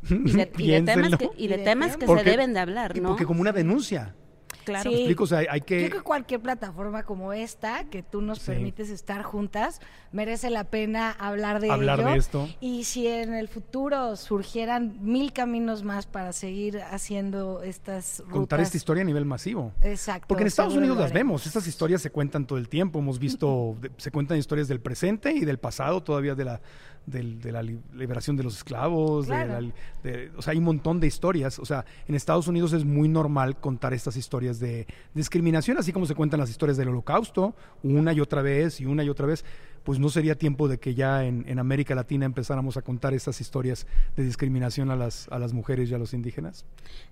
y 0.09 0.31
de, 0.31 0.81
temas 0.81 1.15
que, 1.17 1.29
y 1.37 1.47
de 1.47 1.57
temas 1.59 1.97
que 1.97 2.07
se 2.07 2.23
deben 2.23 2.53
de 2.53 2.59
hablar, 2.59 2.99
¿no? 2.99 3.09
Porque 3.09 3.25
como 3.25 3.41
una 3.41 3.51
denuncia. 3.51 4.15
Claro. 4.63 4.89
explico? 4.91 5.23
O 5.23 5.27
sea, 5.27 5.43
hay 5.49 5.61
que... 5.61 5.87
Creo 5.87 5.99
que 5.99 6.01
cualquier 6.01 6.41
plataforma 6.41 7.03
como 7.03 7.33
esta, 7.33 7.85
que 7.85 8.03
tú 8.03 8.21
nos 8.21 8.39
permites 8.39 8.89
estar 8.89 9.23
juntas, 9.23 9.81
merece 10.11 10.49
la 10.49 10.65
pena 10.65 11.11
hablar 11.11 11.61
de 11.61 11.71
hablar 11.71 12.03
de 12.03 12.15
esto. 12.15 12.49
Y 12.59 12.83
si 12.83 13.07
en 13.07 13.33
el 13.33 13.47
futuro 13.47 14.15
surgieran 14.15 14.97
mil 15.01 15.33
caminos 15.33 15.83
más 15.83 16.05
para 16.05 16.33
seguir 16.33 16.81
haciendo 16.81 17.61
estas 17.63 18.19
rutas. 18.19 18.33
Contar 18.33 18.61
esta 18.61 18.77
historia 18.77 19.01
a 19.01 19.05
nivel 19.05 19.25
masivo. 19.25 19.73
Exacto. 19.81 20.27
Porque 20.27 20.43
en 20.43 20.47
Estados 20.47 20.75
Unidos 20.75 20.97
las 20.97 21.11
vemos, 21.11 21.45
estas 21.45 21.67
historias 21.67 22.01
se 22.01 22.11
cuentan 22.11 22.45
todo 22.45 22.57
el 22.57 22.69
tiempo. 22.69 22.99
Hemos 22.99 23.19
visto, 23.19 23.78
se 23.97 24.11
cuentan 24.11 24.38
historias 24.38 24.67
del 24.67 24.80
presente 24.80 25.32
y 25.32 25.45
del 25.45 25.57
pasado 25.57 26.03
todavía 26.03 26.36
de 26.36 26.45
la 26.45 26.61
de 27.06 27.52
la 27.52 27.62
liberación 27.62 28.38
de 28.38 28.43
los 28.43 28.58
esclavos, 28.58 29.28
de 29.28 30.32
o 30.36 30.41
sea, 30.41 30.52
hay 30.52 30.58
un 30.58 30.64
montón 30.64 30.99
de 30.99 31.08
historias. 31.08 31.60
O 31.60 31.66
sea, 31.66 31.86
en 32.08 32.16
Estados 32.16 32.47
Unidos 32.47 32.74
es 32.74 32.86
muy 32.86 33.10
normal 33.10 33.60
contar 33.60 33.93
estas 33.93 34.16
historias 34.16 34.60
de 34.60 34.88
discriminación, 35.14 35.78
así 35.78 35.91
como 35.91 36.06
se 36.06 36.16
cuentan 36.16 36.39
las 36.39 36.49
historias 36.49 36.78
del 36.78 36.89
holocausto, 36.89 37.56
una 37.84 38.14
y 38.14 38.20
otra 38.20 38.41
vez 38.41 38.80
y 38.82 38.86
una 38.86 39.04
y 39.04 39.10
otra 39.10 39.26
vez 39.26 39.43
pues 39.84 39.99
no 39.99 40.09
sería 40.09 40.36
tiempo 40.36 40.67
de 40.67 40.79
que 40.79 40.93
ya 40.93 41.25
en, 41.25 41.59
América 41.59 41.95
Latina 41.95 42.25
empezáramos 42.25 42.77
a 42.77 42.82
contar 42.82 43.13
estas 43.13 43.41
historias 43.41 43.88
de 44.15 44.23
discriminación 44.23 44.89
a 44.91 44.95
las, 44.95 45.27
a 45.29 45.39
las 45.39 45.53
mujeres 45.53 45.89
y 45.89 45.93
a 45.93 45.97
los 45.97 46.13
indígenas? 46.13 46.65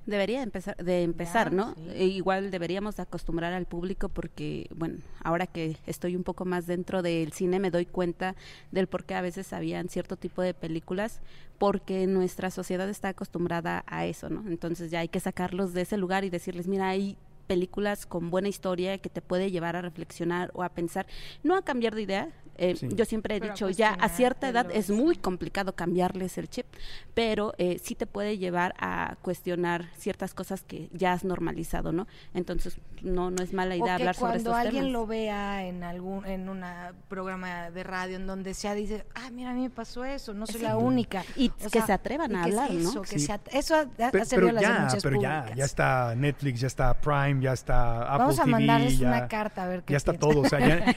Debería 0.05 0.41
empezar, 0.41 0.75
de 0.77 1.03
empezar, 1.03 1.53
¿no? 1.53 1.75
E 1.93 2.05
igual 2.05 2.51
deberíamos 2.51 2.99
acostumbrar 2.99 3.53
al 3.53 3.65
público 3.65 4.09
porque, 4.09 4.67
bueno, 4.75 4.97
ahora 5.23 5.47
que 5.47 5.77
estoy 5.85 6.15
un 6.15 6.23
poco 6.23 6.45
más 6.45 6.67
dentro 6.67 7.01
del 7.01 7.31
cine 7.31 7.59
me 7.59 7.71
doy 7.71 7.85
cuenta 7.85 8.35
del 8.71 8.87
por 8.87 9.03
qué 9.03 9.15
a 9.15 9.21
veces 9.21 9.53
habían 9.53 9.89
cierto 9.89 10.15
tipo 10.15 10.41
de 10.41 10.53
películas 10.53 11.21
porque 11.57 12.07
nuestra 12.07 12.51
sociedad 12.51 12.89
está 12.89 13.09
acostumbrada 13.09 13.83
a 13.85 14.05
eso, 14.05 14.29
¿no? 14.29 14.49
Entonces 14.49 14.91
ya 14.91 14.99
hay 15.01 15.09
que 15.09 15.19
sacarlos 15.19 15.73
de 15.73 15.81
ese 15.81 15.97
lugar 15.97 16.23
y 16.23 16.29
decirles, 16.29 16.67
mira, 16.67 16.87
hay 16.87 17.17
películas 17.49 18.05
con 18.05 18.29
buena 18.29 18.47
historia 18.47 18.99
que 18.99 19.09
te 19.09 19.23
puede 19.23 19.49
llevar 19.49 19.75
a 19.75 19.81
reflexionar 19.81 20.51
o 20.53 20.61
a 20.61 20.69
pensar, 20.69 21.07
no 21.41 21.55
a 21.55 21.63
cambiar 21.63 21.95
de 21.95 22.03
idea, 22.03 22.29
eh, 22.61 22.75
Yo 22.93 23.05
siempre 23.05 23.37
he 23.37 23.39
dicho, 23.39 23.69
ya 23.69 23.91
a 23.93 24.09
cierta 24.09 24.49
edad 24.49 24.67
es 24.73 24.89
muy 24.89 25.15
complicado 25.15 25.73
cambiarles 25.75 26.37
el 26.37 26.49
chip, 26.49 26.65
pero 27.13 27.53
eh, 27.57 27.79
sí 27.81 27.95
te 27.95 28.05
puede 28.05 28.37
llevar 28.37 28.75
a 28.79 29.15
cuestionar 29.21 29.85
ciertas 29.97 30.33
cosas 30.33 30.63
que 30.63 30.89
ya 30.91 31.13
has 31.13 31.23
normalizado, 31.23 31.93
¿no? 31.93 32.05
Entonces, 32.33 32.77
no 33.01 33.31
no 33.31 33.41
es 33.43 33.53
mala 33.53 33.77
idea 33.77 33.95
hablar 33.95 34.13
sobre 34.13 34.33
cuando 34.33 34.55
alguien 34.55 34.91
lo 34.91 35.07
vea 35.07 35.65
en 35.65 35.83
algún 35.85 36.25
en 36.25 36.49
un 36.49 36.61
programa 37.07 37.71
de 37.71 37.83
radio 37.83 38.17
en 38.17 38.27
donde 38.27 38.53
sea 38.53 38.75
dice, 38.75 39.05
ah, 39.15 39.29
mira, 39.31 39.51
a 39.51 39.53
mí 39.53 39.61
me 39.61 39.69
pasó 39.69 40.03
eso, 40.03 40.33
no 40.33 40.45
soy 40.45 40.59
la 40.59 40.75
única. 40.75 41.23
Y 41.37 41.49
que 41.49 41.81
se 41.81 41.93
atrevan 41.93 42.35
a 42.35 42.43
hablar, 42.43 42.73
¿no? 42.73 43.03
Que 43.03 43.15
eso 43.15 43.75
ha, 43.75 43.87
pero, 44.11 44.25
pero 44.29 44.59
ya, 44.59 44.89
pero 45.01 45.21
ya, 45.21 45.55
ya 45.55 45.63
está 45.63 46.13
Netflix, 46.13 46.59
ya 46.59 46.67
está 46.67 46.93
Prime, 46.99 47.38
ya 47.41 47.53
está 47.53 48.03
Apple 48.03 48.17
Vamos 48.17 48.39
a 48.39 48.43
TV, 48.43 48.51
mandarles 48.51 48.99
ya, 48.99 49.07
una 49.07 49.27
carta 49.27 49.63
a 49.63 49.67
ver 49.67 49.83
qué 49.83 49.93
ya 49.93 49.97
está 49.97 50.13
todo, 50.13 50.41
o 50.41 50.49
sea, 50.49 50.59
ya, 50.59 50.95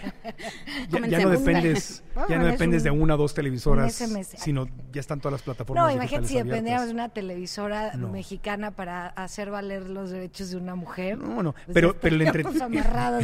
ya, 1.08 1.20
no 1.20 1.30
dependes, 1.30 2.02
ya 2.28 2.38
no 2.38 2.46
dependes 2.46 2.82
de 2.82 2.90
una 2.90 3.14
o 3.14 3.18
dos 3.18 3.34
televisoras, 3.34 3.94
sino 4.36 4.66
ya 4.92 5.00
están 5.00 5.20
todas 5.20 5.32
las 5.32 5.42
plataformas. 5.42 5.84
No, 5.84 5.90
imagínate 5.90 6.28
si 6.28 6.34
dependiéramos 6.36 6.88
de 6.88 6.94
una 6.94 7.08
televisora 7.08 7.92
mexicana 7.96 8.70
para 8.70 9.08
hacer 9.08 9.50
valer 9.50 9.88
los 9.88 10.10
derechos 10.10 10.50
de 10.50 10.56
una 10.56 10.74
mujer. 10.74 11.18
No, 11.18 11.42
no, 11.42 11.52
pues 11.52 11.66
pero, 11.72 11.96
pero 11.98 12.16
el, 12.16 12.22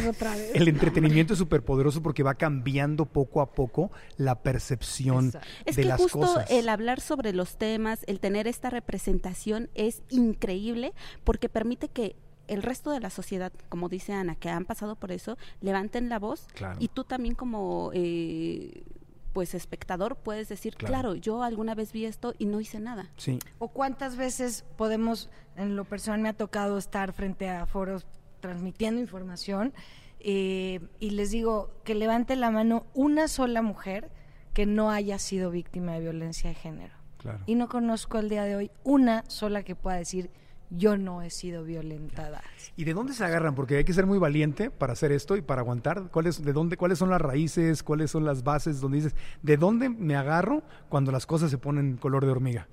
otra 0.09 0.35
vez. 0.35 0.51
el 0.53 0.67
entretenimiento 0.67 1.33
es 1.33 1.39
súper 1.39 1.63
poderoso 1.63 2.01
porque 2.01 2.23
va 2.23 2.35
cambiando 2.35 3.05
poco 3.05 3.41
a 3.41 3.51
poco 3.51 3.91
la 4.17 4.35
percepción 4.41 5.31
es 5.65 5.75
de 5.75 5.81
que 5.83 5.87
las 5.87 5.99
justo 5.99 6.19
cosas. 6.19 6.49
el 6.51 6.69
hablar 6.69 6.99
sobre 7.01 7.33
los 7.33 7.57
temas, 7.57 8.03
el 8.07 8.19
tener 8.19 8.47
esta 8.47 8.69
representación 8.69 9.69
es 9.75 10.01
increíble 10.09 10.93
porque 11.23 11.49
permite 11.49 11.89
que 11.89 12.15
el 12.49 12.63
resto 12.63 12.91
de 12.91 12.99
la 12.99 13.09
sociedad, 13.09 13.51
como 13.69 13.89
dice 13.89 14.13
Ana, 14.13 14.35
que 14.35 14.49
han 14.49 14.65
pasado 14.65 14.95
por 14.95 15.11
eso, 15.11 15.37
levanten 15.61 16.09
la 16.09 16.19
voz 16.19 16.47
y 16.79 16.89
tú 16.89 17.03
también 17.03 17.35
como 17.35 17.91
eh, 17.93 18.83
pues 19.33 19.53
espectador 19.53 20.15
puedes 20.17 20.49
decir, 20.49 20.75
claro. 20.75 21.15
yo 21.15 21.43
alguna 21.43 21.75
vez 21.75 21.93
vi 21.93 22.05
esto 22.05 22.33
y 22.37 22.45
no 22.45 22.59
hice 22.59 22.79
nada. 22.79 23.11
Sí. 23.17 23.39
O 23.59 23.69
cuántas 23.69 24.17
veces 24.17 24.65
podemos, 24.77 25.29
en 25.55 25.75
lo 25.75 25.85
personal 25.85 26.19
me 26.21 26.29
ha 26.29 26.33
tocado 26.33 26.77
estar 26.77 27.13
frente 27.13 27.49
a 27.49 27.65
foros 27.65 28.05
transmitiendo 28.39 28.99
información 28.99 29.73
eh, 30.19 30.79
y 30.99 31.11
les 31.11 31.31
digo 31.31 31.71
que 31.83 31.95
levante 31.95 32.35
la 32.35 32.51
mano 32.51 32.85
una 32.93 33.27
sola 33.27 33.61
mujer 33.61 34.09
que 34.53 34.65
no 34.65 34.89
haya 34.91 35.19
sido 35.19 35.51
víctima 35.51 35.93
de 35.93 36.01
violencia 36.01 36.49
de 36.49 36.55
género. 36.55 36.93
Y 37.45 37.55
no 37.55 37.67
conozco 37.67 38.17
el 38.17 38.29
día 38.29 38.45
de 38.45 38.55
hoy 38.55 38.71
una 38.83 39.25
sola 39.27 39.63
que 39.63 39.75
pueda 39.75 39.97
decir 39.97 40.31
yo 40.69 40.97
no 40.97 41.21
he 41.21 41.29
sido 41.29 41.63
violentada. 41.63 42.41
¿Y 42.75 42.83
de 42.83 42.93
dónde 42.93 43.13
se 43.13 43.23
agarran? 43.23 43.55
Porque 43.55 43.77
hay 43.77 43.83
que 43.83 43.93
ser 43.93 44.05
muy 44.05 44.19
valiente 44.19 44.69
para 44.69 44.93
hacer 44.93 45.11
esto 45.11 45.35
y 45.35 45.41
para 45.41 45.61
aguantar. 45.61 46.09
¿Cuáles, 46.11 46.43
de 46.43 46.53
dónde, 46.53 46.77
¿Cuáles 46.77 46.99
son 46.99 47.09
las 47.09 47.21
raíces? 47.21 47.83
¿Cuáles 47.83 48.11
son 48.11 48.25
las 48.25 48.43
bases? 48.43 48.79
Donde 48.81 48.97
dices, 48.97 49.15
¿de 49.41 49.57
dónde 49.57 49.89
me 49.89 50.15
agarro 50.15 50.63
cuando 50.89 51.11
las 51.11 51.25
cosas 51.25 51.51
se 51.51 51.57
ponen 51.57 51.97
color 51.97 52.25
de 52.25 52.31
hormiga? 52.31 52.67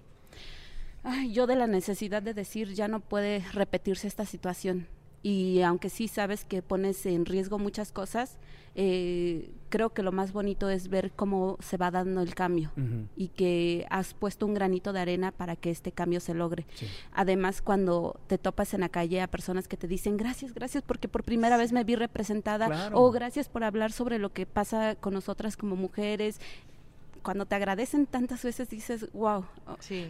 Ay, 1.03 1.33
yo 1.33 1.47
de 1.47 1.57
la 1.57 1.67
necesidad 1.67 2.23
de 2.23 2.35
decir, 2.35 2.75
ya 2.75 2.89
no 2.89 3.01
puede 3.01 3.45
repetirse 3.53 4.09
esta 4.09 4.27
situación 4.27 4.89
y 5.23 5.63
aunque 5.63 5.91
sí 5.91 6.09
sabes 6.09 6.45
que 6.45 6.63
pones 6.63 7.05
en 7.07 7.27
riesgo 7.27 7.59
muchas 7.59 7.93
cosas, 7.93 8.39
eh, 8.79 9.51
creo 9.71 9.91
que 9.95 10.03
lo 10.03 10.13
más 10.13 10.33
bonito 10.33 10.69
es 10.69 10.89
ver 10.89 11.11
cómo 11.13 11.57
se 11.61 11.79
va 11.79 11.91
dando 11.91 12.21
el 12.21 12.35
cambio 12.35 12.71
y 13.17 13.29
que 13.29 13.87
has 13.89 14.13
puesto 14.13 14.45
un 14.45 14.53
granito 14.53 14.93
de 14.93 15.01
arena 15.01 15.33
para 15.33 15.57
que 15.57 15.71
este 15.71 15.93
cambio 15.93 16.21
se 16.21 16.35
logre. 16.35 16.67
Además, 17.13 17.63
cuando 17.63 18.21
te 18.27 18.37
topas 18.37 18.75
en 18.75 18.83
la 18.83 18.91
calle 18.91 19.23
a 19.23 19.29
personas 19.29 19.67
que 19.67 19.79
te 19.79 19.89
dicen 19.89 20.19
gracias, 20.19 20.53
gracias 20.53 20.85
porque 20.87 21.09
por 21.09 21.25
primera 21.25 21.57
vez 21.57 21.73
me 21.73 21.85
vi 21.85 21.97
representada 21.97 22.91
o 22.93 23.11
gracias 23.11 23.49
por 23.49 23.65
hablar 23.65 23.93
sobre 23.93 24.19
lo 24.19 24.33
que 24.33 24.45
pasa 24.45 24.95
con 24.95 25.15
nosotras 25.15 25.57
como 25.57 25.75
mujeres, 25.75 26.39
cuando 27.27 27.45
te 27.45 27.57
agradecen 27.57 28.07
tantas 28.07 28.45
veces 28.45 28.71
dices, 28.71 29.13
wow, 29.13 29.45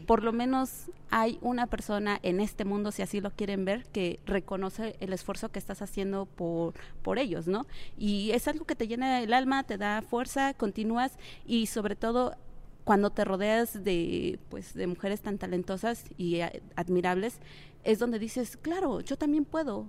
por 0.05 0.23
lo 0.23 0.35
menos 0.35 0.91
hay 1.09 1.39
una 1.41 1.67
persona 1.67 2.21
en 2.23 2.41
este 2.41 2.67
mundo, 2.67 2.93
si 2.93 3.01
así 3.01 3.23
lo 3.23 3.31
quieren 3.31 3.65
ver, 3.65 3.87
que 3.87 4.21
reconoce 4.27 4.97
el 5.01 5.15
esfuerzo 5.15 5.49
que 5.49 5.59
estás 5.59 5.81
haciendo 5.81 6.27
por, 6.27 6.75
por 7.01 7.19
ellos, 7.19 7.49
¿no? 7.49 7.67
Y 7.97 8.33
es 8.33 8.49
algo 8.49 8.67
que 8.67 8.75
te 8.75 8.87
llena 8.87 9.23
el 9.23 9.33
alma, 9.33 9.63
te 9.65 9.79
da 9.79 10.03
fuerza, 10.03 10.53
continúas 10.53 11.17
y 11.47 11.69
sobre 11.69 11.97
todo 11.97 12.37
cuando 12.85 13.09
te 13.09 13.25
rodeas 13.25 13.83
de 13.83 14.39
pues 14.51 14.75
de 14.75 14.87
mujeres 14.87 15.23
tan 15.23 15.39
talentosas 15.39 16.05
y 16.19 16.41
admirables 16.75 17.41
es 17.83 17.99
donde 17.99 18.19
dices 18.19 18.59
claro 18.59 19.01
yo 19.01 19.17
también 19.17 19.47
puedo 19.47 19.87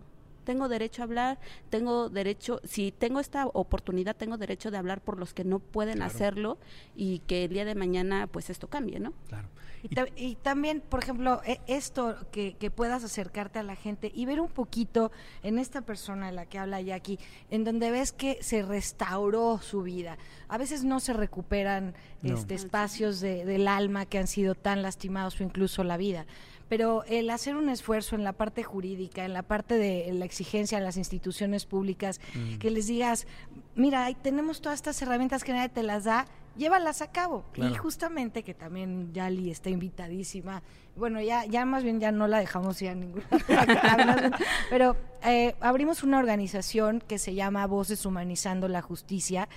tengo 0.47 0.69
derecho 0.69 1.01
a 1.01 1.03
hablar, 1.03 1.39
tengo 1.69 2.07
derecho, 2.07 2.61
si 2.63 2.93
tengo 2.93 3.19
esta 3.19 3.47
oportunidad, 3.47 4.15
tengo 4.15 4.37
derecho 4.37 4.71
de 4.71 4.77
hablar 4.77 5.01
por 5.01 5.19
los 5.19 5.33
que 5.33 5.43
no 5.43 5.59
pueden 5.59 6.01
hacerlo 6.01 6.57
y 6.95 7.19
que 7.19 7.43
el 7.43 7.49
día 7.49 7.65
de 7.65 7.75
mañana 7.75 8.27
pues 8.27 8.49
esto 8.49 8.69
cambie, 8.69 8.97
¿no? 8.97 9.11
Claro. 9.27 9.49
Y, 10.15 10.35
también, 10.35 10.81
por 10.81 11.01
ejemplo, 11.03 11.41
e, 11.45 11.59
esto 11.67 12.15
que, 12.31 12.55
que, 12.55 12.71
puedas 12.71 13.03
acercarte 13.03 13.59
a 13.59 13.63
la 13.63 13.75
gente 13.75 14.11
y 14.13 14.25
ver 14.25 14.39
un 14.39 14.47
poquito 14.47 15.11
en 15.43 15.59
esta 15.59 15.81
persona 15.81 16.27
de 16.27 16.31
la 16.31 16.45
que 16.45 16.59
habla 16.59 16.81
Jackie, 16.81 17.19
en 17.51 17.63
donde 17.63 17.91
ves 17.91 18.11
que 18.11 18.39
se 18.41 18.63
restauró 18.63 19.59
su 19.61 19.83
vida. 19.83 20.17
A 20.47 20.57
veces 20.57 20.83
no 20.83 20.99
se 20.99 21.13
recuperan 21.13 21.93
este, 22.23 22.55
espacios 22.55 23.19
de, 23.19 23.45
del 23.45 23.67
alma 23.67 24.05
que 24.05 24.17
han 24.17 24.27
sido 24.27 24.55
tan 24.55 24.81
lastimados 24.81 25.39
o 25.39 25.43
incluso 25.43 25.83
la 25.83 25.97
vida 25.97 26.25
pero 26.69 27.03
el 27.05 27.29
hacer 27.29 27.55
un 27.55 27.69
esfuerzo 27.69 28.15
en 28.15 28.23
la 28.23 28.33
parte 28.33 28.63
jurídica, 28.63 29.25
en 29.25 29.33
la 29.33 29.43
parte 29.43 29.77
de 29.77 30.11
la 30.13 30.25
exigencia 30.25 30.77
a 30.77 30.81
las 30.81 30.97
instituciones 30.97 31.65
públicas, 31.65 32.19
mm. 32.35 32.57
que 32.57 32.71
les 32.71 32.87
digas, 32.87 33.27
mira, 33.75 34.13
tenemos 34.21 34.61
todas 34.61 34.77
estas 34.77 35.01
herramientas 35.01 35.43
que 35.43 35.53
nadie 35.53 35.69
te 35.69 35.83
las 35.83 36.03
da, 36.03 36.25
llévalas 36.57 37.01
a 37.01 37.11
cabo. 37.11 37.45
Y 37.55 37.75
justamente 37.75 38.43
que 38.43 38.53
también 38.53 39.13
Yali 39.13 39.51
está 39.51 39.69
invitadísima. 39.69 40.63
Bueno, 40.95 41.21
ya, 41.21 41.45
ya 41.45 41.65
más 41.65 41.83
bien 41.83 41.99
ya 41.99 42.11
no 42.11 42.27
la 42.27 42.39
dejamos 42.39 42.81
ir 42.81 42.89
a 42.89 42.95
ninguna. 42.95 43.23
pero 44.69 44.95
eh, 45.23 45.55
abrimos 45.59 46.03
una 46.03 46.17
organización 46.17 47.01
que 47.07 47.19
se 47.19 47.35
llama 47.35 47.65
Voces 47.67 48.05
Humanizando 48.05 48.67
la 48.67 48.81
Justicia 48.81 49.47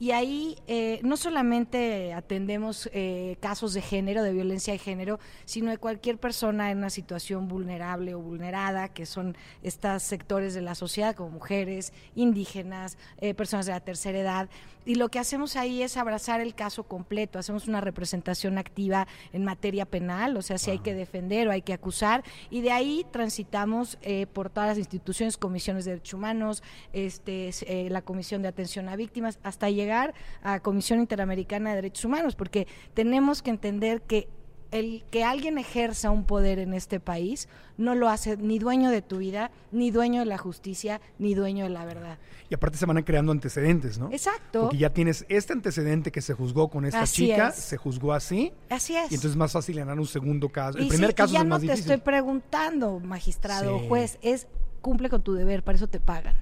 y 0.00 0.12
ahí 0.12 0.56
eh, 0.68 1.00
no 1.02 1.16
solamente 1.16 2.12
atendemos 2.12 2.88
eh, 2.92 3.36
casos 3.40 3.74
de 3.74 3.82
género, 3.82 4.22
de 4.22 4.32
violencia 4.32 4.72
de 4.72 4.78
género, 4.78 5.18
sino 5.44 5.72
de 5.72 5.78
cualquier 5.78 6.18
persona 6.18 6.70
en 6.70 6.78
una 6.78 6.90
situación 6.90 7.48
vulnerable 7.48 8.14
o 8.14 8.20
vulnerada, 8.20 8.88
que 8.88 9.06
son 9.06 9.36
estos 9.62 10.04
sectores 10.04 10.54
de 10.54 10.60
la 10.60 10.76
sociedad 10.76 11.16
como 11.16 11.30
mujeres, 11.30 11.92
indígenas, 12.14 12.96
eh, 13.20 13.34
personas 13.34 13.66
de 13.66 13.72
la 13.72 13.80
tercera 13.80 14.18
edad. 14.18 14.48
Y 14.86 14.94
lo 14.94 15.10
que 15.10 15.18
hacemos 15.18 15.56
ahí 15.56 15.82
es 15.82 15.96
abrazar 15.96 16.40
el 16.40 16.54
caso 16.54 16.84
completo, 16.84 17.38
hacemos 17.38 17.66
una 17.66 17.80
representación 17.80 18.56
activa 18.56 19.06
en 19.32 19.44
materia 19.44 19.84
penal, 19.84 20.36
o 20.36 20.42
sea, 20.42 20.58
si 20.58 20.70
hay 20.70 20.78
que 20.78 20.94
defender 20.94 21.48
o 21.48 21.50
hay 21.50 21.60
que 21.60 21.74
acusar, 21.74 22.24
y 22.48 22.62
de 22.62 22.70
ahí 22.70 23.04
transitamos 23.10 23.98
por 24.32 24.48
todas 24.48 24.70
las 24.70 24.78
instituciones, 24.78 25.36
comisiones 25.36 25.84
de 25.84 25.90
derechos 25.90 26.14
humanos, 26.14 26.62
este, 26.94 27.50
la 27.90 28.00
Comisión 28.00 28.40
de 28.40 28.48
Atención 28.48 28.88
a 28.88 28.96
Víctimas, 28.96 29.38
hasta 29.42 29.68
llegar 29.68 29.87
a 29.92 30.60
Comisión 30.60 31.00
Interamericana 31.00 31.70
de 31.70 31.76
Derechos 31.76 32.04
Humanos, 32.04 32.36
porque 32.36 32.66
tenemos 32.94 33.42
que 33.42 33.50
entender 33.50 34.02
que 34.02 34.28
el 34.70 35.04
que 35.10 35.24
alguien 35.24 35.58
ejerza 35.58 36.10
un 36.10 36.24
poder 36.24 36.58
en 36.58 36.74
este 36.74 37.00
país 37.00 37.48
no 37.76 37.94
lo 37.94 38.08
hace 38.08 38.36
ni 38.36 38.58
dueño 38.58 38.90
de 38.90 39.02
tu 39.02 39.18
vida, 39.18 39.50
ni 39.72 39.90
dueño 39.90 40.20
de 40.20 40.26
la 40.26 40.38
justicia, 40.38 41.00
ni 41.18 41.34
dueño 41.34 41.64
de 41.64 41.70
la 41.70 41.84
verdad. 41.84 42.18
Y 42.50 42.54
aparte 42.54 42.76
se 42.76 42.86
van 42.86 43.02
creando 43.02 43.32
antecedentes, 43.32 43.98
¿no? 43.98 44.10
Exacto. 44.10 44.62
Porque 44.62 44.78
ya 44.78 44.92
tienes 44.92 45.24
este 45.28 45.52
antecedente 45.52 46.10
que 46.10 46.20
se 46.20 46.34
juzgó 46.34 46.68
con 46.68 46.84
esta 46.84 47.06
chica, 47.06 47.52
se 47.52 47.76
juzgó 47.76 48.12
así. 48.12 48.52
Así 48.68 48.96
es. 48.96 49.10
Y 49.10 49.14
entonces 49.14 49.32
es 49.32 49.36
más 49.36 49.52
fácil 49.52 49.76
ganar 49.76 49.98
un 49.98 50.06
segundo 50.06 50.48
caso. 50.48 50.78
El 50.78 50.88
primer 50.88 51.14
caso 51.14 51.32
ya 51.32 51.40
es 51.40 51.46
más 51.46 51.62
no 51.62 51.68
te 51.68 51.74
estoy 51.74 51.98
preguntando, 51.98 53.00
magistrado 53.00 53.76
o 53.76 53.78
juez, 53.80 54.18
es 54.22 54.46
cumple 54.80 55.08
con 55.08 55.22
tu 55.22 55.34
deber, 55.34 55.62
para 55.62 55.76
eso 55.76 55.88
te 55.88 56.00
pagan 56.00 56.34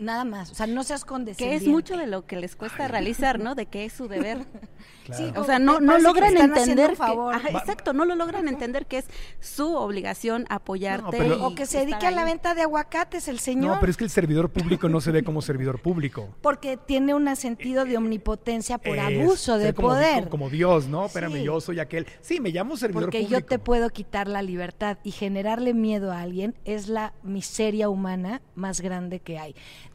nada 0.00 0.24
más. 0.24 0.50
O 0.50 0.54
sea, 0.54 0.66
no 0.66 0.82
seas 0.82 1.04
condescendiente. 1.04 1.64
Que 1.64 1.64
es 1.64 1.70
mucho 1.70 1.96
de 1.96 2.06
lo 2.06 2.26
que 2.26 2.36
les 2.36 2.56
cuesta 2.56 2.88
realizar, 2.88 3.38
¿no? 3.38 3.54
De 3.54 3.66
que 3.66 3.84
es 3.84 3.92
su 3.92 4.08
deber. 4.08 4.38
Sí, 5.12 5.24
o 5.34 5.44
sea, 5.44 5.58
no, 5.58 5.80
no 5.80 5.98
logran 5.98 6.36
entender 6.36 6.96
que, 6.96 7.48
exacto, 7.50 7.92
no 7.92 8.04
lo 8.04 8.14
logran 8.14 8.46
entender 8.46 8.86
que 8.86 8.98
es 8.98 9.06
su 9.40 9.74
obligación 9.74 10.46
apoyarte. 10.48 11.32
o 11.32 11.54
que 11.54 11.66
se 11.66 11.80
dedique 11.80 12.06
a 12.06 12.10
la 12.10 12.24
venta 12.24 12.54
de 12.54 12.62
aguacates 12.62 13.26
el 13.28 13.40
señor. 13.40 13.74
No, 13.74 13.80
pero 13.80 13.90
es 13.90 13.96
que 13.96 14.04
el 14.04 14.10
servidor 14.10 14.50
público 14.50 14.88
no 14.88 15.00
se 15.00 15.10
ve 15.10 15.24
como 15.24 15.42
servidor 15.42 15.80
público. 15.80 16.28
Porque 16.42 16.76
tiene 16.76 17.14
un 17.14 17.34
sentido 17.34 17.84
de 17.84 17.96
omnipotencia 17.96 18.78
por 18.78 18.98
abuso 18.98 19.58
de 19.58 19.72
poder. 19.72 20.28
Como, 20.28 20.50
Dios, 20.50 20.86
¿no? 20.86 21.06
Espérame, 21.06 21.42
yo 21.42 21.60
soy 21.60 21.80
aquel. 21.80 22.06
Sí, 22.20 22.40
me 22.40 22.50
llamo 22.50 22.76
servidor 22.76 23.04
Porque 23.04 23.20
público. 23.20 23.40
yo 23.40 23.46
te 23.46 23.58
puedo 23.58 23.90
quitar 23.90 24.28
la 24.28 24.42
libertad 24.42 24.98
y 25.02 25.10
generarle 25.10 25.74
miedo 25.74 26.12
a 26.12 26.20
alguien 26.20 26.54
es 26.64 26.88
la 26.88 27.14
miseria 27.22 27.88
humana 27.88 28.42
más 28.54 28.80
grande 28.80 29.20
que 29.20 29.38
hay. 29.38 29.54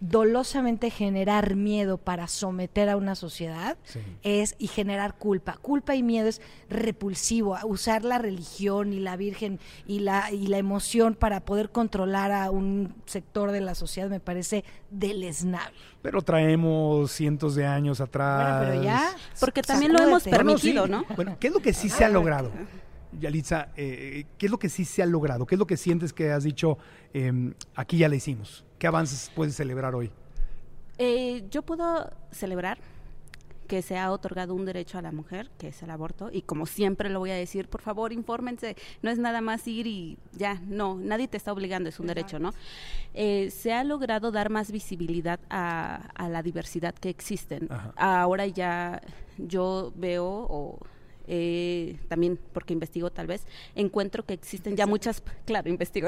Dolosamente 0.09 0.89
generar 0.89 1.55
miedo 1.55 1.97
para 1.97 2.27
someter 2.27 2.89
a 2.89 2.97
una 2.97 3.15
sociedad 3.15 3.77
Sí. 3.83 3.99
es 4.23 4.55
y 4.57 4.67
generar 4.67 5.17
culpa. 5.17 5.57
Culpa 5.61 5.95
y 5.95 6.03
miedo 6.03 6.27
es 6.27 6.41
repulsivo. 6.69 7.57
Usar 7.65 8.03
la 8.03 8.17
religión 8.17 8.93
y 8.93 8.99
la 8.99 9.15
Virgen 9.17 9.59
y 9.87 9.99
la, 9.99 10.31
y 10.31 10.47
la 10.47 10.57
emoción 10.57 11.15
para 11.15 11.41
poder 11.45 11.71
controlar 11.71 12.31
a 12.31 12.51
un 12.51 12.93
sector 13.05 13.51
de 13.51 13.61
la 13.61 13.75
sociedad 13.75 14.09
me 14.09 14.19
parece 14.19 14.63
deleznable. 14.91 15.75
Pero 16.01 16.21
traemos 16.21 17.11
cientos 17.11 17.55
de 17.55 17.65
años 17.65 17.99
atrás. 18.01 18.59
Bueno, 18.59 18.71
pero 18.71 18.83
ya. 18.83 19.15
Porque 19.39 19.61
también 19.61 19.93
lo 19.93 20.01
hemos 20.01 20.23
permitido, 20.23 20.85
sí. 20.85 20.91
¿no? 20.91 21.05
Bueno, 21.15 21.37
¿qué 21.39 21.47
es 21.47 21.53
lo 21.53 21.59
que 21.61 21.73
sí 21.73 21.89
se 21.89 22.05
ha 22.05 22.09
logrado? 22.09 22.51
Yalitza, 23.19 23.69
eh, 23.77 24.25
¿qué 24.37 24.47
es 24.47 24.51
lo 24.51 24.59
que 24.59 24.67
sí 24.69 24.83
se 24.83 25.01
ha 25.01 25.05
logrado? 25.05 25.45
¿Qué 25.45 25.55
es 25.55 25.59
lo 25.59 25.65
que 25.67 25.77
sientes 25.77 26.11
que 26.11 26.31
has 26.31 26.43
dicho, 26.43 26.77
eh, 27.15 27.53
aquí 27.75 27.97
ya 27.97 28.09
le 28.09 28.17
hicimos? 28.17 28.65
¿Qué 28.77 28.87
avances 28.87 29.31
puedes 29.33 29.55
celebrar 29.55 29.95
hoy? 29.95 30.11
Eh, 30.97 31.45
yo 31.49 31.61
puedo 31.61 32.09
celebrar 32.31 32.77
que 33.67 33.81
se 33.81 33.97
ha 33.97 34.11
otorgado 34.11 34.53
un 34.53 34.65
derecho 34.65 34.97
a 34.97 35.01
la 35.01 35.11
mujer, 35.11 35.49
que 35.57 35.69
es 35.69 35.81
el 35.81 35.89
aborto, 35.89 36.29
y 36.31 36.41
como 36.41 36.65
siempre 36.65 37.09
lo 37.09 37.19
voy 37.19 37.31
a 37.31 37.35
decir, 37.35 37.67
por 37.67 37.81
favor, 37.81 38.11
infórmense, 38.11 38.75
no 39.01 39.09
es 39.09 39.17
nada 39.17 39.41
más 39.41 39.65
ir 39.67 39.87
y 39.87 40.17
ya, 40.33 40.61
no, 40.67 40.95
nadie 40.95 41.27
te 41.27 41.37
está 41.37 41.51
obligando, 41.51 41.89
es 41.89 41.99
un 41.99 42.07
derecho, 42.07 42.37
¿no? 42.37 42.53
Eh, 43.13 43.49
se 43.49 43.73
ha 43.73 43.83
logrado 43.83 44.31
dar 44.31 44.49
más 44.49 44.71
visibilidad 44.71 45.39
a, 45.49 46.09
a 46.13 46.29
la 46.29 46.43
diversidad 46.43 46.93
que 46.93 47.09
existen. 47.09 47.67
Ajá. 47.71 47.93
Ahora 47.95 48.45
ya 48.45 49.01
yo 49.37 49.93
veo, 49.95 50.25
o 50.25 50.79
eh, 51.27 51.97
también 52.07 52.39
porque 52.53 52.73
investigo 52.73 53.11
tal 53.11 53.27
vez, 53.27 53.45
encuentro 53.75 54.25
que 54.25 54.33
existen 54.33 54.75
ya 54.75 54.87
muchas, 54.87 55.23
claro, 55.45 55.69
investigo, 55.69 56.07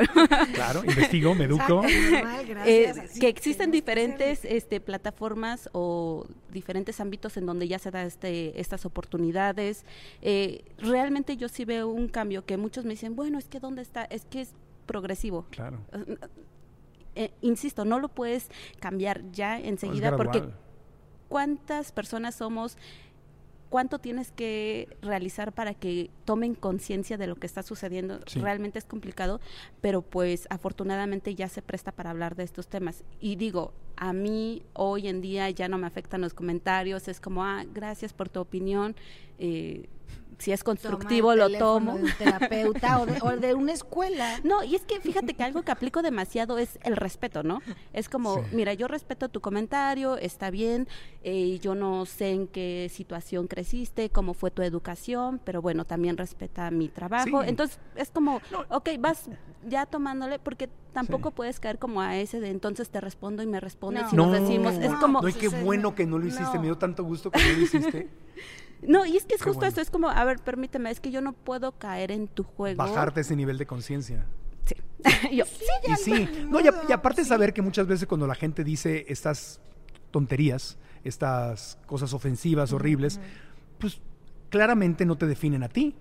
Claro, 0.53 0.83
investigo, 0.83 1.35
me 1.35 1.45
educo. 1.45 1.83
Exacto, 1.83 2.53
normal, 2.53 2.67
eh, 2.67 2.93
que 3.19 3.27
existen 3.27 3.71
diferentes 3.71 4.45
este, 4.45 4.79
plataformas 4.79 5.69
o 5.73 6.25
diferentes 6.51 6.99
ámbitos 6.99 7.37
en 7.37 7.45
donde 7.45 7.67
ya 7.67 7.79
se 7.79 7.91
da 7.91 8.03
este, 8.03 8.59
estas 8.59 8.85
oportunidades. 8.85 9.85
Eh, 10.21 10.63
realmente 10.77 11.37
yo 11.37 11.49
sí 11.49 11.65
veo 11.65 11.87
un 11.87 12.07
cambio 12.07 12.45
que 12.45 12.57
muchos 12.57 12.85
me 12.85 12.91
dicen, 12.91 13.15
bueno, 13.15 13.37
es 13.37 13.47
que 13.47 13.59
¿dónde 13.59 13.81
está? 13.81 14.05
Es 14.05 14.25
que 14.25 14.41
es 14.41 14.53
progresivo. 14.85 15.45
Claro. 15.51 15.79
Eh, 17.15 17.31
insisto, 17.41 17.83
no 17.83 17.99
lo 17.99 18.09
puedes 18.09 18.49
cambiar 18.79 19.23
ya 19.31 19.59
enseguida 19.59 20.15
porque 20.15 20.43
cuántas 21.27 21.91
personas 21.91 22.35
somos, 22.35 22.77
cuánto 23.69 23.99
tienes 23.99 24.31
que 24.31 24.97
realizar 25.01 25.53
para 25.53 25.73
que 25.73 26.09
tomen 26.25 26.55
conciencia 26.55 27.17
de 27.17 27.27
lo 27.27 27.35
que 27.35 27.47
está 27.47 27.63
sucediendo. 27.63 28.19
Sí. 28.27 28.39
Realmente 28.39 28.79
es 28.79 28.85
complicado, 28.85 29.39
pero 29.81 30.01
pues 30.01 30.47
afortunadamente 30.49 31.35
ya 31.35 31.49
se 31.49 31.61
presta 31.61 31.91
para 31.91 32.09
hablar 32.09 32.35
de 32.35 32.43
estos 32.43 32.67
temas. 32.67 33.03
Y 33.19 33.35
digo, 33.35 33.73
a 33.95 34.13
mí 34.13 34.63
hoy 34.73 35.07
en 35.07 35.21
día 35.21 35.49
ya 35.49 35.67
no 35.67 35.77
me 35.77 35.87
afectan 35.87 36.21
los 36.21 36.33
comentarios, 36.33 37.07
es 37.07 37.19
como, 37.19 37.43
ah, 37.43 37.65
gracias 37.73 38.13
por 38.13 38.29
tu 38.29 38.39
opinión. 38.39 38.95
eh, 39.39 39.89
si 40.39 40.51
es 40.51 40.59
Toma 40.63 40.75
constructivo, 40.75 41.35
lo 41.35 41.49
tomo. 41.57 41.95
De 41.97 42.03
un 42.03 42.11
terapeuta 42.17 42.99
o 43.01 43.05
de, 43.05 43.19
o 43.21 43.37
de 43.37 43.53
una 43.53 43.73
escuela. 43.73 44.39
No, 44.43 44.63
y 44.63 44.75
es 44.75 44.83
que 44.83 44.99
fíjate 44.99 45.33
que 45.33 45.43
algo 45.43 45.63
que 45.63 45.71
aplico 45.71 46.01
demasiado 46.01 46.57
es 46.59 46.77
el 46.83 46.95
respeto, 46.95 47.43
¿no? 47.43 47.61
Es 47.93 48.07
como, 48.07 48.35
Sí. 48.35 48.41
mira, 48.53 48.73
yo 48.73 48.87
respeto 48.87 49.29
tu 49.29 49.41
comentario, 49.41 50.17
está 50.17 50.49
bien, 50.51 50.87
eh, 51.23 51.57
yo 51.59 51.73
no 51.75 52.05
sé 52.05 52.31
en 52.31 52.47
qué 52.47 52.89
situación 52.93 53.47
creciste, 53.47 54.09
cómo 54.09 54.33
fue 54.33 54.51
tu 54.51 54.61
educación, 54.61 55.41
pero 55.43 55.61
bueno, 55.61 55.85
también 55.85 56.17
respeta 56.17 56.69
mi 56.71 56.87
trabajo. 56.87 57.41
Sí. 57.43 57.49
Entonces, 57.49 57.79
es 57.95 58.11
como, 58.11 58.41
No. 58.51 58.63
ok, 58.69 58.89
vas 58.99 59.29
ya 59.67 59.85
tomándole, 59.85 60.39
porque 60.39 60.69
tampoco 60.93 61.29
Sí. 61.29 61.35
puedes 61.35 61.59
caer 61.59 61.77
como 61.79 61.99
a 62.01 62.15
ese 62.17 62.39
de 62.39 62.49
entonces 62.49 62.89
te 62.89 63.01
respondo 63.01 63.43
y 63.43 63.47
me 63.47 63.59
respondes 63.59 64.03
No. 64.03 64.09
y 64.11 64.15
nos 64.15 64.31
decimos, 64.41 64.73
es 64.75 64.91
no, 64.91 64.99
como... 64.99 65.21
No, 65.21 65.27
y 65.27 65.33
qué 65.33 65.49
bueno 65.49 65.89
no. 65.89 65.95
que 65.95 66.05
no 66.05 66.17
lo 66.19 66.25
hiciste, 66.27 66.53
No. 66.53 66.59
me 66.61 66.67
dio 66.67 66.77
tanto 66.77 67.03
gusto 67.03 67.31
que 67.31 67.39
no 67.39 67.53
lo 67.57 67.61
hiciste. 67.63 68.07
No, 68.87 69.05
y 69.05 69.17
es 69.17 69.25
que 69.25 69.35
es 69.35 69.41
Qué 69.41 69.45
justo 69.49 69.59
bueno. 69.59 69.67
esto, 69.69 69.81
es 69.81 69.89
como, 69.89 70.09
a 70.09 70.23
ver, 70.23 70.39
permíteme, 70.39 70.89
es 70.89 70.99
que 70.99 71.11
yo 71.11 71.21
no 71.21 71.33
puedo 71.33 71.73
caer 71.73 72.11
en 72.11 72.27
tu 72.27 72.43
juego. 72.43 72.77
Bajarte 72.77 73.21
ese 73.21 73.35
nivel 73.35 73.57
de 73.57 73.65
conciencia. 73.67 74.25
Sí. 74.65 74.75
Yo, 75.35 75.45
Y 75.87 75.95
sí, 75.95 76.27
no, 76.49 76.59
y, 76.59 76.67
a- 76.67 76.81
y 76.89 76.91
aparte 76.91 77.23
saber 77.23 77.53
que 77.53 77.61
muchas 77.61 77.85
veces 77.87 78.07
cuando 78.07 78.25
la 78.27 78.35
gente 78.35 78.63
dice 78.63 79.05
estas 79.07 79.61
tonterías, 80.11 80.77
estas 81.03 81.77
cosas 81.85 82.13
ofensivas, 82.13 82.73
horribles, 82.73 83.19
pues 83.77 84.01
claramente 84.49 85.05
no 85.05 85.17
te 85.17 85.25
definen 85.27 85.63
a 85.63 85.69
ti. 85.69 85.93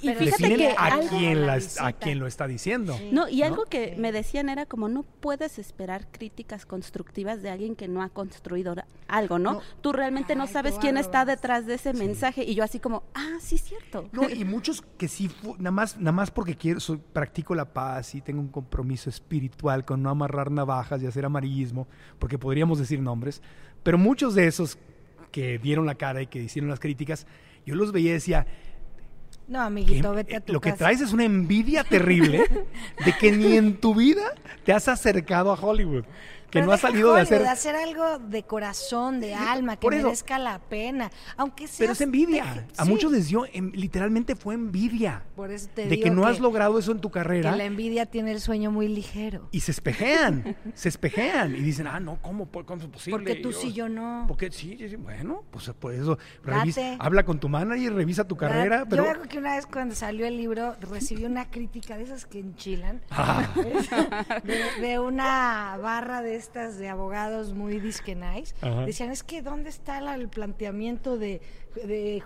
y 0.00 0.06
Pero 0.06 0.18
fíjate 0.20 0.42
definen 0.42 0.58
que 0.58 0.74
a 0.76 1.00
quien, 1.08 1.46
la 1.46 1.58
a 1.80 1.92
quien 1.92 2.18
lo 2.18 2.26
está 2.26 2.46
diciendo. 2.46 2.96
Sí. 2.98 3.08
No, 3.12 3.28
y 3.28 3.40
¿no? 3.40 3.46
algo 3.46 3.64
que 3.64 3.94
me 3.98 4.12
decían 4.12 4.48
era 4.48 4.66
como 4.66 4.88
no 4.88 5.02
puedes 5.02 5.58
esperar 5.58 6.06
críticas 6.10 6.66
constructivas 6.66 7.42
de 7.42 7.50
alguien 7.50 7.76
que 7.76 7.88
no 7.88 8.02
ha 8.02 8.08
construido 8.10 8.74
algo, 9.08 9.38
¿no? 9.38 9.54
No. 9.54 9.60
Tú 9.80 9.92
realmente 9.92 10.34
no 10.34 10.42
Ay, 10.44 10.48
sabes 10.48 10.74
quién 10.80 10.96
está 10.96 11.24
detrás 11.24 11.66
de 11.66 11.74
ese 11.74 11.92
mensaje 11.94 12.44
y 12.44 12.54
yo 12.54 12.64
así 12.64 12.78
como, 12.80 13.04
ah, 13.14 13.38
sí, 13.40 13.58
cierto. 13.58 14.08
No, 14.12 14.28
y 14.28 14.44
muchos 14.44 14.82
que 14.98 15.08
sí, 15.08 15.30
nada 15.58 15.70
más, 15.70 15.96
nada 15.98 16.12
más 16.12 16.30
porque 16.30 16.56
quiero, 16.56 16.80
soy- 16.80 17.00
practico 17.12 17.54
la 17.54 17.72
paz 17.72 18.14
y 18.14 18.20
tengo 18.20 18.40
un 18.40 18.48
compromiso 18.48 19.08
espiritual 19.10 19.84
con 19.84 20.02
no 20.02 20.10
amarrar 20.10 20.50
navajas 20.50 21.02
y 21.02 21.06
hacer 21.06 21.24
amarillismo, 21.24 21.86
porque 22.18 22.38
podríamos 22.38 22.78
decir 22.78 23.00
nombres, 23.00 23.40
pero 23.82 23.98
muchos 23.98 24.34
de 24.34 24.46
esos 24.46 24.78
que 25.30 25.58
dieron 25.58 25.84
la 25.86 25.96
cara 25.96 26.22
y 26.22 26.26
que 26.28 26.40
hicieron 26.42 26.70
las 26.70 26.78
críticas, 26.80 27.26
yo 27.66 27.74
los 27.74 27.92
veía 27.92 28.10
y 28.10 28.14
decía, 28.14 28.46
No, 29.46 29.58
"¿Qué- 29.58 29.64
amiguito, 29.64 30.12
vete 30.12 30.36
a 30.36 30.40
tu 30.40 30.52
lo 30.54 30.60
que 30.60 30.72
traes 30.72 31.00
es 31.02 31.12
una 31.12 31.24
envidia 31.24 31.84
terrible 31.84 32.38
de 33.04 33.12
que 33.18 33.30
ni 33.32 33.56
en 33.56 33.76
tu 33.76 33.94
vida 33.94 34.22
te 34.64 34.72
has 34.72 34.88
acercado 34.88 35.52
a 35.52 35.54
Hollywood, 35.54 36.04
que 36.54 36.60
Pero 36.60 36.66
no 36.66 36.72
deja 36.72 36.88
salido 36.88 37.14
de 37.14 37.22
Hollywood, 37.22 37.46
hacer... 37.48 37.74
algo 37.74 38.18
de 38.20 38.44
corazón, 38.44 39.18
de 39.20 39.34
alma, 39.34 39.76
que 39.76 39.88
merezca 39.90 40.38
la 40.38 40.60
pena. 40.60 41.10
Aunque 41.36 41.66
sea. 41.66 41.78
Pero 41.80 41.92
es 41.94 42.00
envidia. 42.00 42.66
A 42.76 42.84
Sí. 42.84 42.90
muchos 42.90 43.10
les 43.10 43.26
dio, 43.28 43.44
literalmente 43.72 44.36
fue 44.36 44.54
envidia. 44.54 45.24
Por 45.34 45.50
eso 45.50 45.68
te 45.74 45.82
De 45.82 45.88
digo 45.88 46.04
que 46.04 46.10
no 46.10 46.26
has 46.26 46.38
logrado 46.38 46.78
eso 46.78 46.92
en 46.92 47.00
tu 47.00 47.10
carrera. 47.10 47.50
Que 47.50 47.56
la 47.58 47.64
envidia 47.64 48.06
tiene 48.06 48.30
el 48.30 48.40
sueño 48.40 48.70
muy 48.70 48.86
ligero. 48.86 49.48
y 49.50 49.60
se 49.60 49.72
espejean, 49.72 50.56
se 50.74 50.88
espejean 50.88 51.56
y 51.56 51.60
dicen, 51.60 51.88
ah, 51.88 51.98
no, 51.98 52.18
¿cómo, 52.22 52.46
¿Por- 52.46 52.64
cómo 52.64 52.80
es 52.82 52.88
posible? 52.88 53.18
Porque 53.18 53.34
tú 53.36 53.52
sí, 53.52 53.72
yo 53.72 53.88
no. 53.88 54.24
Porque 54.28 54.50
sí, 54.52 54.76
sí, 54.78 54.94
bueno, 54.96 55.42
pues 55.50 55.68
por 55.78 55.92
eso, 55.92 56.18
revisa- 56.44 56.96
habla 57.00 57.24
con 57.24 57.40
tu 57.40 57.48
manager, 57.48 57.92
revisa 57.94 58.22
tu 58.28 58.36
carrera, 58.36 58.86
pero... 58.88 59.02
Yo 59.04 59.10
acuerdo 59.10 59.28
que 59.28 59.38
una 59.38 59.56
vez 59.56 59.66
cuando 59.66 59.94
salió 59.96 60.24
el 60.26 60.36
libro 60.36 60.76
recibí 60.80 61.24
una 61.24 61.50
crítica 61.50 61.96
de 61.96 62.04
esas 62.04 62.26
que 62.26 62.38
enchilan. 62.38 63.00
Ah, 63.10 63.48
de, 64.44 64.80
de 64.80 64.98
una 65.00 65.76
barra 65.82 66.22
de 66.22 66.36
estas 66.44 66.78
de 66.78 66.88
abogados 66.88 67.52
muy 67.54 67.80
disque 67.80 68.14
nice. 68.14 68.54
Ajá. 68.60 68.84
Decían, 68.86 69.10
es 69.10 69.22
que 69.22 69.42
¿dónde 69.42 69.70
está 69.70 70.00
la- 70.00 70.14
el 70.14 70.28
planteamiento 70.28 71.16
de, 71.18 71.40
de? 71.74 72.22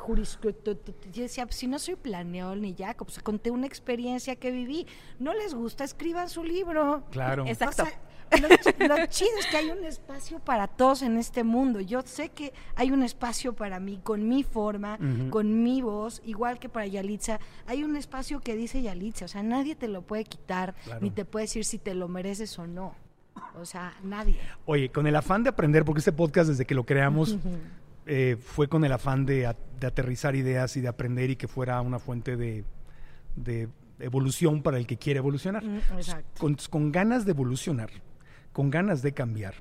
Yo 1.12 1.23
decía, 1.23 1.47
pues, 1.47 1.57
si 1.57 1.66
no 1.66 1.79
soy 1.79 1.97
planeol 1.97 2.61
ni 2.61 2.75
ya, 2.75 2.95
pues 2.95 3.19
conté 3.21 3.51
una 3.51 3.66
experiencia 3.66 4.37
que 4.37 4.51
viví. 4.51 4.87
No 5.19 5.33
les 5.35 5.55
gusta, 5.55 5.85
escriban 5.85 6.29
su 6.29 6.43
libro. 6.45 7.05
claro. 7.11 7.47
Exacto. 7.47 7.85
O 7.85 7.87
sea, 7.87 8.01
lo, 8.43 8.49
ch- 8.49 8.89
lo 8.89 9.07
chido 9.07 9.31
es 9.41 9.47
que 9.47 9.57
hay 9.57 9.71
un 9.71 9.85
espacio 9.85 10.39
para 10.41 10.66
todos 10.66 11.01
en 11.03 11.16
este 11.16 11.45
mundo. 11.45 11.81
Yo 11.81 12.03
sé 12.03 12.29
que 12.29 12.53
hay 12.77 12.91
un 12.91 13.03
espacio 13.03 13.55
para 13.55 13.81
mí, 13.81 14.01
con 14.03 14.29
mi 14.29 14.43
forma, 14.43 14.99
con 15.31 15.62
mi 15.62 15.81
voz, 15.81 16.21
igual 16.27 16.59
que 16.59 16.69
para 16.69 16.87
Yalitza. 16.87 17.41
Hay 17.66 17.85
un 17.85 17.97
espacio 17.97 18.41
que 18.41 18.55
dice 18.55 18.83
Yalitza, 18.83 19.25
o 19.25 19.29
sea, 19.29 19.43
nadie 19.43 19.77
te 19.77 19.89
lo 19.89 20.03
puede 20.03 20.25
quitar, 20.25 20.75
Claro. 20.85 21.01
ni 21.01 21.11
te 21.11 21.25
puede 21.25 21.45
decir 21.45 21.64
si 21.64 21.79
te 21.79 21.95
lo 21.95 22.09
mereces 22.09 22.59
o 22.59 22.66
no. 22.66 22.95
O 23.61 23.64
sea, 23.64 23.93
nadie. 24.03 24.39
Oye, 24.66 24.91
con 24.91 25.07
el 25.07 25.16
afán 25.16 25.43
de 25.43 25.51
aprender, 25.51 25.84
porque 25.84 25.99
este 26.01 26.12
podcast 26.12 26.49
desde 26.51 26.64
que 26.64 26.74
lo 26.74 26.84
creamos 26.84 27.36
eh, 28.07 28.36
fue 28.41 28.68
con 28.68 28.84
el 28.84 28.93
afán 28.93 29.26
de, 29.26 29.47
a- 29.47 29.57
de 29.80 29.86
aterrizar 29.86 30.34
ideas 30.36 30.76
y 30.76 30.80
de 30.80 30.89
aprender 30.89 31.30
y 31.30 31.36
que 31.36 31.49
fuera 31.49 31.80
una 31.80 31.99
fuente 31.99 32.36
de, 32.36 32.64
de 33.36 33.68
evolución 34.01 34.62
para 34.62 34.78
el 34.78 34.86
que 34.86 34.97
quiere 34.97 35.18
evolucionar. 35.18 35.64
Mm, 35.64 35.78
exacto. 35.97 36.41
Con, 36.41 36.57
con 36.70 36.93
ganas 36.93 37.24
de 37.24 37.32
evolucionar, 37.32 37.91
con 38.53 38.70
ganas 38.70 39.03
de 39.03 39.12
cambiar, 39.12 39.55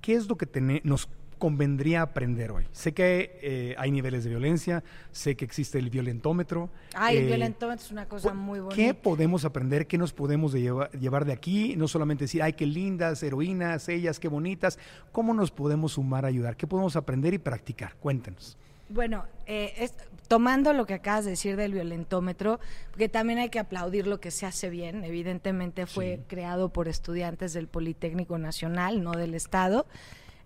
¿qué 0.00 0.14
es 0.14 0.28
lo 0.28 0.36
que 0.36 0.46
tene- 0.46 0.80
nos 0.84 1.08
convendría 1.38 2.02
aprender 2.02 2.50
hoy? 2.50 2.66
Sé 2.72 2.92
que 2.94 3.38
eh, 3.42 3.74
hay 3.78 3.90
niveles 3.90 4.24
de 4.24 4.30
violencia, 4.30 4.82
sé 5.12 5.36
que 5.36 5.44
existe 5.44 5.78
el 5.78 5.90
violentómetro. 5.90 6.70
Ay, 6.94 7.16
el 7.18 7.24
eh, 7.24 7.26
violentómetro 7.26 7.84
es 7.84 7.90
una 7.90 8.06
cosa 8.08 8.34
muy 8.34 8.60
bonita. 8.60 8.76
¿Qué 8.76 8.94
podemos 8.94 9.44
aprender? 9.44 9.86
¿Qué 9.86 9.98
nos 9.98 10.12
podemos 10.12 10.52
de 10.52 10.60
lleva- 10.62 10.90
llevar 10.92 11.24
de 11.24 11.32
aquí? 11.32 11.76
No 11.76 11.88
solamente 11.88 12.24
decir, 12.24 12.42
ay, 12.42 12.54
qué 12.54 12.66
lindas, 12.66 13.22
heroínas, 13.22 13.88
ellas, 13.88 14.18
qué 14.20 14.28
bonitas. 14.28 14.78
¿Cómo 15.12 15.34
nos 15.34 15.50
podemos 15.50 15.92
sumar 15.92 16.24
a 16.24 16.28
ayudar? 16.28 16.56
¿Qué 16.56 16.66
podemos 16.66 16.96
aprender 16.96 17.34
y 17.34 17.38
practicar? 17.38 17.94
Cuéntenos. 17.96 18.56
Bueno, 18.88 19.24
eh, 19.46 19.72
es- 19.78 19.94
tomando 20.28 20.72
lo 20.72 20.86
que 20.86 20.94
acabas 20.94 21.24
de 21.24 21.32
decir 21.32 21.56
del 21.56 21.72
violentómetro, 21.72 22.60
porque 22.90 23.08
también 23.08 23.38
hay 23.38 23.48
que 23.48 23.58
aplaudir 23.58 24.06
lo 24.06 24.20
que 24.20 24.30
se 24.30 24.46
hace 24.46 24.68
bien. 24.70 25.04
Evidentemente 25.04 25.86
fue 25.86 26.16
Sí. 26.16 26.22
creado 26.28 26.68
por 26.70 26.88
estudiantes 26.88 27.52
del 27.54 27.66
Politécnico 27.66 28.38
Nacional, 28.38 29.02
no 29.02 29.12
del 29.12 29.34
Estado. 29.34 29.86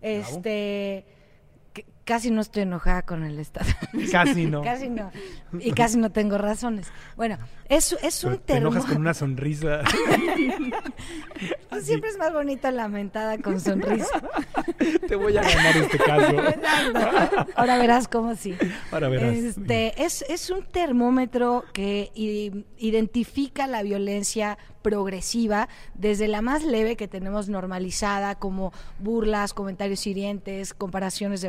Este, 0.01 1.05
casi 2.09 2.30
no 2.30 2.40
estoy 2.40 2.62
enojada 2.62 3.02
con 3.02 3.22
el 3.22 3.38
Estado. 3.38 3.70
Casi 4.11 4.46
no. 4.46 4.62
casi 4.62 4.88
no. 4.88 5.11
Y 5.61 5.72
casi 5.72 5.98
no 5.98 6.11
tengo 6.11 6.38
razones. 6.38 6.90
Bueno, 7.16 7.36
es, 7.68 7.94
es 8.02 8.24
un 8.24 8.38
Te 8.38 8.54
enojas 8.56 8.84
con 8.84 8.92
termo- 8.94 9.00
una 9.00 9.12
sonrisa. 9.14 9.82
Pues 11.68 11.84
siempre 11.84 12.09
es 12.11 12.16
más 12.18 12.32
bonito 12.32 12.68
lamentada 12.70 13.38
con 13.38 13.61
sonrisa. 13.61 14.06
Te 15.09 15.14
voy 15.16 15.36
a 15.36 15.42
ganar 15.42 15.76
este 15.76 15.98
caso. 15.98 16.30
Exacto. 16.48 17.46
Ahora 17.54 17.78
verás 17.78 18.09
cómo 18.09 18.34
sí. 18.34 18.56
Ahora 18.90 19.09
verás. 19.09 19.34
Este, 19.34 20.02
es, 20.02 20.24
es 20.28 20.48
un 20.50 20.64
termómetro 20.64 21.64
que 21.74 22.11
identifica 22.14 23.66
la 23.66 23.82
violencia 23.82 24.59
progresiva 24.82 25.68
desde 25.94 26.26
la 26.26 26.40
más 26.40 26.64
leve 26.64 26.96
que 26.96 27.06
tenemos 27.06 27.48
normalizada 27.48 28.36
como 28.36 28.72
burlas, 28.98 29.52
comentarios 29.52 30.06
hirientes, 30.06 30.72
comparaciones 30.72 31.42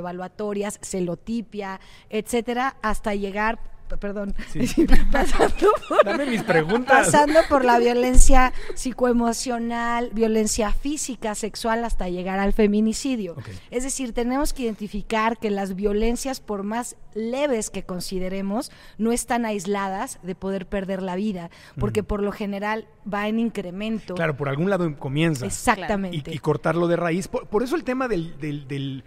celotipia, 0.82 1.80
etcétera, 2.10 2.76
hasta 2.82 3.16
llegar 3.16 3.60
perdón, 4.00 4.36
Sí. 4.52 4.86
pasando 5.12 5.72
por- 5.88 6.06
Dame 6.06 6.28
mis 6.28 6.44
preguntas. 6.44 7.08
pasando 7.08 7.40
por 7.50 7.66
la 7.66 7.80
violencia 7.80 8.54
psicoemocional, 8.76 10.12
violencia 10.14 10.72
física, 10.72 11.34
sexual, 11.34 11.84
hasta 11.84 12.08
llegar 12.08 12.38
al 12.40 12.54
feminicidio. 12.54 13.36
Es 13.72 13.84
decir, 13.84 14.14
tenemos 14.14 14.54
que 14.54 14.62
identificar 14.64 15.38
que 15.40 15.50
las 15.50 15.76
violencias, 15.76 16.40
por 16.40 16.62
más 16.62 16.96
leves 17.16 17.72
que 17.72 17.84
consideremos, 17.84 18.72
no 19.00 19.12
están 19.12 19.46
aisladas 19.46 20.20
de 20.22 20.36
poder 20.36 20.68
perder 20.68 21.02
la 21.02 21.16
vida, 21.16 21.50
porque 21.80 22.04
por 22.04 22.22
lo 22.22 22.32
general 22.32 22.88
va 23.12 23.28
en 23.28 23.40
incremento. 23.40 24.14
Claro, 24.14 24.38
por 24.38 24.50
algún 24.50 24.70
lado 24.70 24.96
comienza. 24.98 25.48
Exactamente. 25.48 26.30
Y, 26.32 26.36
y 26.36 26.38
cortarlo 26.38 26.88
de 26.88 26.96
raíz. 26.96 27.28
Por, 27.28 27.48
por 27.48 27.64
eso 27.64 27.76
el 27.76 27.84
tema 27.84 28.08
del, 28.08 28.40
del, 28.40 28.68
del- 28.68 29.04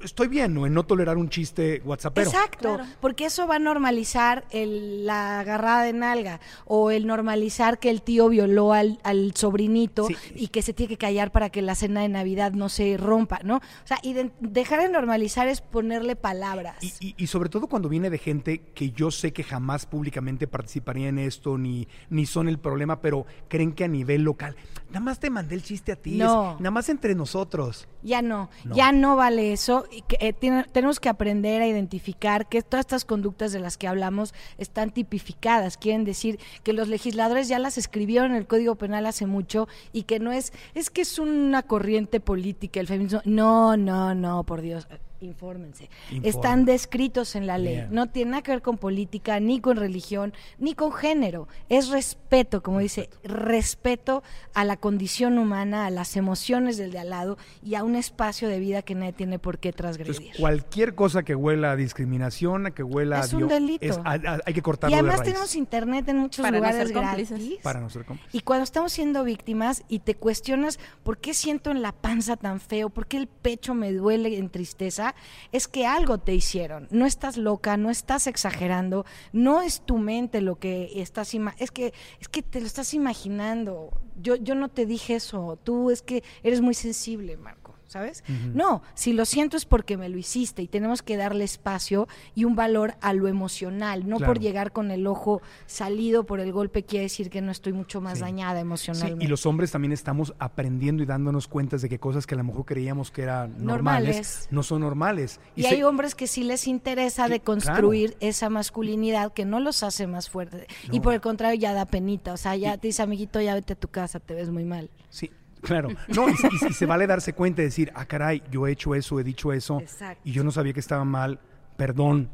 Estoy 0.00 0.28
bien, 0.28 0.52
¿no? 0.52 0.66
En 0.66 0.74
no 0.74 0.84
tolerar 0.84 1.16
un 1.16 1.30
chiste 1.30 1.80
whatsappero. 1.84 2.28
Exacto, 2.28 2.78
porque 3.00 3.24
eso 3.26 3.46
va 3.46 3.56
a 3.56 3.58
normalizar 3.58 4.44
el- 4.50 5.06
la 5.06 5.40
agarrada 5.40 5.84
de 5.84 5.92
nalga 5.94 6.40
o 6.66 6.90
el 6.90 7.06
normalizar 7.06 7.78
que 7.78 7.88
el 7.88 8.02
tío 8.02 8.28
violó 8.28 8.74
al, 8.74 8.98
al 9.04 9.34
sobrinito 9.34 10.06
Sí. 10.06 10.14
y 10.34 10.48
que 10.48 10.60
se 10.60 10.74
tiene 10.74 10.88
que 10.90 10.98
callar 10.98 11.32
para 11.32 11.48
que 11.48 11.62
la 11.62 11.74
cena 11.74 12.02
de 12.02 12.08
Navidad 12.10 12.52
no 12.52 12.68
se 12.68 12.96
rompa, 12.98 13.40
¿no? 13.42 13.56
O 13.56 13.86
sea, 13.86 13.98
y 14.02 14.12
de- 14.12 14.30
dejar 14.40 14.80
de 14.82 14.90
normalizar 14.90 15.48
es 15.48 15.62
ponerle 15.62 16.14
palabras. 16.14 16.76
Y, 16.82 16.92
y- 17.00 17.14
y 17.16 17.26
sobre 17.28 17.48
todo 17.48 17.66
cuando 17.66 17.88
viene 17.88 18.10
de 18.10 18.18
gente 18.18 18.58
que 18.74 18.90
yo 18.90 19.10
sé 19.10 19.32
que 19.32 19.44
jamás 19.44 19.86
públicamente 19.86 20.46
participaría 20.46 21.08
en 21.08 21.18
esto, 21.18 21.56
ni, 21.56 21.88
ni 22.10 22.26
son 22.26 22.48
el 22.48 22.58
problema, 22.58 23.00
pero 23.00 23.24
creen 23.48 23.72
que 23.72 23.84
a 23.84 23.88
nivel 23.88 24.22
local. 24.22 24.56
Nada 24.88 25.00
más 25.00 25.18
te 25.20 25.30
mandé 25.30 25.54
el 25.54 25.62
chiste 25.62 25.92
a 25.92 25.96
ti. 25.96 26.16
No. 26.16 26.52
es 26.54 26.60
nada 26.60 26.70
más 26.70 26.88
entre 26.90 27.14
nosotros. 27.14 27.88
Ya 28.02 28.22
no, 28.22 28.50
No. 28.64 28.76
ya 28.76 28.92
no 28.92 29.16
vale 29.16 29.52
eso. 29.52 29.85
Eh, 30.20 30.32
tiene- 30.32 30.64
tenemos 30.64 31.00
que 31.00 31.08
aprender 31.08 31.62
a 31.62 31.66
identificar 31.66 32.48
que 32.48 32.62
todas 32.62 32.84
estas 32.86 33.04
conductas 33.04 33.52
de 33.52 33.60
las 33.60 33.76
que 33.76 33.88
hablamos 33.88 34.34
están 34.58 34.90
tipificadas. 34.90 35.76
Quieren 35.76 36.04
decir 36.04 36.38
que 36.62 36.72
los 36.72 36.88
legisladores 36.88 37.48
ya 37.48 37.58
las 37.58 37.78
escribieron 37.78 38.32
en 38.32 38.36
el 38.38 38.46
Código 38.46 38.74
Penal 38.76 39.06
hace 39.06 39.26
mucho 39.26 39.68
y 39.92 40.02
que 40.04 40.18
no 40.18 40.32
es, 40.32 40.52
es 40.74 40.90
que 40.90 41.02
es 41.02 41.18
una 41.18 41.62
corriente 41.62 42.20
política 42.20 42.80
el 42.80 42.86
feminismo. 42.86 43.20
No, 43.24 43.76
no, 43.76 44.14
no, 44.14 44.44
por 44.44 44.60
Dios. 44.60 44.86
Infórmense. 45.20 45.88
Informe. 46.10 46.28
Están 46.28 46.64
descritos 46.64 47.36
en 47.36 47.46
la 47.46 47.58
ley. 47.58 47.74
Bien. 47.76 47.88
No 47.90 48.08
tiene 48.08 48.32
nada 48.32 48.42
que 48.42 48.50
ver 48.52 48.62
con 48.62 48.76
política, 48.78 49.40
ni 49.40 49.60
con 49.60 49.76
religión, 49.76 50.32
ni 50.58 50.74
con 50.74 50.92
género. 50.92 51.48
Es 51.68 51.88
respeto, 51.88 52.62
como 52.62 52.80
dice, 52.80 53.08
respeto 53.24 54.22
a 54.54 54.64
la 54.64 54.76
condición 54.76 55.38
humana, 55.38 55.86
a 55.86 55.90
las 55.90 56.16
emociones 56.16 56.76
del 56.76 56.92
de 56.92 56.98
al 56.98 57.10
lado 57.10 57.38
y 57.62 57.74
a 57.76 57.84
un 57.84 57.96
espacio 57.96 58.48
de 58.48 58.58
vida 58.60 58.82
que 58.82 58.94
nadie 58.94 59.12
tiene 59.12 59.38
por 59.38 59.58
qué 59.58 59.72
transgredir. 59.72 60.14
Entonces, 60.16 60.40
cualquier 60.40 60.94
cosa 60.94 61.22
que 61.22 61.34
huela 61.34 61.72
a 61.72 61.76
discriminación, 61.76 62.66
a 62.66 62.70
que 62.72 62.82
huela 62.82 63.20
Es 63.20 63.32
a 63.32 63.36
un 63.36 63.42
vio- 63.42 63.48
delito. 63.48 63.84
es- 63.86 63.98
a- 63.98 64.12
a- 64.12 64.40
hay 64.44 64.52
que 64.54 64.60
y 64.60 64.62
cortarlo 64.62 64.94
de 64.96 65.00
además 65.00 65.18
raíz. 65.20 65.28
tenemos 65.32 65.54
internet 65.56 66.08
en 66.08 66.18
muchos 66.18 66.42
Para 66.42 66.58
no 66.58 66.64
lugares 66.66 66.92
cómplices. 66.92 67.38
gratis. 67.38 67.58
Para 67.62 67.80
no 67.80 67.90
ser 67.90 68.04
cómplices. 68.04 68.34
Y 68.34 68.40
cuando 68.40 68.64
estamos 68.64 68.92
siendo 68.92 69.24
víctimas 69.24 69.82
y 69.88 70.00
te 70.00 70.14
cuestionas 70.14 70.78
por 71.02 71.18
qué 71.18 71.34
siento 71.34 71.70
en 71.70 71.82
la 71.82 71.92
panza 71.92 72.36
tan 72.36 72.60
feo, 72.60 72.90
por 72.90 73.06
qué 73.06 73.16
el 73.16 73.26
pecho 73.28 73.74
me 73.74 73.92
duele 73.92 74.36
en 74.38 74.50
tristeza, 74.50 75.05
es 75.52 75.68
que 75.68 75.86
algo 75.86 76.18
te 76.18 76.34
hicieron. 76.34 76.88
No 76.90 77.06
estás 77.06 77.36
loca, 77.36 77.76
no 77.76 77.90
estás 77.90 78.26
exagerando, 78.26 79.04
no 79.32 79.62
es 79.62 79.80
tu 79.80 79.98
mente 79.98 80.40
lo 80.40 80.56
que 80.58 81.00
estás 81.00 81.34
es 81.58 81.70
que 81.70 81.92
es 82.20 82.28
que 82.28 82.42
te 82.42 82.60
lo 82.60 82.66
estás 82.66 82.94
imaginando. 82.94 84.00
Yo 84.20 84.36
yo 84.36 84.54
no 84.54 84.68
te 84.68 84.86
dije 84.86 85.16
eso, 85.16 85.58
tú 85.62 85.90
es 85.90 86.02
que 86.02 86.22
eres 86.42 86.60
muy 86.60 86.74
sensible, 86.74 87.36
Marco. 87.36 87.65
¿Sabes? 87.88 88.24
No, 88.52 88.82
si 88.94 89.12
lo 89.12 89.24
siento 89.24 89.56
es 89.56 89.64
porque 89.64 89.96
me 89.96 90.08
lo 90.08 90.18
hiciste 90.18 90.60
y 90.62 90.66
tenemos 90.68 91.02
que 91.02 91.16
darle 91.16 91.44
espacio 91.44 92.08
y 92.34 92.44
un 92.44 92.56
valor 92.56 92.94
a 93.00 93.12
lo 93.12 93.28
emocional, 93.28 94.08
no 94.08 94.16
Claro. 94.16 94.32
por 94.32 94.40
llegar 94.42 94.72
con 94.72 94.90
el 94.90 95.06
ojo 95.06 95.40
salido 95.66 96.24
por 96.26 96.40
el 96.40 96.52
golpe 96.52 96.82
quiere 96.84 97.04
decir 97.04 97.30
que 97.30 97.40
no 97.40 97.52
estoy 97.52 97.72
mucho 97.72 98.00
más 98.00 98.18
Sí. 98.18 98.24
dañada 98.24 98.56
Sí, 98.56 98.62
emocionalmente. 98.62 99.24
y 99.24 99.28
los 99.28 99.46
hombres 99.46 99.70
también 99.70 99.92
estamos 99.92 100.34
aprendiendo 100.38 101.02
y 101.02 101.06
dándonos 101.06 101.46
cuentas 101.48 101.80
de 101.80 101.88
que 101.88 101.98
cosas 102.00 102.26
que 102.26 102.34
a 102.34 102.38
lo 102.38 102.44
mejor 102.44 102.64
creíamos 102.64 103.10
que 103.10 103.22
eran 103.22 103.50
normales, 103.64 104.06
Normales. 104.16 104.48
no 104.50 104.62
son 104.62 104.80
normales. 104.80 105.40
y 105.54 105.62
se- 105.62 105.68
hay 105.68 105.82
hombres 105.84 106.14
que 106.14 106.26
sí 106.26 106.42
les 106.42 106.66
interesa 106.66 107.28
de 107.28 107.40
construir 107.40 108.16
esa 108.20 108.50
masculinidad 108.50 109.32
que 109.32 109.44
no 109.44 109.60
los 109.60 109.82
hace 109.82 110.06
más 110.06 110.28
fuertes. 110.28 110.66
Y 110.90 111.00
por 111.00 111.14
el 111.14 111.20
contrario 111.20 111.58
ya 111.60 111.72
da 111.72 111.86
penita. 111.86 112.32
O 112.32 112.36
sea, 112.36 112.56
ya 112.56 112.76
te 112.78 112.88
dice, 112.88 113.02
amiguito, 113.02 113.40
ya 113.40 113.54
vete 113.54 113.74
a 113.74 113.76
tu 113.76 113.88
casa, 113.88 114.18
te 114.20 114.34
ves 114.34 114.50
muy 114.50 114.64
mal. 114.64 114.90
Sí, 115.08 115.30
claro. 115.66 115.88
No, 116.08 116.28
y, 116.28 116.36
se- 116.36 116.48
y 116.52 116.58
se- 116.58 116.68
y 116.68 116.72
se 116.72 116.86
vale 116.86 117.06
darse 117.06 117.32
cuenta 117.32 117.62
y 117.62 117.66
decir, 117.66 117.90
ah, 117.94 118.04
caray, 118.06 118.42
yo 118.50 118.66
he 118.66 118.72
hecho 118.72 118.94
eso, 118.94 119.18
he 119.20 119.24
dicho 119.24 119.52
eso, 119.52 119.80
Exacto. 119.80 120.20
y 120.24 120.32
yo 120.32 120.44
no 120.44 120.50
sabía 120.50 120.72
que 120.72 120.80
estaba 120.80 121.04
mal, 121.04 121.40
perdón, 121.76 122.30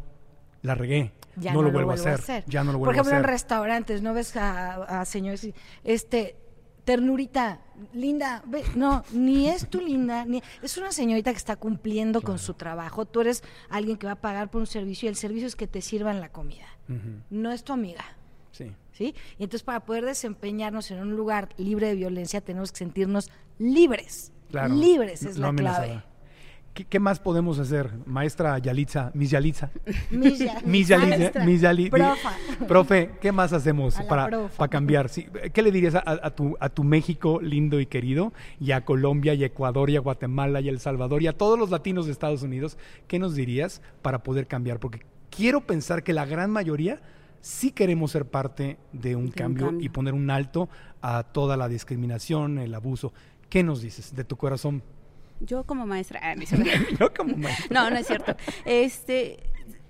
la 0.63 0.75
regué, 0.75 1.13
Ya 1.37 1.53
no, 1.53 1.59
no, 1.63 1.69
lo 1.69 1.73
vuelvo 1.73 1.91
a 1.93 1.95
hacer, 1.95 2.45
ya 2.47 2.63
no 2.63 2.73
lo 2.73 2.79
Por 2.79 2.87
vuelvo 2.89 2.93
ejemplo, 3.01 3.15
a 3.15 3.19
en 3.19 3.25
restaurantes, 3.25 4.03
¿no 4.03 4.15
ves 4.15 4.37
a, 4.37 5.01
a 5.01 5.05
señores 5.05 5.49
este 5.83 6.37
ternurita, 6.85 7.61
linda, 7.93 8.43
ve, 8.47 8.65
no, 8.75 9.05
ni 9.13 9.49
es 9.49 9.69
tu 9.71 9.81
linda, 9.81 10.25
ni 10.25 10.43
es 10.63 10.77
una 10.79 10.91
señorita 10.91 11.31
que 11.31 11.37
está 11.39 11.55
cumpliendo 11.57 12.21
con 12.23 12.39
su 12.41 12.55
trabajo. 12.55 13.07
Tú 13.07 13.21
eres 13.21 13.45
alguien 13.71 13.97
que 13.97 14.07
va 14.07 14.15
a 14.15 14.21
pagar 14.21 14.51
por 14.51 14.61
un 14.61 14.67
servicio 14.67 15.07
y 15.07 15.11
el 15.11 15.15
servicio 15.17 15.47
es 15.47 15.55
que 15.55 15.69
te 15.69 15.81
sirvan 15.81 16.21
la 16.21 16.31
comida. 16.31 16.67
No 17.31 17.53
es 17.53 17.63
tu 17.63 17.73
amiga. 17.73 18.05
Y 19.09 19.43
entonces 19.45 19.63
para 19.63 19.81
poder 19.81 20.05
desempeñarnos 20.05 20.91
en 20.91 21.01
un 21.01 21.17
lugar 21.17 21.49
libre 21.57 21.89
de 21.89 21.95
violencia 21.95 22.41
tenemos 22.41 22.73
que 22.73 22.79
sentirnos 22.79 23.31
libres. 23.59 24.33
Claro. 24.51 24.75
Libres 24.75 25.23
es 25.23 25.39
no 25.39 25.53
la 25.53 25.57
clave. 25.59 26.03
¿Qué, 26.75 26.87
qué 26.87 26.99
más 26.99 27.21
podemos 27.21 27.59
hacer, 27.59 27.91
maestra 28.07 28.57
Yalitza, 28.59 29.11
Miss 29.13 29.29
Yalitza? 29.31 29.71
Mis 30.11 30.39
ya- 30.39 30.59
Miss 30.65 30.89
Yalitza, 30.89 31.45
Miss 31.45 31.61
Yali- 31.61 31.91
profa. 31.91 32.33
Profe, 32.67 33.11
¿qué 33.21 33.31
más 33.31 33.53
hacemos 33.53 33.95
para, 34.09 34.49
para 34.57 34.69
cambiar? 34.71 35.11
Sí, 35.11 35.27
¿Qué 35.53 35.61
le 35.61 35.71
dirías 35.71 35.95
a, 35.97 36.03
a 36.07 36.31
tu, 36.31 36.57
a 36.61 36.71
tu 36.71 36.83
México 36.83 37.41
lindo 37.43 37.79
y 37.79 37.85
querido, 37.85 38.33
y 38.59 38.73
a 38.73 38.87
Colombia, 38.87 39.35
y 39.35 39.43
a 39.43 39.49
Ecuador, 39.49 39.91
y 39.91 39.97
a 39.97 40.01
Guatemala, 40.01 40.63
y 40.63 40.69
a 40.69 40.73
El 40.73 40.81
Salvador, 40.81 41.23
y 41.23 41.27
a 41.27 41.37
todos 41.37 41.59
los 41.59 41.69
latinos 41.69 42.07
de 42.07 42.13
Estados 42.13 42.43
Unidos? 42.43 42.79
¿Qué 43.07 43.19
nos 43.19 43.35
dirías 43.35 43.83
para 44.01 44.23
poder 44.23 44.47
cambiar? 44.47 44.81
Porque 44.81 45.05
quiero 45.29 45.61
pensar 45.67 46.03
que 46.03 46.15
la 46.15 46.25
gran 46.25 46.51
mayoría 46.51 47.03
sí 47.43 47.73
queremos 47.73 48.13
ser 48.13 48.25
parte 48.25 48.79
de 48.93 49.15
un, 49.17 49.31
cambio, 49.31 49.67
cambio. 49.67 49.85
y 49.85 49.91
poner 49.91 50.15
un 50.15 50.31
alto 50.31 50.71
a 51.03 51.25
toda 51.25 51.59
la 51.59 51.69
discriminación, 51.69 52.59
el 52.59 52.75
abuso. 52.75 53.13
¿Qué 53.51 53.63
nos 53.63 53.83
dices 53.83 54.15
de 54.17 54.25
tu 54.25 54.37
corazón? 54.37 54.83
Yo 55.41 55.65
como 55.65 55.87
maestra, 55.87 56.21
ah, 56.23 56.35
no. 56.35 56.45
Yo 56.99 57.13
como 57.13 57.37
maestra. 57.37 57.67
no, 57.83 57.91
no 57.91 57.97
es 57.97 58.07
cierto. 58.07 58.35
Este, 58.65 59.43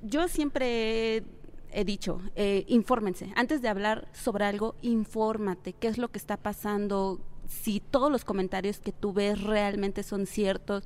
yo 0.02 0.26
siempre 0.28 1.18
he, 1.18 1.24
he 1.72 1.84
dicho, 1.84 2.20
eh, 2.34 2.64
infórmense. 2.68 3.32
Antes 3.36 3.60
de 3.60 3.68
hablar 3.68 4.08
sobre 4.12 4.46
algo, 4.46 4.74
infórmate. 4.80 5.74
¿Qué 5.74 5.88
es 5.88 5.98
lo 5.98 6.08
que 6.08 6.18
está 6.18 6.38
pasando? 6.38 7.20
Si 7.46 7.80
todos 7.80 8.10
los 8.10 8.24
comentarios 8.24 8.80
que 8.80 8.92
tú 8.92 9.12
ves 9.12 9.42
realmente 9.42 10.02
son 10.02 10.26
ciertos. 10.26 10.84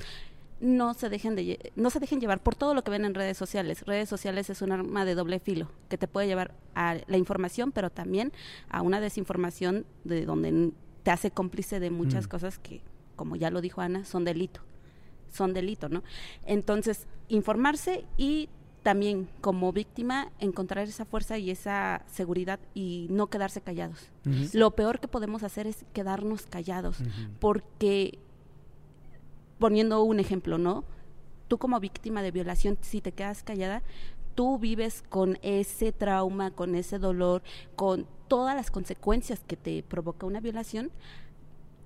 No 0.60 0.94
se 0.94 1.08
dejen 1.10 1.34
de 1.36 1.72
no 1.76 1.90
se 1.90 2.00
dejen 2.00 2.20
llevar 2.20 2.42
por 2.42 2.54
todo 2.54 2.72
lo 2.74 2.82
que 2.82 2.90
ven 2.90 3.04
en 3.04 3.14
redes 3.14 3.36
sociales. 3.36 3.82
Redes 3.86 4.08
sociales 4.08 4.48
es 4.48 4.62
un 4.62 4.72
arma 4.72 5.04
de 5.04 5.14
doble 5.14 5.38
filo 5.38 5.70
que 5.88 5.98
te 5.98 6.08
puede 6.08 6.26
llevar 6.26 6.54
a 6.74 6.96
la 7.06 7.16
información, 7.18 7.72
pero 7.72 7.90
también 7.90 8.32
a 8.70 8.80
una 8.82 9.00
desinformación 9.00 9.84
de 10.04 10.24
donde 10.24 10.72
te 11.02 11.10
hace 11.10 11.30
cómplice 11.30 11.78
de 11.78 11.90
muchas 11.90 12.26
Mm. 12.26 12.28
cosas 12.30 12.58
que, 12.58 12.80
como 13.16 13.36
ya 13.36 13.50
lo 13.50 13.60
dijo 13.60 13.80
Ana, 13.80 14.04
son 14.04 14.24
delito 14.24 14.60
son 15.28 15.52
delito, 15.52 15.88
¿no? 15.90 16.02
Entonces, 16.46 17.06
informarse 17.28 18.06
y 18.16 18.48
también 18.82 19.28
como 19.42 19.72
víctima 19.72 20.30
encontrar 20.38 20.86
esa 20.88 21.04
fuerza 21.04 21.36
y 21.36 21.50
esa 21.50 22.04
seguridad 22.06 22.58
y 22.72 23.08
no 23.10 23.26
quedarse 23.26 23.60
callados. 23.60 24.08
Lo 24.54 24.70
peor 24.70 24.98
que 25.00 25.08
podemos 25.08 25.42
hacer 25.42 25.66
es 25.66 25.84
quedarnos 25.92 26.46
callados, 26.46 26.98
porque 27.40 28.18
poniendo 29.58 30.02
un 30.02 30.20
ejemplo, 30.20 30.58
¿no? 30.58 30.84
Tú 31.48 31.58
como 31.58 31.78
víctima 31.80 32.22
de 32.22 32.30
violación, 32.30 32.78
si 32.80 33.00
te 33.00 33.12
quedas 33.12 33.42
callada, 33.42 33.82
tú 34.34 34.58
vives 34.58 35.02
con 35.08 35.38
ese 35.42 35.92
trauma, 35.92 36.50
con 36.50 36.74
ese 36.74 36.98
dolor, 36.98 37.42
con 37.74 38.06
todas 38.28 38.56
las 38.56 38.70
consecuencias 38.70 39.44
que 39.46 39.56
te 39.56 39.82
provoca 39.82 40.26
una 40.26 40.40
violación, 40.40 40.90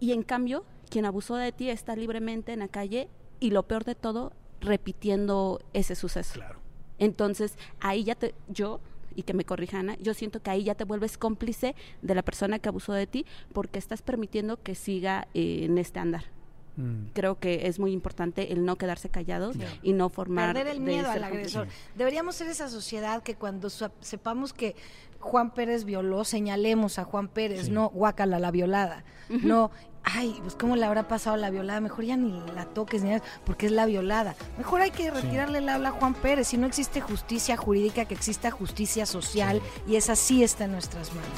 y 0.01 0.13
en 0.13 0.23
cambio, 0.23 0.65
quien 0.89 1.05
abusó 1.05 1.37
de 1.37 1.53
ti 1.53 1.69
está 1.69 1.95
libremente 1.95 2.53
en 2.53 2.61
la 2.61 2.69
calle 2.69 3.09
y 3.39 3.51
lo 3.51 3.63
peor 3.65 3.85
de 3.85 3.95
todo 3.95 4.33
repitiendo 4.61 5.61
ese 5.75 5.95
suceso. 5.95 6.35
Claro. 6.35 6.59
Entonces, 6.99 7.57
ahí 7.81 8.05
ya 8.05 8.15
te, 8.15 8.35
yo, 8.49 8.81
y 9.15 9.23
que 9.23 9.35
me 9.35 9.45
corrija 9.45 9.79
Ana, 9.79 9.97
yo 10.01 10.15
siento 10.15 10.43
que 10.43 10.51
ahí 10.51 10.65
ya 10.65 10.75
te 10.75 10.85
vuelves 10.85 11.19
cómplice 11.19 11.75
de 12.03 12.15
la 12.15 12.23
persona 12.23 12.59
que 12.59 12.69
abusó 12.69 12.93
de 12.93 13.07
ti 13.07 13.27
porque 13.53 13.79
estás 13.79 14.03
permitiendo 14.03 14.63
que 14.63 14.75
siga 14.75 15.29
eh, 15.35 15.65
en 15.65 15.79
este 15.79 15.99
andar. 15.99 16.25
Mm. 16.81 17.11
Creo 17.13 17.39
que 17.39 17.67
es 17.67 17.79
muy 17.79 17.93
importante 17.93 18.53
el 18.53 18.65
no 18.65 18.77
quedarse 18.77 19.09
callados 19.09 19.57
y 19.83 19.93
no 19.93 20.09
formar... 20.09 20.55
Perder 20.55 20.73
el 20.73 20.81
miedo 20.81 21.11
al 21.11 21.23
agresor. 21.25 21.69
Deberíamos 21.97 22.37
ser 22.37 22.49
esa 22.49 22.69
sociedad 22.69 23.23
que 23.23 23.35
cuando 23.35 23.69
sepamos 23.71 24.53
que 24.53 24.75
Juan 25.19 25.53
Pérez 25.53 25.85
violó, 25.85 26.25
señalemos 26.25 26.99
a 26.99 27.05
Juan 27.05 27.29
Pérez, 27.29 27.67
Sí. 27.67 27.71
no 27.71 27.91
guácala 27.91 28.39
la 28.39 28.51
violada. 28.51 29.05
No, 29.29 29.71
ay, 30.03 30.37
pues 30.41 30.55
cómo 30.55 30.75
le 30.77 30.85
habrá 30.85 31.07
pasado 31.07 31.37
la 31.37 31.51
violada, 31.51 31.81
mejor 31.81 32.05
ya 32.05 32.17
ni 32.17 32.33
la 32.55 32.65
toques, 32.65 33.03
ni 33.03 33.11
nada, 33.11 33.23
porque 33.45 33.67
es 33.67 33.73
la 33.73 33.85
violada. 33.87 34.35
Mejor 34.59 34.81
hay 34.81 34.91
que 34.91 35.11
retirarle 35.11 35.59
el 35.59 35.69
habla 35.69 35.91
a 35.91 35.93
Juan 35.93 36.15
Pérez. 36.15 36.49
Si 36.49 36.57
no 36.57 36.67
existe 36.67 37.01
justicia 37.01 37.57
jurídica, 37.57 38.07
que 38.07 38.15
exista 38.15 38.51
justicia 38.51 39.05
social, 39.07 39.61
y 39.87 39.97
esa 39.97 40.17
sí 40.17 40.43
está 40.43 40.65
en 40.65 40.73
nuestras 40.73 41.13
manos. 41.15 41.31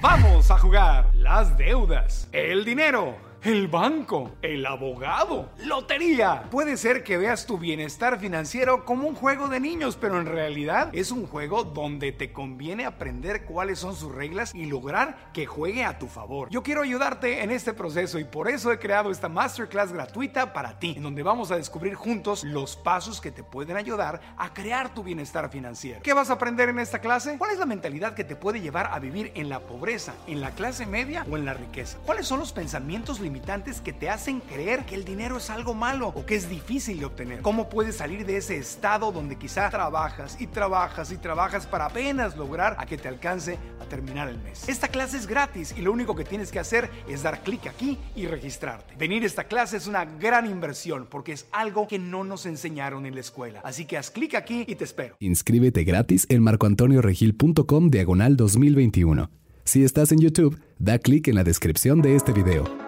Vamos 0.00 0.50
a 0.50 0.58
jugar 0.58 1.10
las 1.14 1.56
deudas, 1.56 2.28
el 2.32 2.66
dinero, 2.66 3.16
el 3.46 3.68
banco, 3.68 4.32
el 4.42 4.66
abogado, 4.66 5.50
lotería. 5.64 6.48
Puede 6.50 6.76
ser 6.76 7.04
que 7.04 7.16
veas 7.16 7.46
tu 7.46 7.58
bienestar 7.58 8.18
financiero 8.18 8.84
como 8.84 9.06
un 9.06 9.14
juego 9.14 9.46
de 9.46 9.60
niños, 9.60 9.96
pero 10.00 10.18
en 10.20 10.26
realidad 10.26 10.90
es 10.92 11.12
un 11.12 11.28
juego 11.28 11.62
donde 11.62 12.10
te 12.10 12.32
conviene 12.32 12.86
aprender 12.86 13.44
cuáles 13.44 13.78
son 13.78 13.94
sus 13.94 14.12
reglas 14.12 14.52
y 14.52 14.66
lograr 14.66 15.30
que 15.32 15.46
juegue 15.46 15.84
a 15.84 15.96
tu 15.96 16.08
favor. 16.08 16.48
Yo 16.50 16.64
quiero 16.64 16.82
ayudarte 16.82 17.44
en 17.44 17.52
este 17.52 17.72
proceso 17.72 18.18
y 18.18 18.24
por 18.24 18.50
eso 18.50 18.72
he 18.72 18.80
creado 18.80 19.12
esta 19.12 19.28
masterclass 19.28 19.92
gratuita 19.92 20.52
para 20.52 20.80
ti, 20.80 20.94
en 20.96 21.04
donde 21.04 21.22
vamos 21.22 21.52
a 21.52 21.56
descubrir 21.56 21.94
juntos 21.94 22.42
los 22.42 22.74
pasos 22.74 23.20
que 23.20 23.30
te 23.30 23.44
pueden 23.44 23.76
ayudar 23.76 24.20
a 24.36 24.52
crear 24.54 24.92
tu 24.92 25.04
bienestar 25.04 25.50
financiero. 25.50 26.00
¿Qué 26.02 26.14
vas 26.14 26.30
a 26.30 26.32
aprender 26.32 26.68
en 26.68 26.80
esta 26.80 26.98
clase? 26.98 27.38
¿Cuál 27.38 27.52
es 27.52 27.60
la 27.60 27.66
mentalidad 27.66 28.14
que 28.14 28.24
te 28.24 28.34
puede 28.34 28.60
llevar 28.60 28.90
a 28.92 28.98
vivir 28.98 29.30
en 29.36 29.48
la 29.48 29.60
pobreza, 29.60 30.14
en 30.26 30.40
la 30.40 30.50
clase 30.50 30.84
media 30.84 31.24
o 31.30 31.36
en 31.36 31.44
la 31.44 31.54
riqueza? 31.54 31.98
¿Cuáles 32.04 32.26
son 32.26 32.40
los 32.40 32.52
pensamientos 32.52 33.20
que 33.82 33.92
te 33.92 34.08
hacen 34.08 34.40
creer 34.40 34.84
que 34.84 34.94
el 34.94 35.04
dinero 35.04 35.36
es 35.36 35.50
algo 35.50 35.74
malo 35.74 36.08
o 36.08 36.26
que 36.26 36.34
es 36.34 36.48
difícil 36.48 36.98
de 36.98 37.06
obtener? 37.06 37.42
¿Cómo 37.42 37.68
puedes 37.68 37.96
salir 37.96 38.26
de 38.26 38.36
ese 38.36 38.56
estado 38.56 39.12
donde 39.12 39.36
quizá 39.36 39.70
trabajas 39.70 40.36
y 40.40 40.46
trabajas 40.46 41.12
y 41.12 41.16
trabajas 41.16 41.66
para 41.66 41.86
apenas 41.86 42.36
lograr 42.36 42.76
a 42.78 42.86
que 42.86 42.96
te 42.96 43.08
alcance 43.08 43.58
a 43.80 43.84
terminar 43.84 44.28
el 44.28 44.38
mes? 44.38 44.68
Esta 44.68 44.88
clase 44.88 45.16
es 45.16 45.26
gratis 45.26 45.74
y 45.76 45.82
lo 45.82 45.92
único 45.92 46.14
que 46.14 46.24
tienes 46.24 46.50
que 46.50 46.58
hacer 46.58 46.90
es 47.08 47.22
dar 47.22 47.42
clic 47.42 47.66
aquí 47.66 47.98
y 48.14 48.26
registrarte. 48.26 48.94
Venir 48.96 49.22
a 49.22 49.26
esta 49.26 49.44
clase 49.44 49.76
es 49.76 49.86
una 49.86 50.04
gran 50.04 50.46
inversión 50.46 51.06
porque 51.10 51.32
es 51.32 51.46
algo 51.52 51.86
que 51.86 51.98
no 51.98 52.24
nos 52.24 52.46
enseñaron 52.46 53.06
en 53.06 53.14
la 53.14 53.20
escuela. 53.20 53.60
Así 53.64 53.84
que 53.84 53.96
haz 53.96 54.10
clic 54.10 54.34
aquí 54.34 54.64
y 54.66 54.74
te 54.74 54.84
espero. 54.84 55.16
Inscríbete 55.20 55.84
gratis 55.84 56.26
en 56.28 56.42
marcoantonioregil.com 56.42 57.90
diagonal 57.90 58.36
2021. 58.36 59.30
Si 59.64 59.82
estás 59.82 60.12
en 60.12 60.20
YouTube, 60.20 60.60
da 60.78 60.98
clic 60.98 61.26
en 61.26 61.34
la 61.34 61.42
descripción 61.42 62.00
de 62.00 62.14
este 62.14 62.32
video. 62.32 62.85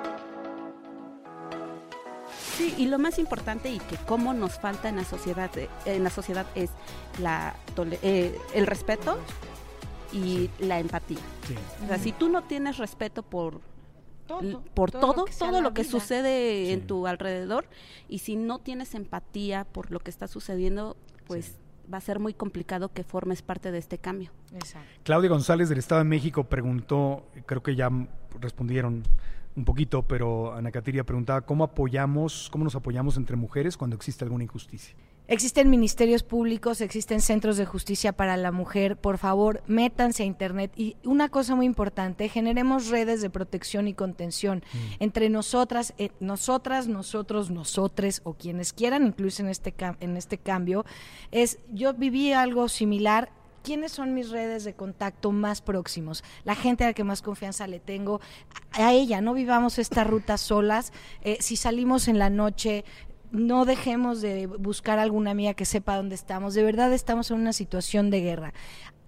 Y 2.79 2.87
lo 2.87 2.99
más 2.99 3.19
importante 3.19 3.71
y 3.71 3.79
que 3.79 3.97
cómo 4.07 4.33
nos 4.33 4.59
falta 4.59 4.89
en 4.89 4.97
la 4.97 5.05
sociedad, 5.05 5.51
eh, 5.59 5.69
en 5.85 6.05
la 6.05 6.11
sociedad 6.11 6.47
es 6.55 6.71
la 7.21 7.55
eh, 8.03 8.39
el 8.55 8.67
respeto 8.67 9.19
y 10.13 10.49
la 10.59 10.79
empatía. 10.79 11.19
Sí. 11.47 11.55
O 11.85 11.89
sea, 11.89 11.99
si 11.99 12.13
tú 12.13 12.29
no 12.29 12.45
tienes 12.45 12.79
respeto 12.79 13.23
por 13.23 13.61
Todo, 14.27 14.63
por 14.75 14.91
todo 14.91 15.25
todo, 15.39 15.61
lo 15.61 15.75
que 15.75 15.85
lo 15.85 15.91
sucede 15.91 16.67
Sí. 16.67 16.73
en 16.73 16.87
tu 16.87 17.07
alrededor 17.07 17.67
y 18.09 18.19
si 18.19 18.37
no 18.37 18.59
tienes 18.59 18.95
empatía 18.95 19.65
por 19.65 19.91
lo 19.91 20.01
que 20.01 20.11
está 20.11 20.29
sucediendo, 20.29 20.97
pues 21.27 21.57
va 21.93 21.99
a 21.99 22.03
ser 22.03 22.19
muy 22.19 22.35
complicado 22.35 22.93
que 22.93 23.03
formes 23.05 23.43
parte 23.43 23.73
de 23.73 23.79
este 23.79 23.99
cambio. 23.99 24.31
Exacto. 24.55 24.89
Claudia 25.03 25.31
González 25.31 25.69
del 25.69 25.79
Estado 25.79 26.01
de 26.01 26.05
México 26.09 26.45
preguntó, 26.45 27.27
creo 27.47 27.63
que 27.63 27.75
ya 27.75 27.91
respondieron 28.41 29.03
un 29.59 29.65
poquito, 29.65 30.05
pero 30.05 30.55
Ana 30.55 30.71
Catiria 30.71 31.05
preguntaba 31.05 31.41
cómo 31.43 31.65
apoyamos, 31.65 32.49
cómo 32.51 32.65
nos 32.65 32.77
apoyamos 32.77 33.17
entre 33.17 33.37
mujeres 33.37 33.77
cuando 33.77 33.97
existe 33.97 34.25
alguna 34.25 34.45
injusticia. 34.45 34.95
Existen 35.31 35.69
ministerios 35.69 36.23
públicos, 36.23 36.81
existen 36.81 37.21
centros 37.21 37.59
de 37.59 37.67
justicia 37.67 38.15
para 38.15 38.39
la 38.39 38.51
mujer. 38.51 38.97
Por 38.97 39.19
favor, 39.19 39.63
métanse 39.67 40.23
a 40.23 40.27
Internet. 40.27 40.73
Y 40.75 40.97
una 41.05 41.29
cosa 41.29 41.55
muy 41.55 41.67
importante, 41.67 42.31
generemos 42.31 42.89
redes 42.89 43.21
de 43.21 43.29
protección 43.29 43.89
y 43.89 43.95
contención 43.95 44.63
entre 45.01 45.29
nosotras, 45.29 45.93
eh, 45.99 46.13
nosotras, 46.21 46.89
nosotros, 46.89 47.51
nosotres 47.51 48.23
o 48.25 48.35
quienes 48.35 48.73
quieran 48.73 49.05
incluirse 49.05 49.43
en 49.43 49.49
este, 49.51 49.75
en 50.01 50.17
este 50.17 50.39
cambio. 50.39 50.87
Es, 51.31 51.59
yo 51.75 51.93
viví 51.93 52.33
algo 52.33 52.69
similar. 52.71 53.31
¿Quiénes 53.63 53.93
son 53.93 54.15
mis 54.15 54.31
redes 54.31 54.65
de 54.65 54.75
contacto 54.75 55.33
más 55.33 55.61
próximos? 55.61 56.25
La 56.45 56.55
gente 56.55 56.85
a 56.85 56.89
la 56.89 56.95
que 56.95 57.05
más 57.05 57.23
confianza 57.23 57.67
le 57.67 57.81
tengo. 57.81 58.21
A 58.73 58.93
ella, 58.93 59.21
no 59.21 59.35
vivamos 59.35 59.79
esta 59.79 60.05
ruta 60.05 60.39
solas. 60.39 60.93
Eh, 61.23 61.39
si 61.41 61.57
salimos 61.57 62.09
en 62.09 62.19
la 62.19 62.31
noche, 62.31 62.85
no 63.31 63.65
dejemos 63.65 64.21
de 64.21 64.47
buscar 64.47 64.99
alguna 64.99 65.33
amiga 65.33 65.55
que 65.55 65.65
sepa 65.65 65.97
dónde 65.97 66.15
estamos. 66.15 66.55
De 66.55 66.63
verdad 66.63 66.93
estamos 66.93 67.31
en 67.31 67.39
una 67.39 67.53
situación 67.53 68.11
de 68.11 68.21
guerra. 68.21 68.55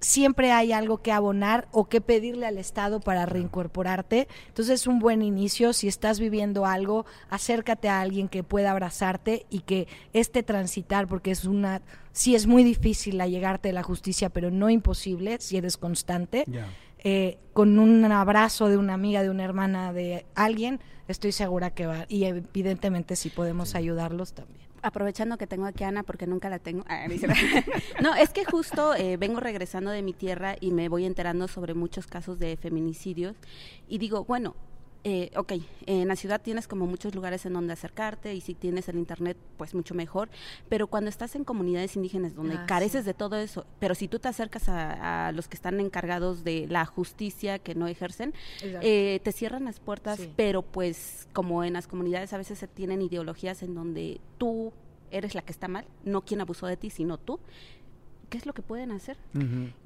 Siempre 0.00 0.50
hay 0.50 0.72
algo 0.72 1.02
que 1.02 1.12
abonar 1.12 1.68
o 1.72 1.88
que 1.88 2.00
pedirle 2.00 2.46
al 2.46 2.56
Estado 2.56 3.00
para 3.00 3.26
reincorporarte. 3.26 4.28
Entonces 4.48 4.80
es 4.80 4.86
un 4.86 4.98
buen 4.98 5.20
inicio. 5.20 5.74
Si 5.74 5.88
estás 5.88 6.18
viviendo 6.18 6.64
algo, 6.64 7.04
acércate 7.28 7.88
a 7.90 8.00
alguien 8.00 8.28
que 8.28 8.42
pueda 8.42 8.70
abrazarte 8.70 9.44
y 9.50 9.60
que 9.60 9.88
este 10.14 10.42
transitar, 10.42 11.06
porque 11.06 11.30
es 11.30 11.44
una, 11.44 11.82
sí 12.12 12.34
es 12.34 12.46
muy 12.46 12.64
difícil 12.64 13.20
a 13.20 13.26
llegarte 13.26 13.68
a 13.68 13.72
la 13.74 13.82
justicia, 13.82 14.30
pero 14.30 14.50
no 14.50 14.70
imposible 14.70 15.36
si 15.40 15.58
eres 15.58 15.76
constante. 15.76 16.46
Eh, 17.02 17.38
con 17.52 17.78
un 17.78 18.04
abrazo 18.10 18.68
de 18.68 18.78
una 18.78 18.94
amiga, 18.94 19.22
de 19.22 19.30
una 19.30 19.44
hermana, 19.44 19.92
de 19.92 20.26
alguien, 20.34 20.80
estoy 21.08 21.32
segura 21.32 21.74
que 21.74 21.86
va. 21.86 22.06
Y 22.08 22.24
evidentemente 22.24 23.16
si 23.16 23.28
podemos 23.28 23.74
ayudarlos 23.74 24.32
también. 24.32 24.69
Aprovechando 24.82 25.36
que 25.36 25.46
tengo 25.46 25.66
aquí 25.66 25.84
a 25.84 25.88
Ana 25.88 26.02
porque 26.02 26.26
nunca 26.26 26.48
la 26.48 26.58
tengo. 26.58 26.84
Ah, 26.88 27.06
no, 28.02 28.14
es 28.14 28.30
que 28.30 28.44
justo 28.44 28.94
eh, 28.94 29.16
vengo 29.16 29.40
regresando 29.40 29.90
de 29.90 30.02
mi 30.02 30.12
tierra 30.12 30.56
y 30.60 30.70
me 30.70 30.88
voy 30.88 31.04
enterando 31.04 31.48
sobre 31.48 31.74
muchos 31.74 32.06
casos 32.06 32.38
de 32.38 32.56
feminicidios 32.56 33.36
y 33.88 33.98
digo, 33.98 34.24
bueno, 34.24 34.54
eh, 35.02 35.30
ok, 35.36 35.52
en 35.86 36.08
la 36.08 36.16
ciudad 36.16 36.42
tienes 36.42 36.68
como 36.68 36.86
muchos 36.86 37.14
lugares 37.14 37.46
en 37.46 37.54
donde 37.54 37.72
acercarte 37.72 38.34
y 38.34 38.40
si 38.42 38.54
tienes 38.54 38.88
el 38.90 38.98
internet, 38.98 39.36
pues 39.56 39.74
mucho 39.74 39.94
mejor, 39.94 40.28
pero 40.68 40.88
cuando 40.88 41.08
estás 41.08 41.34
en 41.36 41.44
comunidades 41.44 41.96
indígenas 41.96 42.34
donde 42.34 42.56
Ah, 42.56 42.66
careces 42.66 43.02
sí. 43.02 43.06
de 43.06 43.14
todo 43.14 43.36
eso, 43.36 43.64
pero 43.78 43.94
si 43.94 44.08
tú 44.08 44.18
te 44.18 44.28
acercas 44.28 44.68
a, 44.68 45.28
a 45.28 45.32
los 45.32 45.48
que 45.48 45.54
están 45.56 45.80
encargados 45.80 46.44
de 46.44 46.66
la 46.68 46.84
justicia 46.84 47.58
que 47.58 47.74
no 47.74 47.86
ejercen, 47.86 48.34
eh, 48.62 49.20
te 49.24 49.32
cierran 49.32 49.64
las 49.64 49.80
puertas, 49.80 50.18
Sí. 50.18 50.30
pero 50.36 50.60
pues 50.62 51.28
como 51.32 51.64
en 51.64 51.72
las 51.72 51.86
comunidades 51.86 52.32
a 52.34 52.38
veces 52.38 52.58
se 52.58 52.68
tienen 52.68 53.00
ideologías 53.00 53.62
en 53.62 53.74
donde 53.74 54.20
tú 54.36 54.72
eres 55.10 55.34
la 55.34 55.40
que 55.42 55.52
está 55.52 55.66
mal, 55.66 55.86
no 56.04 56.20
quien 56.26 56.40
abusó 56.42 56.66
de 56.66 56.76
ti, 56.76 56.90
sino 56.90 57.16
tú. 57.16 57.40
¿Qué 58.28 58.38
es 58.38 58.46
lo 58.46 58.52
que 58.52 58.62
pueden 58.62 58.92
hacer? 58.92 59.16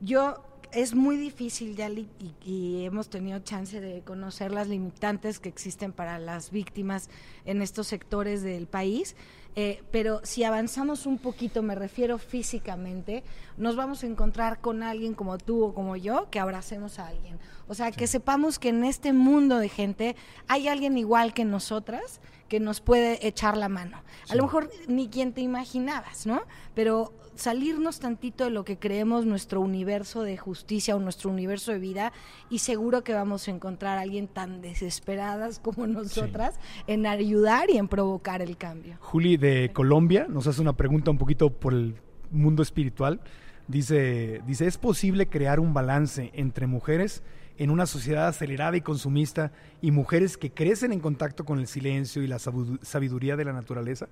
Yo 0.02 0.36
es 0.74 0.94
muy 0.94 1.16
difícil 1.16 1.76
ya 1.76 1.88
li- 1.88 2.08
y, 2.20 2.50
y 2.50 2.84
hemos 2.84 3.08
tenido 3.08 3.38
chance 3.40 3.80
de 3.80 4.02
conocer 4.02 4.52
las 4.52 4.68
limitantes 4.68 5.38
que 5.38 5.48
existen 5.48 5.92
para 5.92 6.18
las 6.18 6.50
víctimas 6.50 7.08
en 7.44 7.62
estos 7.62 7.86
sectores 7.86 8.42
del 8.42 8.66
país, 8.66 9.16
eh, 9.56 9.82
pero 9.92 10.20
si 10.24 10.42
avanzamos 10.42 11.06
un 11.06 11.18
poquito, 11.18 11.62
me 11.62 11.76
refiero 11.76 12.18
físicamente, 12.18 13.22
nos 13.56 13.76
vamos 13.76 14.02
a 14.02 14.06
encontrar 14.06 14.60
con 14.60 14.82
alguien 14.82 15.14
como 15.14 15.38
tú 15.38 15.62
o 15.64 15.74
como 15.74 15.94
yo 15.96 16.28
que 16.30 16.40
abracemos 16.40 16.98
a 16.98 17.06
alguien. 17.06 17.38
O 17.68 17.74
sea, 17.74 17.92
que 17.92 18.06
sepamos 18.08 18.58
que 18.58 18.70
en 18.70 18.84
este 18.84 19.12
mundo 19.12 19.58
de 19.58 19.68
gente 19.68 20.16
hay 20.48 20.66
alguien 20.66 20.98
igual 20.98 21.32
que 21.32 21.44
nosotras 21.44 22.20
que 22.48 22.60
nos 22.60 22.80
puede 22.80 23.26
echar 23.26 23.56
la 23.56 23.68
mano. 23.68 24.02
A 24.28 24.34
lo 24.34 24.42
mejor 24.44 24.70
ni 24.88 25.08
quien 25.08 25.32
te 25.32 25.40
imaginabas, 25.40 26.26
¿no? 26.26 26.42
Pero 26.74 27.12
salirnos 27.36 28.00
tantito 28.00 28.44
de 28.44 28.50
lo 28.50 28.64
que 28.64 28.78
creemos 28.78 29.26
nuestro 29.26 29.60
universo 29.60 30.22
de 30.22 30.36
justicia 30.36 30.96
o 30.96 31.00
nuestro 31.00 31.30
universo 31.30 31.72
de 31.72 31.78
vida 31.78 32.12
y 32.48 32.60
seguro 32.60 33.02
que 33.02 33.12
vamos 33.12 33.48
a 33.48 33.50
encontrar 33.50 33.98
a 33.98 34.02
alguien 34.02 34.28
tan 34.28 34.60
desesperadas 34.60 35.58
como 35.58 35.86
nosotras 35.86 36.58
en 36.86 37.06
ayudar 37.06 37.70
y 37.70 37.78
en 37.78 37.88
provocar 37.88 38.42
el 38.42 38.56
cambio. 38.56 38.96
Juli 39.00 39.36
de 39.36 39.70
Colombia 39.72 40.26
nos 40.28 40.46
hace 40.46 40.60
una 40.60 40.74
pregunta 40.74 41.10
un 41.10 41.18
poquito 41.18 41.50
por 41.50 41.72
el 41.72 41.96
mundo 42.30 42.62
espiritual. 42.62 43.20
Dice, 43.66 44.42
dice, 44.46 44.66
¿es 44.66 44.76
posible 44.76 45.26
crear 45.26 45.58
un 45.58 45.72
balance 45.72 46.30
entre 46.34 46.66
mujeres 46.66 47.22
en 47.58 47.70
una 47.70 47.86
sociedad 47.86 48.28
acelerada 48.28 48.76
y 48.76 48.80
consumista 48.80 49.52
y 49.80 49.90
mujeres 49.90 50.36
que 50.36 50.52
crecen 50.52 50.92
en 50.92 51.00
contacto 51.00 51.44
con 51.44 51.58
el 51.58 51.66
silencio 51.66 52.22
y 52.22 52.26
la 52.26 52.38
sabiduría 52.38 53.36
de 53.36 53.44
la 53.44 53.52
naturaleza? 53.52 54.08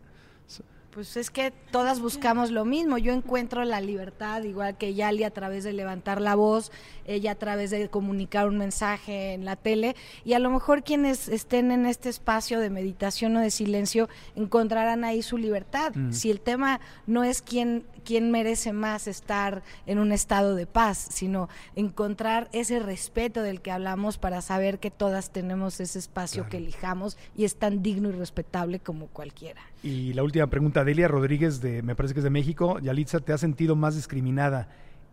Pues 0.93 1.17
es 1.17 1.31
que 1.31 1.53
todas 1.71 2.01
buscamos 2.01 2.51
lo 2.51 2.67
mismo. 2.67 2.99
Yo 2.99 3.15
encuentro 3.15 3.65
la 3.65 3.81
libertad, 3.81 4.43
igual 4.43 4.77
que 4.77 4.93
Yali, 4.93 5.25
a 5.25 5.31
través 5.31 5.65
de 5.65 5.73
levantar 5.73 6.21
la 6.21 6.35
voz, 6.35 6.71
ella 7.07 7.31
a 7.31 7.35
través 7.35 7.71
de 7.71 7.89
comunicar 7.89 8.47
un 8.47 8.59
mensaje 8.59 9.33
en 9.33 9.47
la 9.47 9.57
tele. 9.57 9.97
Y 10.23 10.35
a 10.35 10.39
lo 10.39 10.51
mejor 10.51 10.83
quienes 10.85 11.29
estén 11.29 11.71
en 11.71 11.87
este 11.87 12.11
espacio 12.11 12.61
de 12.61 12.69
meditación 12.69 13.35
o 13.37 13.41
de 13.41 13.51
silencio 13.51 14.11
encontrarán 14.37 15.03
ahí 15.05 15.23
su 15.23 15.39
libertad. 15.39 15.95
Mm. 15.95 16.13
Si 16.13 16.31
el 16.31 16.41
tema 16.41 16.79
no 17.07 17.25
es 17.25 17.41
quién, 17.41 17.87
quién 18.05 18.31
merece 18.31 18.75
más 18.75 19.07
estar 19.07 19.63
en 19.87 19.99
un 19.99 20.13
estado 20.13 20.55
de 20.55 20.67
paz, 20.67 20.99
sino 21.11 21.49
encontrar 21.75 22.51
ese 22.53 22.81
respeto 22.81 23.43
del 23.43 23.63
que 23.63 23.71
hablamos 23.71 24.19
para 24.19 24.43
saber 24.43 24.79
que 24.79 24.91
todas 24.91 25.31
tenemos 25.31 25.81
ese 25.81 25.99
espacio 25.99 26.43
Claro. 26.43 26.51
que 26.51 26.57
elijamos 26.59 27.17
y 27.35 27.47
es 27.47 27.57
tan 27.57 27.83
digno 27.83 28.11
y 28.11 28.13
respetable 28.13 28.79
como 28.79 29.07
cualquiera. 29.07 29.63
Y 29.83 30.13
la 30.13 30.23
última 30.23 30.47
pregunta, 30.47 30.85
Delia 30.85 31.09
Rodríguez, 31.09 31.61
de, 31.61 31.83
me 31.83 31.97
parece 31.97 32.15
que 32.15 32.21
es 32.21 32.25
de 32.25 32.31
México. 32.31 32.79
Yalitza, 32.79 33.21
¿te 33.21 33.33
has 33.33 33.41
sentido 33.41 33.75
más 33.75 33.97
discriminada 33.97 34.69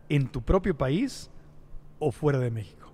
en 0.09 0.27
tu 0.27 0.41
propio 0.41 0.77
país 0.77 1.31
o 1.97 2.11
fuera 2.11 2.39
de 2.39 2.51
México? 2.51 2.91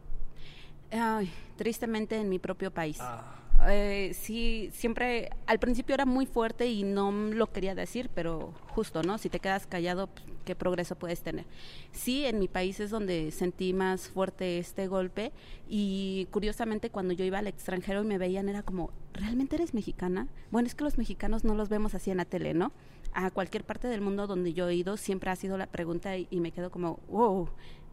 Ay, 0.91 1.29
tristemente 1.57 2.19
en 2.19 2.29
mi 2.29 2.39
propio 2.39 2.71
país. 2.71 2.97
Ah. 3.01 3.44
Eh, 3.67 4.11
sí, 4.13 4.69
siempre, 4.73 5.29
al 5.47 5.59
principio 5.59 5.95
era 5.95 6.05
muy 6.05 6.25
fuerte 6.25 6.67
y 6.67 6.83
no 6.83 7.11
lo 7.11 7.51
quería 7.51 7.73
decir, 7.73 8.09
pero 8.13 8.53
justo, 8.69 9.01
¿no? 9.01 9.17
Si 9.17 9.29
te 9.29 9.39
quedas 9.39 9.65
callado, 9.65 10.07
pues, 10.07 10.25
¿qué 10.45 10.55
progreso 10.55 10.95
puedes 10.95 11.21
tener? 11.21 11.45
Sí, 11.91 12.25
en 12.25 12.39
mi 12.39 12.47
país 12.47 12.79
es 12.79 12.91
donde 12.91 13.31
sentí 13.31 13.73
más 13.73 14.09
fuerte 14.09 14.59
este 14.59 14.87
golpe 14.87 15.31
y 15.67 16.27
curiosamente 16.31 16.89
cuando 16.89 17.13
yo 17.13 17.25
iba 17.25 17.39
al 17.39 17.47
extranjero 17.47 18.03
y 18.03 18.05
me 18.05 18.17
veían 18.17 18.49
era 18.49 18.61
como, 18.61 18.91
¿realmente 19.13 19.55
eres 19.55 19.73
mexicana? 19.73 20.27
Bueno, 20.51 20.67
es 20.67 20.75
que 20.75 20.83
los 20.83 20.97
mexicanos 20.97 21.43
no 21.43 21.55
los 21.55 21.69
vemos 21.69 21.95
así 21.95 22.11
en 22.11 22.17
la 22.17 22.25
tele, 22.25 22.53
¿no? 22.53 22.71
A 23.13 23.31
cualquier 23.31 23.63
parte 23.63 23.87
del 23.87 24.01
mundo 24.01 24.27
donde 24.27 24.53
yo 24.53 24.67
he 24.69 24.75
ido 24.75 24.97
siempre 24.97 25.31
ha 25.31 25.35
sido 25.35 25.57
la 25.57 25.67
pregunta 25.67 26.17
y, 26.17 26.27
y 26.29 26.39
me 26.39 26.51
quedo 26.51 26.69
como, 26.69 26.99
wow, 27.09 27.49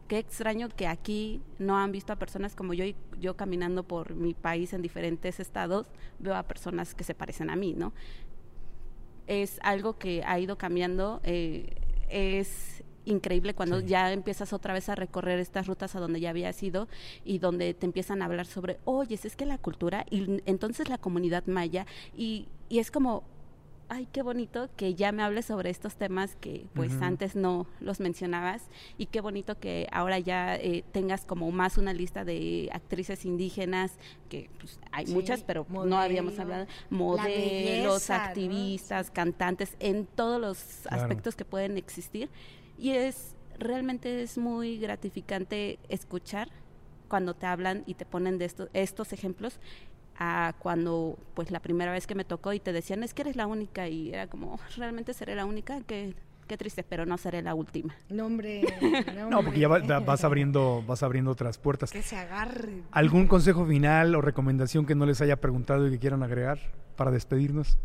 qué 0.07 0.17
extraño 0.19 0.69
que 0.69 0.87
aquí 0.87 1.41
no 1.59 1.77
han 1.77 1.91
visto 1.91 2.13
a 2.13 2.17
personas 2.17 2.55
como 2.55 2.73
yo 2.73 2.83
y 2.85 2.95
yo 3.19 3.35
caminando 3.35 3.83
por 3.83 4.15
mi 4.15 4.33
país 4.33 4.73
en 4.73 4.81
diferentes 4.81 5.39
estados 5.39 5.87
veo 6.19 6.35
a 6.35 6.43
personas 6.43 6.93
que 6.95 7.03
se 7.03 7.15
parecen 7.15 7.49
a 7.49 7.55
mí, 7.55 7.73
¿no? 7.73 7.93
Es 9.27 9.59
algo 9.63 9.97
que 9.97 10.23
ha 10.25 10.37
ido 10.39 10.57
cambiando, 10.57 11.21
eh, 11.23 11.75
es 12.09 12.83
increíble 13.05 13.53
cuando 13.53 13.79
Sí. 13.79 13.87
ya 13.87 14.11
empiezas 14.11 14.53
otra 14.53 14.73
vez 14.73 14.89
a 14.89 14.95
recorrer 14.95 15.39
estas 15.39 15.67
rutas 15.67 15.95
a 15.95 15.99
donde 15.99 16.19
ya 16.19 16.29
habías 16.29 16.61
ido 16.61 16.87
y 17.25 17.39
donde 17.39 17.73
te 17.73 17.85
empiezan 17.85 18.21
a 18.21 18.25
hablar 18.25 18.45
sobre, 18.45 18.79
oye, 18.85 19.15
es 19.21 19.35
que 19.35 19.45
la 19.45 19.57
cultura 19.57 20.05
y 20.09 20.41
entonces 20.45 20.89
la 20.89 20.97
comunidad 20.97 21.45
maya 21.47 21.85
y, 22.15 22.47
y 22.69 22.79
es 22.79 22.91
como, 22.91 23.23
ay, 23.89 24.07
qué 24.11 24.21
bonito 24.23 24.69
que 24.75 24.95
ya 24.95 25.11
me 25.11 25.21
hables 25.23 25.45
sobre 25.45 25.69
estos 25.69 25.95
temas 25.95 26.35
que 26.35 26.67
pues 26.73 26.99
antes 27.01 27.35
no 27.35 27.67
los 27.79 27.99
mencionabas 27.99 28.63
y 28.97 29.05
qué 29.07 29.21
bonito 29.21 29.59
que 29.59 29.87
ahora 29.91 30.17
ya 30.19 30.55
eh, 30.55 30.83
tengas 30.91 31.25
como 31.25 31.51
más 31.51 31.77
una 31.77 31.93
lista 31.93 32.25
de 32.25 32.69
actrices 32.73 33.25
indígenas 33.25 33.91
que 34.29 34.49
pues, 34.59 34.79
hay 34.91 35.05
Sí, 35.05 35.13
muchas 35.13 35.43
pero 35.43 35.65
no 35.69 35.97
habíamos 35.97 36.39
hablado 36.39 36.65
la 36.65 36.69
modelos 36.89 38.07
belleza, 38.07 38.17
¿no? 38.17 38.23
activistas 38.23 39.11
cantantes 39.11 39.75
en 39.79 40.05
todos 40.07 40.41
los 40.41 40.57
Claro. 40.83 41.01
aspectos 41.03 41.35
que 41.35 41.45
pueden 41.45 41.77
existir 41.77 42.29
y 42.77 42.91
es 42.91 43.35
realmente 43.59 44.23
es 44.23 44.37
muy 44.39 44.77
gratificante 44.79 45.77
escuchar 45.89 46.49
cuando 47.07 47.35
te 47.35 47.45
hablan 47.45 47.83
y 47.85 47.93
te 47.93 48.05
ponen 48.05 48.39
de 48.39 48.45
estos 48.45 48.69
estos 48.73 49.13
ejemplos 49.13 49.59
a 50.17 50.53
cuando 50.59 51.17
pues 51.33 51.49
la 51.51 51.59
primera 51.59 51.91
vez 51.91 52.05
que 52.07 52.15
me 52.15 52.23
tocó 52.25 52.53
y 52.53 52.59
te 52.59 52.71
decían 52.73 53.03
es 53.03 53.13
que 53.13 53.23
eres 53.23 53.35
la 53.35 53.47
única 53.47 53.87
y 53.87 54.09
era 54.13 54.27
como 54.27 54.59
realmente 54.77 55.13
seré 55.13 55.35
la 55.35 55.45
única 55.45 55.81
qué 55.81 56.13
qué 56.47 56.57
triste 56.57 56.83
pero 56.83 57.05
no 57.05 57.17
seré 57.17 57.41
la 57.41 57.55
última 57.55 57.95
No, 58.09 58.25
hombre. 58.25 58.61
No, 59.29 59.41
porque 59.43 59.59
ya 59.61 59.67
va- 59.69 59.79
vas 60.01 60.23
abriendo, 60.23 60.83
vas 60.85 61.01
abriendo 61.01 61.31
otras 61.31 61.57
puertas. 61.57 61.91
Que 61.91 62.01
se 62.03 62.17
agarre. 62.17 62.83
¿Algún 62.91 63.27
consejo 63.27 63.65
final 63.65 64.13
o 64.13 64.21
recomendación 64.21 64.85
que 64.85 64.93
no 64.93 65.05
les 65.05 65.21
haya 65.21 65.37
preguntado 65.37 65.87
y 65.87 65.91
que 65.91 65.99
quieran 65.99 66.21
agregar 66.21 66.59
para 66.97 67.11
despedirnos? 67.11 67.77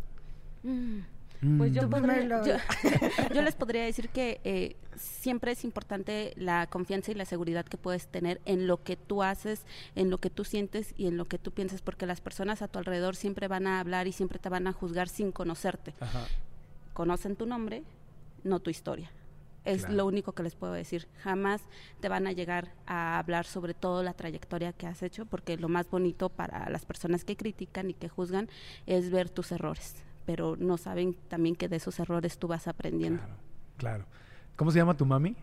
Pues 1.56 1.72
yo, 1.72 1.88
podría- 1.88 2.14
primero, 2.14 2.44
yo, 2.44 2.54
yo 3.34 3.42
les 3.42 3.54
podría 3.54 3.84
decir 3.84 4.08
que 4.08 4.40
eh, 4.42 4.76
siempre 4.96 5.52
es 5.52 5.62
importante 5.64 6.32
la 6.36 6.66
confianza 6.66 7.12
y 7.12 7.14
la 7.14 7.24
seguridad 7.24 7.64
que 7.64 7.76
puedes 7.76 8.08
tener 8.08 8.40
en 8.44 8.66
lo 8.66 8.82
que 8.82 8.96
tú 8.96 9.22
haces, 9.22 9.64
en 9.94 10.10
lo 10.10 10.18
que 10.18 10.30
tú 10.30 10.44
sientes 10.44 10.94
y 10.96 11.06
en 11.06 11.16
lo 11.16 11.26
que 11.26 11.38
tú 11.38 11.52
piensas, 11.52 11.80
porque 11.80 12.06
las 12.06 12.20
personas 12.20 12.60
a 12.62 12.68
tu 12.68 12.78
alrededor 12.80 13.14
siempre 13.14 13.46
van 13.46 13.66
a 13.68 13.78
hablar 13.78 14.08
y 14.08 14.12
siempre 14.12 14.38
te 14.40 14.48
van 14.48 14.66
a 14.66 14.72
juzgar 14.72 15.08
sin 15.08 15.30
conocerte. 15.30 15.94
Ajá. 16.00 16.26
Conocen 16.92 17.36
tu 17.36 17.46
nombre, 17.46 17.84
no 18.42 18.58
tu 18.60 18.70
historia. 18.70 19.10
Es 19.64 19.82
Claro. 19.82 19.94
lo 19.96 20.06
único 20.06 20.32
que 20.32 20.42
les 20.42 20.54
puedo 20.54 20.72
decir. 20.72 21.06
Jamás 21.22 21.60
te 22.00 22.08
van 22.08 22.26
a 22.26 22.32
llegar 22.32 22.72
a 22.86 23.18
hablar 23.18 23.44
sobre 23.44 23.74
toda 23.74 24.02
la 24.02 24.14
trayectoria 24.14 24.72
que 24.72 24.86
has 24.86 25.02
hecho, 25.02 25.26
porque 25.26 25.56
lo 25.56 25.68
más 25.68 25.90
bonito 25.90 26.30
para 26.30 26.70
las 26.70 26.84
personas 26.86 27.24
que 27.24 27.36
critican 27.36 27.90
y 27.90 27.94
que 27.94 28.08
juzgan 28.08 28.48
es 28.86 29.10
ver 29.10 29.28
tus 29.28 29.52
errores, 29.52 29.94
pero 30.28 30.56
no 30.58 30.76
saben 30.76 31.16
también 31.28 31.56
que 31.56 31.68
de 31.68 31.76
esos 31.76 31.98
errores 31.98 32.36
tú 32.36 32.48
vas 32.48 32.68
aprendiendo. 32.68 33.22
Claro, 33.22 33.34
claro. 33.78 34.04
¿Cómo 34.56 34.70
se 34.70 34.76
llama 34.76 34.94
tu 34.94 35.06
mami? 35.06 35.34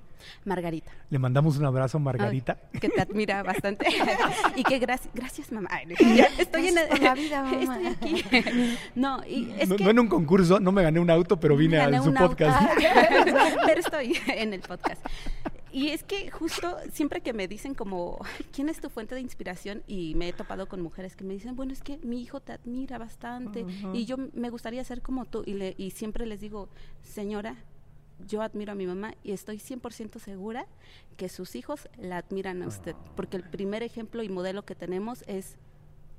Margarita, 0.44 0.92
Le 1.10 1.18
mandamos 1.18 1.58
un 1.58 1.66
abrazo 1.66 1.98
a 1.98 2.02
Margarita. 2.02 2.60
ay, 2.72 2.80
que 2.80 2.90
te 2.90 3.02
admira 3.02 3.42
bastante 3.42 3.88
y 4.56 4.64
que 4.64 4.78
gracias, 4.78 5.12
gracias 5.16 5.52
mamá. 5.52 5.70
Estoy 6.38 6.68
en 6.68 6.76
la 6.76 7.16
vida, 7.16 7.42
mamá. 7.42 7.80
estoy 7.90 8.20
aquí. 8.20 8.78
No, 8.94 9.26
y 9.26 9.56
es 9.58 9.70
no, 9.70 9.76
que 9.76 9.86
no 9.86 9.90
en 9.90 10.00
un 10.02 10.08
concurso, 10.08 10.60
no 10.60 10.72
me 10.72 10.84
gané 10.84 11.00
un 11.00 11.10
auto, 11.10 11.40
pero 11.40 11.58
vine 11.58 11.80
a 11.80 12.04
su 12.04 12.14
podcast. 12.14 12.70
pero 13.66 13.80
estoy 13.80 14.20
en 14.28 14.54
el 14.54 14.62
podcast. 14.62 15.04
Y 15.76 15.90
es 15.90 16.06
que 16.06 16.32
justo 16.32 16.78
siempre 16.94 17.20
que 17.20 17.34
me 17.34 17.50
dicen 17.50 17.76
como, 17.76 18.18
"Ay, 18.22 18.46
¿quién 18.54 18.70
es 18.70 18.80
tu 18.80 18.90
fuente 18.90 19.14
de 19.14 19.20
inspiración? 19.20 19.84
Y 19.88 20.16
me 20.16 20.30
he 20.30 20.32
topado 20.32 20.70
con 20.70 20.80
mujeres 20.80 21.18
que 21.18 21.26
me 21.26 21.34
dicen, 21.34 21.58
bueno, 21.58 21.74
es 21.74 21.82
que 21.84 21.98
mi 21.98 22.22
hijo 22.22 22.40
te 22.40 22.54
admira 22.54 22.98
bastante 22.98 23.66
y 23.94 24.06
yo 24.06 24.16
me 24.32 24.50
gustaría 24.50 24.82
ser 24.86 25.02
como 25.02 25.26
tú. 25.26 25.44
Y, 25.46 25.56
le, 25.56 25.76
y 25.78 25.92
siempre 25.92 26.26
les 26.28 26.40
digo, 26.40 26.70
señora, 27.04 27.58
yo 28.26 28.42
admiro 28.42 28.72
a 28.72 28.76
mi 28.76 28.88
mamá 28.88 29.16
y 29.22 29.34
estoy 29.34 29.58
100% 29.60 30.18
segura 30.20 30.66
que 31.18 31.28
sus 31.28 31.58
hijos 31.58 31.90
la 31.98 32.20
admiran 32.20 32.64
a 32.64 32.68
usted. 32.68 32.96
Porque 33.18 33.36
el 33.36 33.44
primer 33.44 33.84
ejemplo 33.84 34.24
y 34.24 34.30
modelo 34.30 34.64
que 34.64 34.76
tenemos 34.76 35.26
es 35.28 35.58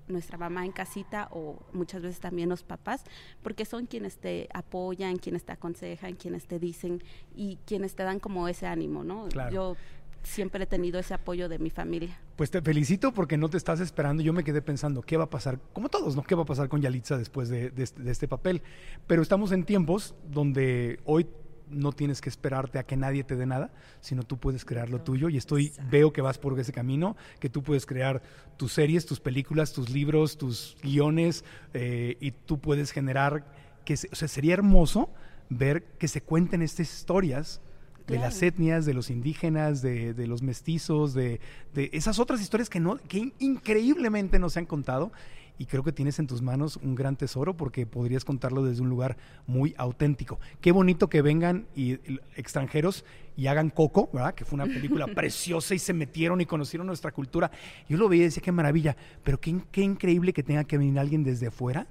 nuestra 0.09 0.39
mamá 0.39 0.65
en 0.65 0.73
casita 0.73 1.29
o 1.33 1.59
muchas 1.73 2.03
veces 2.03 2.21
también 2.21 2.49
los 2.49 2.63
papás, 2.63 3.05
porque 3.43 3.65
son 3.65 3.87
quienes 3.87 4.19
te 4.19 4.49
apoyan, 4.53 5.17
quienes 5.17 5.45
te 5.45 5.53
aconsejan, 5.53 6.15
quienes 6.15 6.47
te 6.47 6.59
dicen 6.59 7.03
y 7.35 7.59
quienes 7.67 7.95
te 7.95 8.03
dan 8.03 8.21
como 8.21 8.49
ese 8.49 8.67
ánimo, 8.67 9.05
¿no? 9.05 9.29
Claro. 9.29 9.53
Yo 9.53 9.77
siempre 10.23 10.65
he 10.65 10.67
tenido 10.67 10.99
ese 10.99 11.15
apoyo 11.15 11.49
de 11.49 11.59
mi 11.59 11.71
familia. 11.71 12.19
Pues 12.37 12.51
te 12.51 12.61
felicito 12.61 13.13
porque 13.13 13.37
no 13.37 13.49
te 13.49 13.57
estás 13.57 13.81
esperando. 13.81 14.23
Yo 14.23 14.33
me 14.33 14.45
quedé 14.45 14.61
pensando, 14.61 15.03
¿qué 15.03 15.17
va 15.17 15.25
a 15.25 15.31
pasar? 15.31 15.61
Como 15.73 15.89
todos, 15.89 16.17
¿no? 16.17 16.23
¿Qué 16.23 16.35
va 16.35 16.43
a 16.43 16.47
pasar 16.47 16.69
con 16.69 16.81
Yalitza 16.81 17.17
después 17.17 17.49
de, 17.49 17.71
de 17.71 17.89
de 17.97 18.11
este 18.11 18.29
papel? 18.29 18.63
Pero 19.07 19.23
estamos 19.23 19.53
en 19.53 19.65
tiempos 19.65 20.15
donde 20.29 20.99
hoy 21.05 21.27
no 21.71 21.93
tienes 21.93 22.21
que 22.21 22.29
esperarte 22.29 22.79
a 22.79 22.85
que 22.85 22.97
nadie 22.97 23.25
te 23.25 23.37
dé 23.37 23.47
nada, 23.47 23.71
sino 24.01 24.23
tú 24.23 24.39
puedes 24.39 24.65
crear 24.65 24.89
lo 24.91 25.01
tuyo. 25.01 25.29
Y 25.29 25.37
estoy 25.37 25.73
veo 25.91 26.13
que 26.13 26.21
vas 26.23 26.39
por 26.39 26.59
ese 26.59 26.73
camino, 26.73 27.17
que 27.41 27.49
tú 27.49 27.63
puedes 27.63 27.87
crear 27.87 28.23
tus 28.57 28.73
series, 28.73 29.07
tus 29.07 29.21
películas, 29.21 29.73
tus 29.73 29.91
libros, 29.91 30.39
tus 30.39 30.77
guiones 30.83 31.45
eh, 31.75 32.17
y 32.21 32.31
tú 32.31 32.59
puedes 32.59 32.93
generar 32.93 33.45
que 33.85 33.97
se- 33.97 34.09
o 34.13 34.15
sea, 34.17 34.29
sería 34.29 34.55
hermoso 34.55 35.11
ver 35.49 35.85
que 35.99 36.09
se 36.09 36.21
cuenten 36.23 36.63
estas 36.63 36.93
historias 36.93 37.61
de 38.07 38.19
las 38.21 38.41
etnias, 38.43 38.87
de 38.87 38.95
los 38.95 39.11
indígenas, 39.11 39.83
de, 39.83 40.15
de 40.15 40.27
los 40.29 40.41
mestizos, 40.43 41.13
de, 41.13 41.41
de 41.75 41.91
esas 41.93 42.21
otras 42.21 42.41
historias 42.41 42.71
que, 42.71 42.79
no, 42.79 42.97
que 42.99 43.19
in- 43.19 43.33
increíblemente 43.41 44.39
no 44.39 44.49
se 44.49 44.61
han 44.61 44.67
contado. 44.67 45.11
Y 45.59 45.67
creo 45.67 45.83
que 45.83 45.93
tienes 45.93 46.19
en 46.19 46.27
tus 46.27 46.43
manos 46.43 46.77
un 46.77 46.95
gran 46.95 47.17
tesoro 47.17 47.57
porque 47.57 47.87
podrías 47.87 48.25
contarlo 48.25 48.65
desde 48.65 48.83
un 48.83 48.89
lugar 48.89 49.17
muy 49.47 49.75
auténtico. 49.79 50.39
Qué 50.61 50.73
bonito 50.73 51.09
que 51.09 51.23
vengan 51.23 51.67
y, 51.75 51.93
extranjeros 52.37 53.05
y 53.37 53.47
hagan 53.47 53.71
Coco, 53.71 54.09
¿verdad? 54.13 54.35
Que 54.35 54.45
fue 54.45 54.57
una 54.57 54.65
película 54.65 55.07
preciosa 55.15 55.75
y 55.75 55.79
se 55.79 55.93
metieron 55.93 56.41
y 56.41 56.47
conocieron 56.47 56.87
nuestra 56.87 57.13
cultura. 57.13 57.51
Yo 57.89 57.97
lo 57.97 58.09
veía 58.09 58.23
y 58.23 58.27
decía, 58.27 58.43
qué 58.43 58.53
maravilla, 58.53 58.97
pero 59.25 59.41
qué, 59.41 59.61
qué 59.71 59.83
increíble 59.83 60.33
que 60.33 60.43
tenga 60.43 60.65
que 60.65 60.79
venir 60.79 60.99
alguien 60.99 61.25
desde 61.25 61.47
afuera 61.49 61.87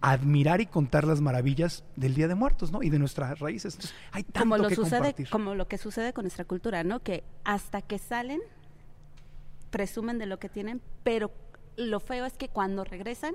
a 0.00 0.12
admirar 0.12 0.60
y 0.60 0.66
contar 0.66 1.06
las 1.06 1.20
maravillas 1.20 1.84
del 1.96 2.14
Día 2.14 2.28
de 2.28 2.34
Muertos, 2.34 2.72
¿no? 2.72 2.82
Y 2.82 2.90
de 2.90 2.98
nuestras 2.98 3.38
raíces. 3.38 3.74
Entonces, 3.74 3.96
hay 4.12 4.22
tanto 4.24 4.40
Como 4.40 4.56
lo 4.58 4.68
que 4.68 4.74
sucede, 4.74 4.98
compartir. 4.98 5.28
como 5.30 5.54
lo 5.54 5.68
que 5.68 5.78
sucede 5.78 6.12
con 6.12 6.24
nuestra 6.24 6.44
cultura, 6.44 6.84
¿no? 6.84 7.00
Que 7.00 7.24
hasta 7.44 7.82
que 7.82 7.98
salen 7.98 8.40
presumen 9.70 10.18
de 10.18 10.26
lo 10.26 10.38
que 10.38 10.48
tienen, 10.48 10.80
pero 11.02 11.30
lo 11.76 12.00
feo 12.00 12.24
es 12.24 12.34
que 12.34 12.48
cuando 12.48 12.84
regresan 12.84 13.34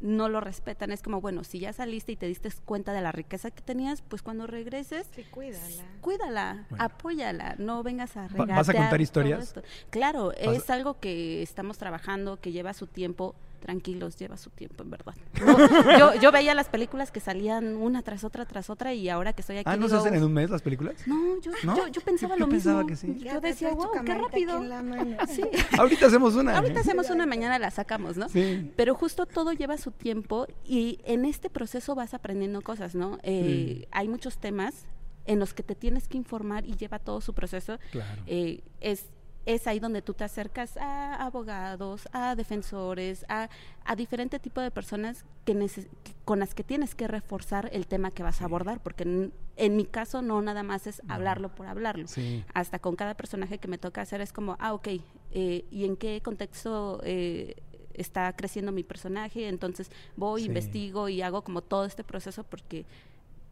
no 0.00 0.28
lo 0.28 0.40
respetan. 0.40 0.92
Es 0.92 1.02
como, 1.02 1.20
bueno, 1.20 1.42
si 1.42 1.58
ya 1.58 1.72
saliste 1.72 2.12
y 2.12 2.16
te 2.16 2.26
diste 2.26 2.50
cuenta 2.66 2.92
de 2.92 3.00
la 3.00 3.12
riqueza 3.12 3.50
que 3.50 3.62
tenías, 3.62 4.02
pues 4.02 4.22
cuando 4.22 4.46
regreses, 4.46 5.06
Sí, 5.14 5.24
cuídala. 5.24 5.84
cuídala, 6.02 6.66
Bueno. 6.68 6.84
apóyala, 6.84 7.54
no 7.58 7.82
vengas 7.82 8.14
a 8.16 8.28
regatear 8.28 8.56
¿vas 8.58 8.68
a 8.68 8.74
contar 8.74 9.00
historias? 9.00 9.54
Claro, 9.90 10.32
es 10.32 10.68
algo 10.68 11.00
que 11.00 11.42
estamos 11.42 11.78
trabajando, 11.78 12.38
que 12.40 12.52
lleva 12.52 12.74
su 12.74 12.86
tiempo. 12.86 13.34
Tranquilos, 13.66 14.16
lleva 14.16 14.36
su 14.36 14.50
tiempo, 14.50 14.84
en 14.84 14.90
verdad. 14.90 15.14
yo, 15.98 16.14
yo 16.20 16.30
veía 16.30 16.54
las 16.54 16.68
películas 16.68 17.10
que 17.10 17.18
salían 17.18 17.74
una 17.74 18.00
tras 18.02 18.22
otra, 18.22 18.46
tras 18.46 18.70
otra, 18.70 18.94
y 18.94 19.08
ahora 19.08 19.32
que 19.32 19.40
estoy 19.40 19.56
aquí. 19.56 19.68
Ah, 19.68 19.76
¿no 19.76 19.88
se 19.88 19.96
hacen 19.96 20.14
en 20.14 20.22
un 20.22 20.32
mes 20.32 20.50
las 20.50 20.62
películas? 20.62 20.94
No, 21.04 21.40
yo, 21.40 21.50
yo, 21.64 21.88
yo, 21.88 22.00
pensaba 22.00 22.36
lo 22.36 22.46
mismo. 22.46 22.86
Que 22.86 22.94
sí. 22.94 23.18
Yo 23.18 23.40
decía, 23.40 23.74
wow, 23.74 23.90
qué 24.04 24.14
rápido. 24.14 24.62
Sí. 25.28 25.42
Ahorita 25.78 26.06
hacemos 26.06 26.36
una. 26.36 26.56
Ahorita 26.56 26.80
hacemos 26.80 27.10
una, 27.10 27.26
mañana 27.26 27.58
la 27.58 27.72
sacamos, 27.72 28.16
¿no? 28.16 28.28
Sí. 28.28 28.72
Pero 28.76 28.94
justo 28.94 29.26
todo 29.26 29.52
lleva 29.52 29.76
su 29.78 29.90
tiempo 29.90 30.46
y 30.64 31.00
en 31.04 31.24
este 31.24 31.50
proceso 31.50 31.96
vas 31.96 32.14
aprendiendo 32.14 32.62
cosas, 32.62 32.94
¿no? 32.94 33.18
Eh, 33.24 33.88
Hay 33.90 34.06
muchos 34.06 34.38
temas 34.38 34.86
en 35.24 35.40
los 35.40 35.54
que 35.54 35.64
te 35.64 35.74
tienes 35.74 36.06
que 36.06 36.16
informar 36.16 36.64
y 36.66 36.76
lleva 36.76 37.00
todo 37.00 37.20
su 37.20 37.34
proceso. 37.34 37.78
Claro. 37.90 38.22
Eh, 38.26 38.62
es 38.80 39.06
es 39.46 39.68
ahí 39.68 39.78
donde 39.78 40.02
tú 40.02 40.12
te 40.12 40.24
acercas 40.24 40.76
a 40.76 41.14
abogados, 41.24 42.08
a 42.12 42.34
defensores, 42.34 43.24
a, 43.28 43.48
a 43.84 43.96
diferente 43.96 44.40
tipo 44.40 44.60
de 44.60 44.72
personas 44.72 45.24
que 45.44 45.70
con 46.24 46.40
las 46.40 46.54
que 46.54 46.64
tienes 46.64 46.96
que 46.96 47.06
reforzar 47.06 47.70
el 47.72 47.86
tema 47.86 48.10
que 48.10 48.24
vas 48.24 48.42
a 48.42 48.46
abordar, 48.46 48.82
porque 48.82 49.04
en, 49.04 49.76
mi 49.76 49.84
caso 49.84 50.20
no 50.20 50.42
nada 50.42 50.64
más 50.64 50.88
es 50.88 51.00
hablarlo 51.08 51.54
por 51.54 51.66
hablarlo. 51.68 52.06
Hasta 52.52 52.80
con 52.80 52.96
cada 52.96 53.14
personaje 53.14 53.58
que 53.58 53.68
me 53.68 53.78
toca 53.78 54.02
hacer 54.02 54.20
es 54.20 54.32
como, 54.32 54.56
ah, 54.58 54.74
ok, 54.74 54.88
eh, 55.30 55.64
¿y 55.70 55.84
en 55.84 55.96
qué 55.96 56.20
contexto 56.22 57.00
eh, 57.04 57.54
está 57.94 58.34
creciendo 58.34 58.72
mi 58.72 58.82
personaje? 58.82 59.48
Entonces 59.48 59.90
voy, 60.16 60.44
investigo 60.44 61.08
y 61.08 61.22
hago 61.22 61.42
como 61.42 61.62
todo 61.62 61.84
este 61.84 62.02
proceso 62.02 62.42
porque 62.42 62.84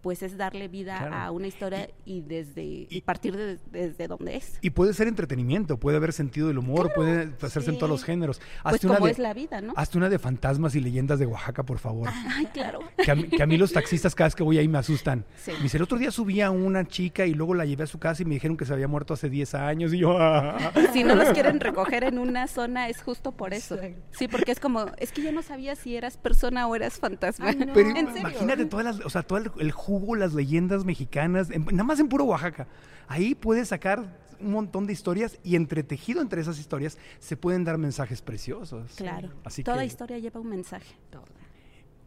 pues 0.05 0.23
es 0.23 0.37
darle 0.37 0.69
vida 0.69 1.25
a 1.25 1.31
una 1.31 1.47
historia 1.47 1.89
y, 2.05 2.21
desde 2.21 2.87
partir 3.07 3.35
de, 3.35 3.59
desde 3.73 4.07
donde 4.07 4.37
es. 4.37 4.59
Y 4.61 4.69
puede 4.69 4.93
ser 4.93 5.09
entretenimiento, 5.09 5.79
puede 5.79 5.97
haber 5.97 6.13
sentido 6.13 6.49
del 6.49 6.59
humor, 6.59 6.93
puede 6.95 7.33
hacerse 7.41 7.71
en 7.71 7.79
todos 7.79 7.89
los 7.89 8.05
géneros. 8.05 8.39
pues 8.63 8.83
como 8.83 9.09
es 9.09 9.19
la 9.19 9.33
vida, 9.33 9.63
¿no? 9.63 9.73
Hazte 9.77 9.97
una 9.97 10.11
de 10.11 10.19
fantasmas 10.19 10.75
y 10.75 10.81
leyendas 10.81 11.19
de 11.19 11.25
Oaxaca, 11.25 11.63
por 11.63 11.79
favor. 11.79 12.11
Ay, 12.37 12.45
claro. 12.53 12.81
Que 13.03 13.13
a, 13.43 13.47
mí, 13.47 13.57
los 13.57 13.73
taxistas 13.73 14.15
cada 14.15 14.27
vez 14.27 14.35
que 14.35 14.43
voy 14.43 14.59
ahí 14.59 14.69
me 14.69 14.77
asustan. 14.77 15.25
Me 15.47 15.63
dice, 15.63 15.79
el 15.79 15.83
otro 15.83 15.97
día 15.97 16.11
subí 16.11 16.43
a 16.43 16.51
una 16.51 16.85
chica 16.85 17.25
y 17.25 17.33
luego 17.33 17.55
la 17.55 17.65
llevé 17.65 17.85
a 17.85 17.87
su 17.87 17.99
casa 17.99 18.21
y 18.21 18.27
me 18.27 18.35
dijeron 18.35 18.59
que 18.59 18.67
se 18.67 18.75
había 18.75 18.89
muerto 18.89 19.15
hace 19.15 19.31
10 19.31 19.55
años 19.55 19.95
y 19.95 19.99
yo... 20.01 20.19
Ah". 20.21 20.71
Si 20.93 21.03
no 21.03 21.15
los 21.15 21.31
quieren 21.31 21.61
recoger 21.61 22.05
en 22.05 22.19
una 22.19 22.47
zona 22.47 22.89
es 22.89 23.03
justo 23.03 23.33
por 23.33 23.55
eso. 23.55 23.79
Sí, 24.13 24.29
porque 24.29 24.53
es 24.53 24.61
como, 24.61 24.87
es 24.99 25.13
que 25.13 25.23
yo 25.23 25.33
no 25.33 25.43
sabía 25.43 25.75
si 25.77 25.97
eras 25.97 26.19
persona 26.19 26.69
o 26.69 26.77
eras 26.77 26.99
fantasma. 26.99 27.53
Pero 27.73 27.89
imagínate 27.91 28.67
todas 28.67 28.85
las, 28.85 29.01
o 29.01 29.09
sea, 29.09 29.23
todo 29.23 29.39
el, 29.39 29.51
el 29.59 29.73
jugo, 29.73 29.94
las 30.17 30.35
leyendas 30.35 30.85
mexicanas, 30.85 31.49
nada 31.51 31.85
más 31.85 32.01
en 32.01 32.09
puro 32.09 32.25
Oaxaca. 32.25 32.67
Ahí 33.09 33.35
puedes 33.35 33.69
sacar 33.69 34.05
un 34.41 34.53
montón 34.53 34.87
de 34.87 34.93
historias 34.93 35.39
y 35.43 35.57
entretejido 35.57 36.21
entre 36.21 36.41
esas 36.41 36.59
historias 36.59 36.99
se 37.19 37.37
pueden 37.37 37.65
dar 37.65 37.79
mensajes 37.79 38.23
preciosos. 38.23 38.93
Claro. 38.97 39.31
Así 39.45 39.63
Toda 39.63 39.85
historia 39.85 40.19
lleva 40.19 40.41
un 40.41 40.49
mensaje. 40.49 40.95
Toda. 41.11 41.25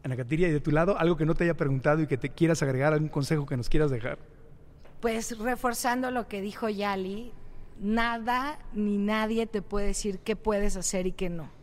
Ana 0.04 0.16
Catiria, 0.16 0.48
y 0.48 0.52
de 0.52 0.60
tu 0.60 0.70
lado, 0.70 0.98
algo 0.98 1.16
que 1.16 1.26
no 1.26 1.34
te 1.34 1.44
haya 1.44 1.56
preguntado 1.56 2.02
y 2.02 2.06
que 2.06 2.16
te 2.16 2.30
quieras 2.30 2.62
agregar, 2.62 2.92
algún 2.92 3.08
consejo 3.08 3.46
que 3.46 3.56
nos 3.56 3.68
quieras 3.68 3.90
dejar. 3.90 4.18
Pues 5.00 5.36
reforzando 5.38 6.10
lo 6.10 6.28
que 6.28 6.40
dijo 6.40 6.68
Yali, 6.68 7.32
nada 7.80 8.58
ni 8.72 8.98
nadie 8.98 9.46
te 9.46 9.62
puede 9.62 9.88
decir 9.88 10.20
qué 10.20 10.36
puedes 10.36 10.76
hacer 10.76 11.06
y 11.06 11.12
qué 11.12 11.28
no 11.28 11.57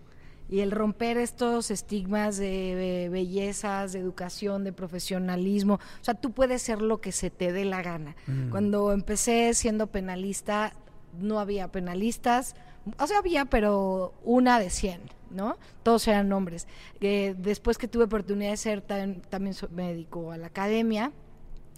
y 0.50 0.60
el 0.60 0.72
romper 0.72 1.18
estos 1.18 1.72
estigmas 1.72 2.38
de, 2.38 3.10
bellezas, 3.12 3.94
de 3.94 4.00
educación, 4.00 4.64
de 4.64 4.74
profesionalismo. 4.74 5.76
O 5.76 6.04
sea, 6.04 6.14
tú 6.14 6.32
puedes 6.32 6.62
ser 6.62 6.82
lo 6.82 7.02
que 7.02 7.12
se 7.12 7.30
te 7.30 7.52
dé 7.52 7.66
la 7.66 7.82
gana. 7.82 8.16
Mm. 8.28 8.50
Cuando 8.50 8.92
empecé 8.92 9.54
siendo 9.54 9.88
penalista, 9.88 10.74
no 11.20 11.40
había 11.40 11.72
penalistas, 11.72 12.56
o 13.00 13.08
sea, 13.08 13.18
había, 13.20 13.46
pero 13.46 14.14
una 14.24 14.60
de 14.60 14.70
100, 14.70 15.02
¿no? 15.32 15.58
Todos 15.82 16.08
eran 16.08 16.32
hombres. 16.32 16.68
Eh, 17.02 17.34
después 17.38 17.78
que 17.78 17.88
tuve 17.88 18.04
oportunidad 18.04 18.52
de 18.52 18.58
ser, 18.58 18.82
también, 18.82 19.22
también 19.30 19.56
me 19.72 19.94
dedico 19.94 20.32
a 20.32 20.38
la 20.38 20.48
academia 20.48 21.12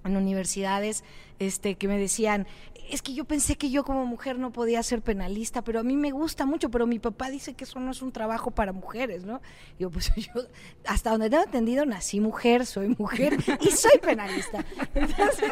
en 0.03 0.18
universidades 0.18 1.03
este 1.39 1.76
que 1.76 1.88
me 1.88 1.97
decían 1.97 2.47
es 2.89 3.01
que 3.01 3.13
yo 3.13 3.25
pensé 3.25 3.55
que 3.55 3.69
yo 3.69 3.83
como 3.83 4.05
mujer 4.05 4.39
no 4.39 4.51
podía 4.51 4.81
ser 4.83 5.01
penalista, 5.01 5.63
pero 5.63 5.79
a 5.79 5.83
mí 5.83 5.95
me 5.97 6.11
gusta 6.11 6.45
mucho, 6.45 6.69
pero 6.69 6.88
mi 6.88 6.99
papá 6.99 7.29
dice 7.29 7.53
que 7.53 7.63
eso 7.63 7.79
no 7.79 7.91
es 7.91 8.01
un 8.01 8.11
trabajo 8.11 8.51
para 8.51 8.71
mujeres, 8.71 9.25
¿no? 9.25 9.41
yo, 9.79 9.89
pues 9.89 10.11
yo, 10.15 10.41
hasta 10.85 11.11
donde 11.11 11.29
tengo 11.29 11.43
entendido, 11.43 11.85
nací 11.85 12.19
mujer, 12.19 12.65
soy 12.65 12.95
mujer 12.97 13.38
y 13.61 13.71
soy 13.71 13.97
penalista. 13.99 14.65
Entonces, 14.93 15.51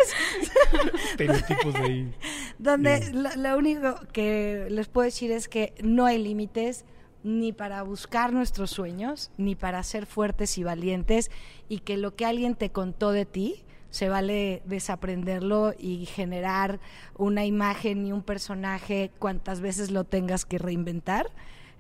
de 1.18 1.80
ahí. 1.80 2.14
Donde 2.58 3.12
lo, 3.14 3.58
único 3.58 3.96
que 4.12 4.68
les 4.70 4.88
puedo 4.88 5.06
decir 5.06 5.32
es 5.32 5.48
que 5.48 5.74
no 5.82 6.06
hay 6.06 6.22
límites 6.22 6.86
ni 7.24 7.54
para 7.54 7.82
buscar 7.82 8.34
nuestros 8.34 8.70
sueños, 8.70 9.32
ni 9.38 9.56
para 9.56 9.82
ser 9.82 10.06
fuertes 10.06 10.58
y 10.60 10.64
valientes, 10.64 11.32
y 11.68 11.80
que 11.80 11.98
lo 11.98 12.16
que 12.16 12.26
alguien 12.26 12.56
te 12.56 12.70
contó 12.70 13.12
de 13.12 13.26
ti, 13.26 13.66
se 13.96 14.10
vale 14.10 14.62
desaprenderlo 14.66 15.74
y 15.80 16.06
generar 16.06 16.82
una 17.18 17.46
imagen 17.46 18.06
y 18.06 18.12
un 18.12 18.24
personaje 18.24 19.10
cuantas 19.20 19.62
veces 19.62 19.90
lo 19.90 20.04
tengas 20.04 20.44
que 20.44 20.58
reinventar, 20.58 21.32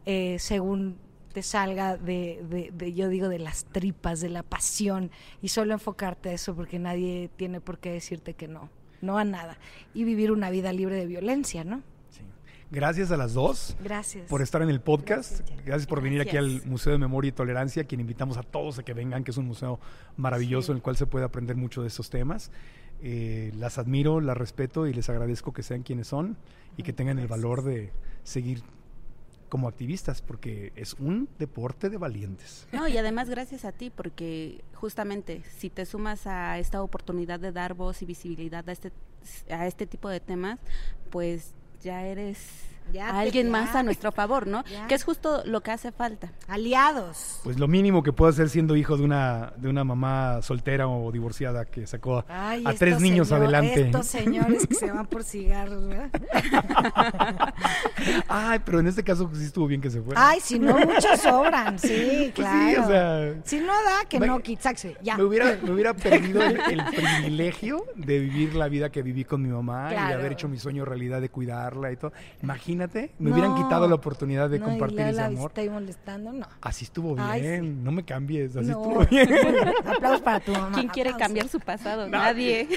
eh, 0.05 0.37
según 0.39 0.95
te 1.33 1.43
salga 1.43 1.97
de, 1.97 2.71
de, 2.73 2.93
yo 2.93 3.09
digo, 3.09 3.27
de 3.27 3.39
las 3.39 3.65
tripas, 3.65 4.21
de 4.21 4.29
la 4.29 4.43
pasión, 4.43 5.11
y 5.41 5.49
solo 5.49 5.73
enfocarte 5.73 6.29
a 6.29 6.31
eso 6.31 6.55
porque 6.55 6.79
nadie 6.79 7.29
tiene 7.35 7.59
por 7.59 7.79
qué 7.79 7.91
decirte 7.91 8.33
que 8.33 8.47
no, 8.47 8.69
no 9.01 9.17
a 9.17 9.25
nada, 9.25 9.57
y 9.93 10.05
vivir 10.05 10.31
una 10.31 10.49
vida 10.49 10.71
libre 10.71 10.95
de 10.95 11.07
violencia, 11.07 11.65
¿no? 11.65 11.83
Gracias 12.75 13.09
a 13.11 13.15
las 13.15 13.33
dos. 13.33 13.77
Gracias. 13.81 14.27
Por 14.27 14.41
estar 14.41 14.61
en 14.61 14.69
el 14.69 14.81
podcast. 14.81 15.49
Gracias, 15.65 15.87
por 15.87 16.01
venir 16.01 16.19
aquí 16.19 16.35
al 16.35 16.61
Museo 16.65 16.91
de 16.91 16.99
Memoria 16.99 17.29
y 17.29 17.31
Tolerancia, 17.31 17.85
quien 17.85 18.01
invitamos 18.01 18.35
a 18.35 18.43
todos 18.43 18.77
a 18.79 18.83
que 18.83 18.93
vengan, 18.93 19.23
que 19.23 19.31
es 19.31 19.37
un 19.37 19.45
museo 19.45 19.79
maravilloso 20.17 20.73
en 20.73 20.79
el 20.79 20.81
cual 20.81 20.97
se 20.97 21.07
puede 21.07 21.23
aprender 21.23 21.55
mucho 21.55 21.83
de 21.83 21.87
estos 21.87 22.09
temas. 22.09 22.51
Eh, 23.01 23.53
las 23.55 23.77
admiro, 23.77 24.19
las 24.19 24.35
respeto 24.35 24.87
y 24.87 24.93
les 24.93 25.07
agradezco 25.07 25.53
que 25.53 25.63
sean 25.63 25.83
quienes 25.83 26.07
son 26.07 26.35
y 26.75 26.83
que 26.83 26.91
tengan 26.91 27.17
el 27.17 27.27
valor 27.27 27.63
de 27.63 27.93
seguir 28.23 28.61
como 29.47 29.69
activistas, 29.69 30.21
porque 30.21 30.73
es 30.75 30.95
un 30.95 31.29
deporte 31.39 31.89
de 31.89 31.95
valientes. 31.95 32.67
No, 32.73 32.89
y 32.89 32.97
además 32.97 33.29
gracias 33.29 33.63
a 33.63 33.71
ti, 33.71 33.89
porque 33.89 34.65
justamente 34.73 35.43
si 35.59 35.69
te 35.69 35.85
sumas 35.85 36.27
a 36.27 36.59
esta 36.59 36.81
oportunidad 36.81 37.39
de 37.39 37.53
dar 37.53 37.73
voz 37.73 38.01
y 38.01 38.05
visibilidad 38.05 38.67
a 38.67 38.71
este, 38.73 38.91
a 39.49 39.65
este 39.65 39.87
tipo 39.87 40.09
de 40.09 40.19
temas, 40.19 40.59
pues 41.09 41.53
ya 41.83 42.01
eres 42.07 42.65
alguien 43.01 43.49
más 43.49 43.75
a 43.75 43.83
nuestro 43.83 44.11
favor, 44.11 44.47
¿no? 44.47 44.63
Que 44.87 44.95
es 44.95 45.03
justo 45.03 45.43
lo 45.45 45.61
que 45.61 45.71
hace 45.71 45.91
falta. 45.91 46.31
Aliados. 46.47 47.39
Pues 47.43 47.59
lo 47.59 47.67
mínimo 47.67 48.03
que 48.03 48.13
puedo 48.13 48.29
hacer 48.29 48.49
siendo 48.49 48.75
hijo 48.75 48.97
de 48.97 49.03
una 49.03 49.53
de 49.57 49.69
una 49.69 49.83
mamá 49.83 50.41
soltera 50.41 50.87
o 50.87 51.11
divorciada 51.11 51.65
que 51.65 51.87
sacó 51.87 52.23
a, 52.27 52.57
tres 52.77 52.99
niños 52.99 53.31
adelante. 53.31 53.81
Estos 53.81 54.07
señores 54.07 54.67
que 54.67 54.75
se 54.75 54.91
van 54.91 55.07
por 55.07 55.23
cigarros, 55.25 55.87
¿verdad? 55.87 56.09
Ay, 58.27 58.59
pero 58.63 58.79
en 58.79 58.87
este 58.87 59.03
caso 59.03 59.29
sí 59.33 59.43
estuvo 59.43 59.67
bien 59.67 59.81
que 59.81 59.89
se 59.89 60.01
fuera. 60.01 60.29
Ay, 60.29 60.39
si 60.39 60.59
no 60.59 60.77
muchos 60.77 61.19
sobran, 61.21 61.79
sí, 61.79 62.31
claro. 62.33 62.69
sí, 62.69 62.77
o 62.77 62.87
sea, 62.87 63.35
si 63.43 63.59
no 63.59 63.67
da, 63.67 64.07
que 64.07 64.19
no, 64.19 64.39
quizás 64.39 64.87
ya. 65.01 65.17
Me 65.17 65.23
hubiera, 65.23 65.57
me 65.61 65.71
hubiera 65.71 65.93
perdido 65.93 66.41
el, 66.43 66.83
privilegio 66.85 67.85
de 67.95 68.19
vivir 68.19 68.55
la 68.55 68.67
vida 68.67 68.91
que 68.91 69.01
viví 69.01 69.25
con 69.25 69.41
mi 69.41 69.49
mamá 69.49 69.89
y 69.91 69.95
de 69.95 70.13
haber 70.13 70.33
hecho 70.33 70.47
mi 70.47 70.57
sueño 70.57 70.85
realidad 70.85 71.21
de 71.21 71.29
cuidarla 71.29 71.91
y 71.91 71.97
todo. 71.97 72.13
Imagínate 72.41 72.74
imagínate, 72.75 73.11
me 73.19 73.31
hubieran 73.31 73.55
quitado 73.55 73.87
la 73.87 73.95
oportunidad 73.95 74.49
de 74.49 74.59
compartir 74.59 74.99
ese 75.01 75.21
amor. 75.21 75.51
Estoy 75.51 75.69
molestando, 75.69 76.33
no. 76.33 76.47
Así 76.61 76.85
estuvo 76.85 77.15
bien, 77.15 77.83
no 77.83 77.91
me 77.91 78.03
cambies, 78.03 78.55
así 78.55 78.69
estuvo 78.69 79.05
bien. 79.05 79.29
Aplausos 79.85 80.21
para 80.21 80.39
tu 80.39 80.51
mamá. 80.51 80.71
¿Quién 80.73 80.87
quiere 80.89 81.13
cambiar 81.15 81.47
su 81.47 81.59
pasado? 81.59 82.07
Nadie. 82.07 82.67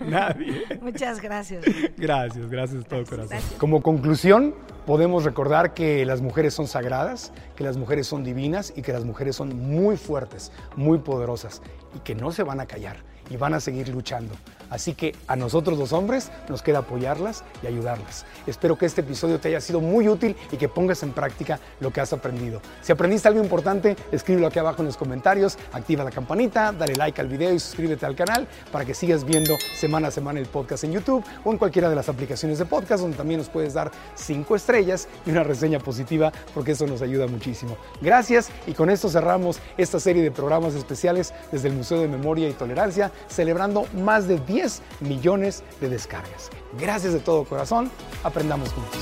Nadie. 0.00 0.64
Muchas 0.80 1.20
gracias. 1.20 1.64
Gracias, 1.96 2.50
gracias 2.50 2.82
de 2.82 2.88
todo 2.88 3.04
corazón. 3.04 3.38
Como 3.58 3.82
conclusión, 3.82 4.54
podemos 4.86 5.24
recordar 5.24 5.74
que 5.74 6.04
las 6.04 6.20
mujeres 6.20 6.54
son 6.54 6.66
sagradas, 6.66 7.32
que 7.56 7.64
las 7.64 7.76
mujeres 7.76 8.06
son 8.06 8.24
divinas 8.24 8.72
y 8.76 8.82
que 8.82 8.92
las 8.92 9.04
mujeres 9.04 9.36
son 9.36 9.56
muy 9.56 9.96
fuertes, 9.96 10.52
muy 10.76 10.98
poderosas 10.98 11.62
y 11.94 12.00
que 12.00 12.14
no 12.14 12.32
se 12.32 12.42
van 12.42 12.60
a 12.60 12.66
callar 12.66 12.96
y 13.30 13.36
van 13.36 13.54
a 13.54 13.60
seguir 13.60 13.88
luchando. 13.88 14.34
Así 14.70 14.94
que 14.94 15.14
a 15.26 15.36
nosotros 15.36 15.78
los 15.78 15.92
hombres 15.92 16.30
nos 16.48 16.62
queda 16.62 16.78
apoyarlas 16.78 17.44
y 17.62 17.66
ayudarlas. 17.66 18.24
Espero 18.46 18.78
que 18.78 18.86
este 18.86 19.00
episodio 19.00 19.40
te 19.40 19.48
haya 19.48 19.60
sido 19.60 19.80
muy 19.80 20.08
útil 20.08 20.36
y 20.52 20.56
que 20.56 20.68
pongas 20.68 21.02
en 21.02 21.12
práctica 21.12 21.58
lo 21.80 21.92
que 21.92 22.00
has 22.00 22.12
aprendido. 22.12 22.60
Si 22.80 22.92
aprendiste 22.92 23.28
algo 23.28 23.42
importante, 23.42 23.96
escríbelo 24.12 24.46
aquí 24.46 24.58
abajo 24.58 24.82
en 24.82 24.86
los 24.86 24.96
comentarios, 24.96 25.58
activa 25.72 26.04
la 26.04 26.10
campanita, 26.10 26.72
dale 26.72 26.94
like 26.94 27.20
al 27.20 27.28
video 27.28 27.52
y 27.52 27.58
suscríbete 27.58 28.06
al 28.06 28.14
canal 28.14 28.46
para 28.70 28.84
que 28.84 28.94
sigas 28.94 29.24
viendo 29.24 29.56
semana 29.74 30.08
a 30.08 30.10
semana 30.10 30.38
el 30.38 30.46
podcast 30.46 30.84
en 30.84 30.92
YouTube 30.92 31.24
o 31.44 31.50
en 31.50 31.58
cualquiera 31.58 31.90
de 31.90 31.96
las 31.96 32.08
aplicaciones 32.08 32.58
de 32.58 32.64
podcast 32.64 33.02
donde 33.02 33.16
también 33.16 33.38
nos 33.38 33.48
puedes 33.48 33.74
dar 33.74 33.90
cinco 34.14 34.54
estrellas 34.54 35.08
y 35.26 35.30
una 35.30 35.42
reseña 35.42 35.80
positiva 35.80 36.32
porque 36.54 36.72
eso 36.72 36.86
nos 36.86 37.02
ayuda 37.02 37.26
muchísimo. 37.26 37.76
Gracias 38.00 38.50
y 38.66 38.72
con 38.72 38.88
esto 38.88 39.08
cerramos 39.08 39.58
esta 39.76 39.98
serie 39.98 40.22
de 40.22 40.30
programas 40.30 40.74
especiales 40.74 41.34
desde 41.50 41.68
el 41.68 41.74
Museo 41.74 42.00
de 42.00 42.08
Memoria 42.08 42.48
y 42.48 42.52
Tolerancia 42.52 43.10
celebrando 43.28 43.86
más 43.94 44.28
de 44.28 44.38
10 44.38 44.59
millones 45.00 45.64
de 45.80 45.88
descargas. 45.88 46.50
Gracias 46.78 47.12
de 47.12 47.20
todo 47.20 47.44
corazón, 47.44 47.90
aprendamos 48.22 48.72
juntos. 48.72 49.00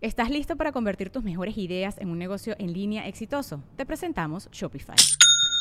¿Estás 0.00 0.30
listo 0.30 0.56
para 0.56 0.72
convertir 0.72 1.10
tus 1.10 1.22
mejores 1.22 1.58
ideas 1.58 1.98
en 1.98 2.08
un 2.08 2.18
negocio 2.18 2.56
en 2.58 2.72
línea 2.72 3.06
exitoso? 3.06 3.62
Te 3.76 3.84
presentamos 3.84 4.48
Shopify. 4.50 4.96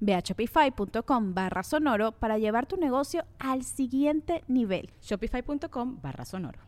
Ve 0.00 0.14
a 0.14 0.22
shopify.com 0.22 1.34
barra 1.34 1.62
sonoro 1.62 2.12
para 2.12 2.38
llevar 2.38 2.66
tu 2.66 2.76
negocio 2.76 3.24
al 3.38 3.62
siguiente 3.62 4.42
nivel. 4.48 4.90
Shopify.com 5.00 6.00
barra 6.00 6.24
sonoro. 6.24 6.60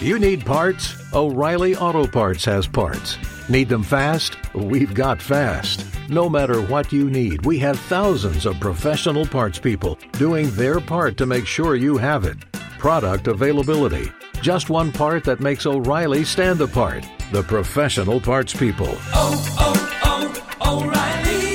You 0.00 0.18
need 0.18 0.46
parts? 0.46 0.94
O'Reilly 1.12 1.76
Auto 1.76 2.06
Parts 2.06 2.44
has 2.46 2.66
parts. 2.66 3.18
Need 3.50 3.68
them 3.68 3.82
fast? 3.82 4.36
We've 4.54 4.94
got 4.94 5.20
fast. 5.20 5.84
No 6.08 6.28
matter 6.28 6.62
what 6.62 6.90
you 6.90 7.10
need, 7.10 7.44
we 7.44 7.58
have 7.58 7.78
thousands 7.78 8.46
of 8.46 8.58
professional 8.60 9.26
parts 9.26 9.58
people 9.58 9.98
doing 10.12 10.50
their 10.52 10.80
part 10.80 11.16
to 11.18 11.26
make 11.26 11.46
sure 11.46 11.76
you 11.76 11.98
have 11.98 12.24
it. 12.24 12.38
Product 12.78 13.26
availability. 13.28 14.10
Just 14.42 14.70
one 14.70 14.90
part 14.90 15.22
that 15.24 15.40
makes 15.40 15.66
O'Reilly 15.66 16.24
stand 16.24 16.62
apart. 16.62 17.06
The 17.30 17.42
professional 17.42 18.18
parts 18.20 18.54
people. 18.54 18.88
Oh, 19.12 19.36
oh, 19.58 20.32
oh, 20.62 20.80
O'Reilly. 20.80 21.50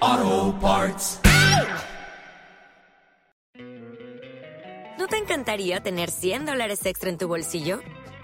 Auto 0.00 0.52
Parts. 0.60 1.20
¿No 4.98 5.06
te 5.08 5.16
encantaría 5.16 5.80
tener 5.80 6.10
100 6.10 6.46
dólares 6.46 6.86
extra 6.86 7.10
en 7.10 7.18
tu 7.18 7.26
bolsillo? 7.26 7.80